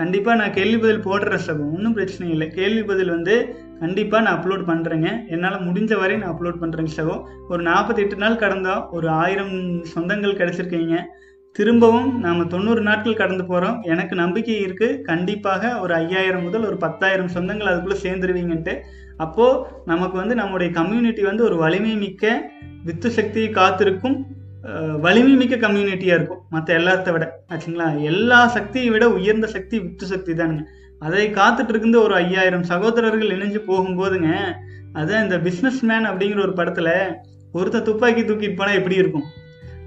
கண்டிப்பாக 0.00 0.38
நான் 0.40 0.56
கேள்வி 0.56 0.78
பதில் 0.82 1.06
போடுறேன் 1.06 1.44
சகம் 1.46 1.70
ஒன்றும் 1.74 1.94
பிரச்சனை 1.96 2.26
இல்லை. 2.34 2.46
கேள்வி 2.58 2.82
பதில் 2.90 3.14
வந்து 3.14 3.34
கண்டிப்பாக 3.80 4.24
நான் 4.24 4.36
அப்லோட் 4.38 4.62
பண்ணுறேங்க 4.68 5.08
என்னால் 5.34 5.64
முடிஞ்ச 5.68 5.92
வரை 6.02 6.16
நான் 6.20 6.32
அப்லோட் 6.34 6.60
பண்ணுறேங்க 6.62 6.92
சகம் 6.98 7.24
ஒரு 7.52 7.62
நாற்பத்தெட்டு 7.70 8.22
நாள் 8.24 8.42
கடந்தோம் 8.44 8.84
ஒரு 8.96 9.08
ஆயிரம் 9.22 9.56
சொந்தங்கள் 9.94 10.38
கிடச்சிருக்கீங்க. 10.40 10.96
திரும்பவும் 11.58 12.10
நாம் 12.24 12.40
தொண்ணூறு 12.52 12.80
நாட்கள் 12.88 13.20
கடந்து 13.20 13.44
போகிறோம் 13.46 13.78
எனக்கு 13.92 14.14
நம்பிக்கை 14.20 14.56
இருக்குது 14.66 14.98
கண்டிப்பாக 15.08 15.70
ஒரு 15.82 15.92
ஐயாயிரம் 15.94 16.44
முதல் 16.46 16.66
ஒரு 16.68 16.76
பத்தாயிரம் 16.84 17.32
சொந்தங்கள் 17.36 17.70
அதுக்குள்ளே 17.70 17.96
சேர்ந்துருவீங்கன்ட்டு. 18.04 18.74
அப்போது 19.24 19.62
நமக்கு 19.84 20.16
வந்து 20.20 20.34
நம்முடைய 20.40 20.68
கம்யூனிட்டி 20.76 21.22
வந்து 21.28 21.42
ஒரு 21.44 21.56
வலிமை 21.56 21.94
மிக்க 22.02 22.24
வித்து 22.84 23.10
சக்தியை 23.16 23.48
காத்திருக்கும் 23.58 24.16
வலிமை 25.06 25.34
மிக்க 25.40 25.56
கம்யூனிட்டியாக 25.64 26.18
இருக்கும். 26.18 26.42
மற்ற 26.54 26.68
எல்லாத்த 26.80 27.12
விட. 27.16 27.24
ஆச்சுங்களா? 27.52 27.88
எல்லா 28.10 28.40
சக்தியை 28.56 28.88
விட 28.94 29.04
உயர்ந்த 29.18 29.46
சக்தி 29.56 29.76
வித்து 29.86 30.06
சக்தி 30.12 30.32
தானுங்க. 30.32 30.64
அதை 31.06 31.26
காத்துட்டு 31.40 31.74
இருந்து 31.74 31.98
ஒரு 32.06 32.14
ஐயாயிரம் 32.22 32.66
சகோதரர்கள் 32.72 33.34
இணைஞ்சு 33.36 33.62
போகும்போதுங்க 33.70 34.30
அதான் 35.00 35.24
இந்த 35.26 35.36
பிஸ்னஸ் 35.48 35.82
மேன் 35.90 36.08
அப்படிங்கிற 36.12 36.40
ஒரு 36.46 36.56
படத்தில் 36.60 36.94
ஒருத்த 37.58 37.84
துப்பாக்கி 37.90 38.22
தூக்கிட்டு 38.22 38.58
போனால் 38.62 38.78
எப்படி 38.80 38.96
இருக்கும்? 39.02 39.28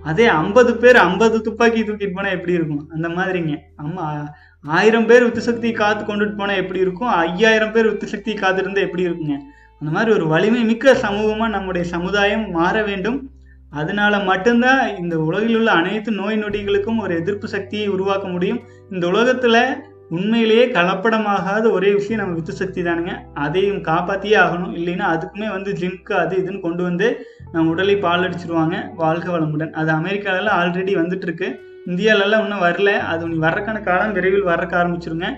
அதே 0.04 0.28
ஐம்பது 0.28 0.78
பேர் 0.78 0.95
ஐம்பது 0.95 1.41
துப்பாக்கி 1.41 1.82
தூக்கிட்டு 1.82 2.14
போனால் 2.14 2.32
எப்படி 2.32 2.54
இருக்கும்? 2.54 2.89
அந்த 2.89 3.08
மாதிரிங்க. 3.08 3.58
அம்மா 3.76 4.34
ஆயிரம் 4.64 5.06
பேர் 5.06 5.24
வித்து 5.24 5.41
சக்தியை 5.41 5.76
காத்து 5.76 6.04
கொண்டுட்டு 6.06 6.38
போனால் 6.38 6.56
எப்படி 6.56 6.80
இருக்கும்? 6.80 7.08
ஐயாயிரம் 7.08 7.72
பேர் 7.72 7.86
வித்து 7.86 8.08
சக்தியை 8.08 8.39
காத்திருந்தா 8.39 8.80
எப்படி 8.80 9.08
இருக்குங்க? 9.08 9.38
அந்த 9.80 9.93
மாதிரி 9.93 10.12
ஒரு 10.12 10.28
வலிமை 10.28 10.64
மிக்க 10.64 10.93
சமூகமாக 10.93 11.49
நம்முடைய 11.49 11.88
சமுதாயம் 11.88 12.52
மாற 12.52 12.84
வேண்டும். 12.84 13.32
அதனால 13.70 14.20
மட்டும்தான் 14.20 14.97
இந்த 14.97 15.20
உலகில் 15.20 15.56
உள்ள 15.56 15.72
அனைத்து 15.72 16.12
நோய் 16.12 16.43
நொடிகளுக்கும் 16.43 16.99
ஒரு 16.99 17.16
எதிர்ப்பு 17.16 17.47
சக்தியை 17.47 17.88
உருவாக்க 17.88 18.28
முடியும். 18.28 18.62
இந்த 18.91 19.08
உலகத்தில் 19.08 19.91
உண்மையிலேயே 20.16 20.64
கலப்படமாகாத 20.76 21.66
ஒரே 21.78 21.89
விஷயம் 21.97 22.22
நம்ம 22.22 22.36
வித்து 22.38 22.53
சக்தி 22.62 22.82
தானுங்க. 22.82 23.14
அதையும் 23.43 23.82
காப்பாற்றியே 23.89 24.38
ஆகணும். 24.43 24.74
இல்லைன்னா 24.80 25.05
அதுக்குமே 25.14 25.47
வந்து 25.55 25.72
ஜிம்க்கு 25.82 26.14
அது 26.24 26.34
இதுன்னு 26.41 26.66
கொண்டு 26.66 26.82
வந்து 26.88 27.07
நம்ம 27.53 27.72
உடலை 27.74 27.95
பால் 28.05 28.26
அடிச்சிருவாங்க 28.28 28.76
வாழ்க 29.01 29.28
வளமுடன். 29.36 29.72
அது 29.82 29.91
அமெரிக்காலலாம் 29.99 30.57
ஆல்ரெடி 30.62 30.95
வந்துட்டு 31.01 31.28
இருக்கு 31.30 31.47
இந்தியாலலாம் 31.91 32.43
இன்னும் 32.45 32.66
வரல. 32.68 32.91
அது 33.12 33.30
நீ 33.32 33.38
வர்றக்கான 33.47 33.78
காலம் 33.84 34.16
விரைவில் 34.18 34.49
வர்றக்க 34.51 34.76
ஆரம்பிச்சிருங்க. 34.82 35.30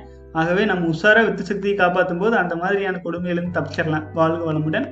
ஆகவே 0.41 0.63
நம்ம 0.71 0.87
உஷாரா 0.93 1.21
வித்து 1.25 1.43
சக்தியை 1.49 1.75
காப்பாற்றும் 1.77 2.21
போது 2.23 2.35
அந்த 2.41 2.55
மாதிரியான 2.61 3.01
கொடுமையிலிருந்து 3.03 3.57
தப்பிச்சிடலாம் 3.57 4.07
வாழ்க 4.19 4.41
வளமுடன். 4.51 4.87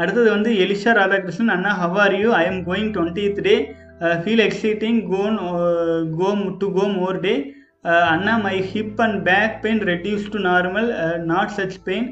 அடுத்தது 0.00 0.28
வந்து 0.30 0.50
எலிஷா 0.64 0.92
ராதாகிருஷ்ணன் 0.98 1.54
அண்ணா 1.54 1.70
how 1.82 2.00
you 2.24 2.32
I 2.40 2.42
am 2.50 2.60
going 2.68 2.90
twenty 2.96 3.24
day 3.46 3.54
feel 4.24 4.42
exciting 4.48 4.98
gone 5.12 5.38
go 6.18 6.28
to 6.60 6.66
go 6.76 6.84
more 6.98 7.20
day 7.20 7.32
Anna 7.84 8.36
my 8.36 8.56
hip 8.70 9.00
and 9.04 9.20
back 9.24 9.58
pain 9.62 9.80
reduce 9.88 10.24
to 10.30 10.38
normal 10.38 10.88
not 11.30 11.52
such 11.56 11.76
pain 11.84 12.08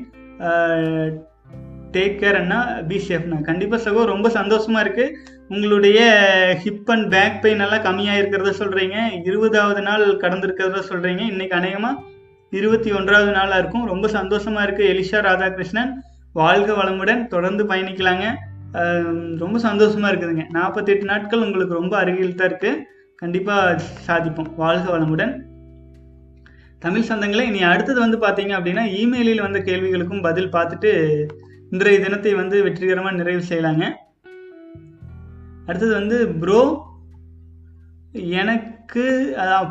take 1.94 2.18
care 2.20 2.38
Anna 2.40 2.58
B 2.88 2.98
கண்டிப்பாக 3.48 3.80
சகோ 3.86 4.04
ரொம்ப 4.04 4.28
சந்தோஷமா 4.28 4.80
இருக்கு. 4.80 5.06
உங்களுடைய 5.48 6.00
hip 6.64 6.90
and 6.94 7.10
back 7.10 7.40
pain 7.42 7.62
எல்லாம் 7.64 7.84
கம்மியாக 7.86 8.20
இருக்கிறத 8.22 8.52
சொல்றீங்க. 8.58 8.96
இருபதாவது 9.24 9.82
நாள் 9.82 10.04
கடந்திருக்கிறத 10.22 10.82
சொல்றீங்க. 10.90 11.22
இன்னைக்கு 11.32 11.56
அநேகமாக 11.56 12.02
இருபத்தி 12.50 12.92
ஒன்றாவது 12.92 13.32
நாளாக 13.32 13.58
இருக்கும். 13.58 13.86
ரொம்ப 13.86 14.08
சந்தோஷமா 14.08 14.62
இருக்கு 14.62 14.84
எலிஷா 14.92 15.20
ராதாகிருஷ்ணன். 15.28 15.92
வாழ்க 16.32 16.72
வளமுடன் 16.72 17.26
தொடர்ந்து 17.26 17.64
பயணிக்கலாங்க. 17.64 18.26
ரொம்ப 19.42 19.56
சந்தோஷமா 19.68 20.08
இருக்குதுங்க. 20.12 20.46
நாற்பத்தெட்டு 20.50 21.04
நாட்கள் 21.04 21.44
உங்களுக்கு 21.48 21.80
ரொம்ப 21.80 21.96
அருகில் 21.98 22.38
தான் 22.40 22.48
இருக்கு. 22.48 22.72
கண்டிப்பாக 23.16 23.76
சாதிப்போம். 24.08 24.50
வாழ்க 24.56 24.86
வளமுடன். 24.96 25.34
தமிழ் 26.82 27.06
சொந்தங்களே 27.08 27.44
இனி 27.50 27.60
அடுத்தது 27.62 27.98
வந்து 28.04 28.18
பார்த்தீங்க 28.24 28.52
அப்படின்னா 28.56 28.82
இமெயிலில் 29.00 29.44
வந்த 29.44 29.58
கேள்விகளுக்கும் 29.68 30.24
பதில் 30.26 30.52
பார்த்துட்டு 30.56 30.90
இன்றைய 31.72 31.98
தினத்தை 32.04 32.32
வந்து 32.34 32.56
வெற்றிகரமாக 32.62 33.18
நிறைவு 33.20 33.42
செய்யலாங்க. 33.48 33.84
அடுத்தது 35.68 35.92
வந்து 36.00 36.16
ப்ரோ 36.42 36.60
எனக்கு 38.42 39.04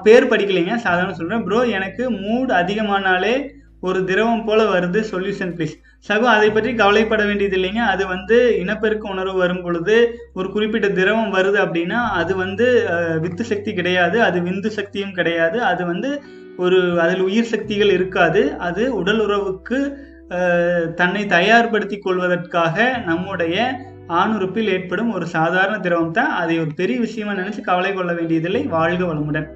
பேர் 0.05 0.29
படிக்கலைங்க 0.31 0.73
சாதாரண 0.85 1.13
சொல்கிறேன் 1.19 1.45
ப்ரோ 1.45 1.59
எனக்கு 1.77 2.03
மூட் 2.23 2.51
அதிகமானாலே 2.61 3.35
ஒரு 3.87 3.99
திரவம் 4.09 4.43
போல 4.47 4.61
வருது 4.73 4.99
சொல்யூஷன் 5.11 5.53
ப்ளீஸ் 5.55 5.73
சகோ 6.07 6.27
அதை 6.35 6.49
பற்றி 6.51 6.71
கவலைப்பட 6.81 7.23
வேண்டியது 7.29 7.55
இல்லைங்க. 7.57 7.81
அது 7.93 8.03
வந்து 8.13 8.37
இனப்பெருக்க 8.61 9.05
உணர்வு 9.15 9.37
வரும் 9.43 9.63
பொழுது 9.65 9.95
ஒரு 10.33 10.47
குறிப்பிட்ட 10.55 10.87
திரவம் 10.99 11.35
வருது 11.37 11.59
அப்படின்னா 11.65 11.99
அது 12.21 12.35
வந்து 12.43 12.67
வித்து 13.23 13.45
சக்தி 13.51 13.73
கிடையாது 13.79 14.17
அது 14.27 14.39
விந்து 14.47 14.71
சக்தியும் 14.79 15.15
கிடையாது 15.19 15.59
அது 15.71 15.85
வந்து 15.91 16.11
ஒரு 16.63 16.79
அதில் 17.03 17.23
உயிர் 17.27 17.51
சக்திகள் 17.53 17.91
இருக்காது. 17.97 18.41
அது 18.67 18.83
உடல் 18.99 19.21
உறவுக்கு 19.25 19.79
தன்னை 20.99 21.23
தயார்படுத்தி 21.35 21.97
கொள்வதற்காக 22.05 22.85
நம்முடைய 23.09 23.55
ஆணுறுப்பில் 24.19 24.71
ஏற்படும் 24.75 25.11
ஒரு 25.17 25.25
சாதாரண 25.35 25.75
திரவம் 25.85 26.15
தான். 26.17 26.31
அதை 26.41 26.55
ஒரு 26.63 26.71
பெரிய 26.79 26.97
விஷயமா 27.05 27.33
நினைச்சு 27.41 27.61
கவலை 27.69 27.91
கொள்ள 27.93 28.11
வேண்டியதில்லை. 28.19 28.61
வாழ்க 28.75 29.03
வளமுடன். 29.11 29.47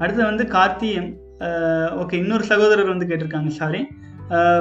அடுத்து 0.00 0.22
வந்து 0.30 0.46
கார்த்தியம் 0.56 1.10
ஓகே 2.02 2.16
இன்னொரு 2.22 2.44
சகோதரர் 2.50 2.92
வந்து 2.92 3.08
கேட்டிருக்காங்க. 3.10 3.52
சாரி 3.60 3.82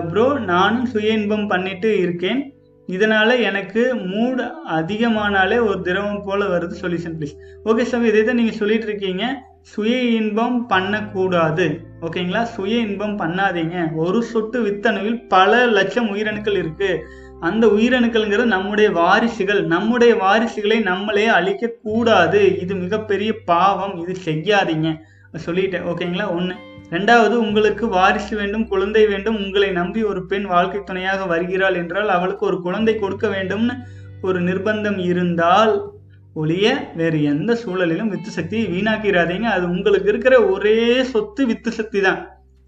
ப்ரோ 0.10 0.26
நானும் 0.52 0.88
சுய 0.94 1.18
இன்பம் 1.20 1.48
பண்ணிட்டு 1.52 1.90
இருக்கேன். 2.04 2.42
இதனால 2.90 3.30
எனக்கு 3.50 3.84
மூட் 4.14 4.42
அதிகமானாலே 4.78 5.58
ஒரு 5.68 5.80
திரவம் 5.88 6.26
போல 6.28 6.42
வருது. 6.54 6.76
சொல்யூஷன் 6.84 7.16
ப்ளீஸ் 7.20 7.36
ஓகே 7.70 7.86
சார் 7.92 8.10
இதை 8.12 8.22
தான் 8.24 8.40
நீங்கள் 8.42 8.60
சொல்லிட்டு 8.62 8.88
இருக்கீங்க. 8.90 9.24
சுய 9.66 9.98
இன்பம் 9.98 10.68
பண்ணக்கூடாது. 10.68 11.82
ஓகேங்களா? 12.02 12.44
சுய 12.44 12.78
இன்பம் 12.78 13.20
பண்ணாதீங்க. 13.20 13.96
ஒரு 13.96 14.24
சொட்டு 14.24 14.64
வித்தணுவில் 14.64 15.28
பல 15.28 15.66
லட்சம் 15.66 16.16
உயிரணுக்கள் 16.16 16.58
இருக்கு. 16.58 17.08
அந்த 17.40 17.68
உயிரணுக்கள்ங்கிறது 17.68 18.44
நம்முடைய 18.44 18.92
வாரிசுகள். 18.92 19.66
நம்முடைய 19.66 20.14
வாரிசுகளை 20.14 20.82
நம்மளே 20.82 21.26
அழிக்க 21.26 21.72
கூடாது 21.84 22.60
இது 22.60 22.76
மிகப்பெரிய 22.76 23.36
பாவம். 23.46 24.02
இது 24.02 24.16
செய்யாதீங்க. 24.26 25.00
சொல்லிட்டேன். 25.46 25.86
ஓகேங்களா? 25.94 26.30
ஒன்று 26.30 26.56
ரெண்டாவது 26.90 27.36
உங்களுக்கு 27.36 27.88
வாரிசு 27.88 28.36
வேண்டும் 28.36 28.68
குழந்தை 28.68 29.08
வேண்டும் 29.08 29.36
உங்களை 29.36 29.72
நம்பி 29.72 30.04
ஒரு 30.04 30.26
பெண் 30.26 30.46
வாழ்க்கை 30.46 30.84
துணையாக 30.84 31.26
வருகிறாள் 31.26 31.76
என்றால் 31.76 32.10
அவளுக்கு 32.10 32.46
ஒரு 32.46 32.62
குழந்தை 32.62 32.96
கொடுக்க 32.96 33.28
வேண்டும்னு 33.28 33.74
ஒரு 34.22 34.42
நிர்பந்தம் 34.42 34.98
இருந்தால் 34.98 35.95
ஒளிய 36.42 36.68
வேறு 37.00 37.18
எந்த 37.32 37.52
சூழலிலும் 37.62 38.12
வித்து 38.14 38.32
சக்தியை 38.38 38.66
வீணாக்கிறாதீங்க 38.74 39.48
அது 39.58 39.66
உங்களுக்கு 39.76 40.10
இருக்கிற 40.14 40.36
ஒரே 40.54 41.04
சொத்து 41.12 41.42
வித்து 41.52 41.72
சக்தி 41.78 42.00
தான். 42.08 42.20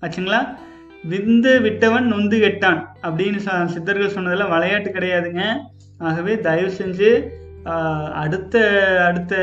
ஆச்சுங்களா? 0.02 0.40
விந்து 1.12 1.52
விட்டவன் 1.66 2.08
நொந்து 2.14 2.38
கெட்டான் 2.44 2.80
அப்படின்னு 3.08 3.40
சித்தர்கள் 3.74 4.16
சொன்னதெல்லாம் 4.16 4.54
விளையாட்டு 4.54 4.90
கிடையாதுங்க. 4.90 5.44
ஆகவே 6.08 6.34
தயவு 6.48 6.72
செஞ்சு 6.80 7.12
அடுத்த 8.24 8.56
அடுத்த 9.08 9.36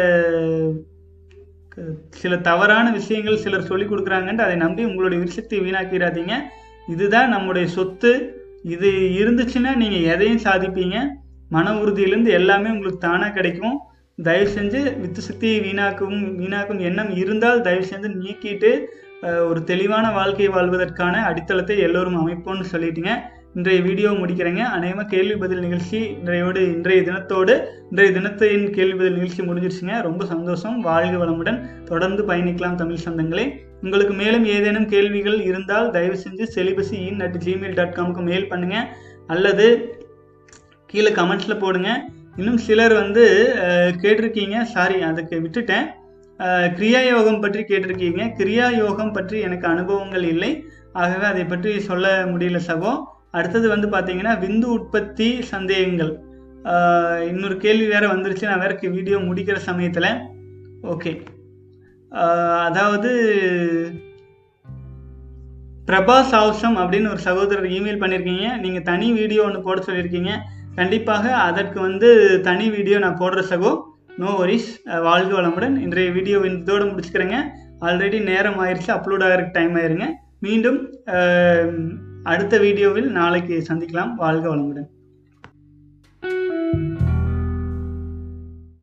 சில 2.20 2.34
தவறான 2.48 2.86
விஷயங்கள் 2.98 3.42
சிலர் 3.44 3.68
சொல்லி 3.70 3.86
கொடுக்குறாங்கன்ட்டு 3.86 4.46
அதை 4.46 4.56
நம்பி 4.64 4.82
உங்களுடைய 4.90 5.18
விருசக்தியை 5.22 5.62
வீணாக்கிறாதீங்க. 5.66 6.34
இதுதான் 6.92 7.32
நம்முடைய 7.34 7.66
சொத்து. 7.76 8.12
இது 8.74 8.90
இருந்துச்சுன்னா 9.20 9.72
நீங்கள் 9.82 10.06
எதையும் 10.12 10.44
சாதிப்பீங்க. 10.48 10.98
மன 11.56 11.72
உறுதியிலேருந்து 11.80 12.32
எல்லாமே 12.40 12.68
உங்களுக்கு 12.74 13.06
தானாக 13.08 13.36
கிடைக்கும். 13.38 13.76
தயவு 14.18 14.48
செஞ்சு 14.56 14.80
வித்து 15.02 15.20
சக்தியை 15.28 15.56
வீணாக்கும் 15.60 16.18
வீணாக்கும் 16.40 16.80
எண்ணம் 16.88 17.10
இருந்தால் 17.22 17.64
தயவு 17.66 17.86
செஞ்சு 17.92 18.08
நீக்கிட்டு 18.22 18.70
ஒரு 19.48 19.60
தெளிவான 19.70 20.06
வாழ்க்கையை 20.12 20.50
வாழ்வதற்கான 20.54 21.20
அடித்தளத்தை 21.28 21.76
எல்லோரும் 21.78 22.18
அமைப்போம்னு 22.20 22.66
சொல்லிட்டீங்க. 22.72 23.12
இன்றைய 23.56 23.80
வீடியோ 23.86 24.10
முடிக்கிறேங்க. 24.10 24.62
அநேகமாக 24.76 25.08
கேள்வி 25.14 25.36
பதில் 25.42 25.62
நிகழ்ச்சி 25.64 25.98
இன்றையோடு 26.20 26.60
இன்றைய 26.76 27.00
தினத்தோடு 27.08 27.54
இன்றைய 27.90 28.10
தினத்தின் 28.16 28.64
கேள்வி 28.76 28.96
பதில் 29.00 29.18
நிகழ்ச்சி 29.18 29.42
முடிஞ்சிருச்சுங்க. 29.48 29.96
ரொம்ப 30.08 30.22
சந்தோஷம். 30.32 30.76
வாழ்க 30.88 31.14
வளமுடன். 31.22 31.58
தொடர்ந்து 31.90 32.22
பயணிக்கலாம் 32.30 32.80
தமிழ் 32.80 33.04
சொந்தங்களே. 33.06 33.46
உங்களுக்கு 33.82 34.14
மேலும் 34.22 34.44
ஏதேனும் 34.56 34.88
கேள்விகள் 34.94 35.38
இருந்தால் 35.50 35.90
தயவு 35.96 36.18
செஞ்சு 36.24 36.46
celibacy 36.56 36.98
in 37.10 37.22
at 37.26 37.38
gmail 37.46 37.78
dot 37.80 37.96
காமுக்கு 37.98 38.24
mail 38.30 38.50
பண்ணுங்கள் 38.52 38.88
அல்லது 39.34 39.66
கீழே 40.90 41.12
கமெண்ட்ஸில் 41.20 41.62
போடுங்க. 41.64 41.90
இன்னும் 42.38 42.60
சிலர் 42.66 42.94
வந்து 43.02 43.24
கேட்டிருக்கீங்க. 44.02 44.56
சாரி 44.74 44.96
அதுக்கு 45.08 45.36
விட்டுட்டேன். 45.44 45.86
கிரியா 46.76 47.00
யோகம் 47.12 47.42
பற்றி 47.42 47.60
கேட்டிருக்கீங்க. 47.68 48.22
கிரியா 48.38 48.66
யோகம் 48.82 49.12
பற்றி 49.16 49.36
எனக்கு 49.46 49.66
அனுபவங்கள் 49.72 50.24
இல்லை. 50.34 50.52
ஆகவே 51.02 51.26
அதை 51.32 51.44
பற்றி 51.52 51.72
சொல்ல 51.88 52.06
முடியல 52.32 52.60
சகோ. 52.70 52.92
அடுத்தது 53.38 53.66
வந்து 53.74 53.88
பார்த்தீங்கன்னா 53.94 54.32
விந்து 54.44 54.66
உற்பத்தி 54.76 55.28
சந்தேகங்கள். 55.52 56.12
இன்னொரு 57.30 57.56
கேள்வி 57.64 57.86
வேறு 57.92 58.06
வந்துருச்சு. 58.14 58.48
நான் 58.50 58.64
வேற 58.64 58.74
வீடியோ 58.96 59.16
முடிக்கிற 59.28 59.56
சமயத்தில். 59.68 60.10
ஓகே. 60.92 61.12
அதாவது 62.68 63.12
பிரபா 65.88 66.18
சாவ்சம் 66.32 66.76
அப்படின்னு 66.82 67.08
ஒரு 67.14 67.20
சகோதரர் 67.28 67.72
இமெயில் 67.78 68.02
பண்ணியிருக்கீங்க 68.02 68.46
நீங்கள் 68.64 68.86
தனி 68.90 69.08
வீடியோ 69.18 69.40
ஒன்று 69.48 69.66
போட 69.66 69.80
சொல்லியிருக்கீங்க. 69.88 70.32
கண்டிப்பாக 70.78 71.24
அதற்கு 71.48 71.78
வந்து 71.86 72.08
தனி 72.46 72.66
வீடியோ 72.76 72.98
நான் 73.04 73.20
போடுற 73.20 73.42
சகோ. 73.50 73.72
நோ 74.22 74.30
வரிஸ் 74.40 74.70
வாழ்க 75.06 75.30
வளமுடன். 75.38 75.76
இன்றைய 75.84 76.10
வீடியோ 76.16 76.38
இதோடு 76.48 76.84
முடிச்சுக்கிறேங்க. 76.86 77.38
ஆல்ரெடி 77.86 78.18
நேரம் 78.30 78.58
ஆயிடுச்சு 78.64 78.90
அப்லோட் 78.96 79.24
ஆகிறதுக்கு 79.26 79.56
டைம் 79.58 79.74
ஆயிருங்க. 79.80 80.08
மீண்டும் 80.46 80.78
அடுத்த 82.32 82.58
வீடியோவில் 82.66 83.08
நாளைக்கு 83.20 83.56
சந்திக்கலாம். 83.68 84.12
வாழ்க 84.22 84.46
வளமுடன். 84.52 84.88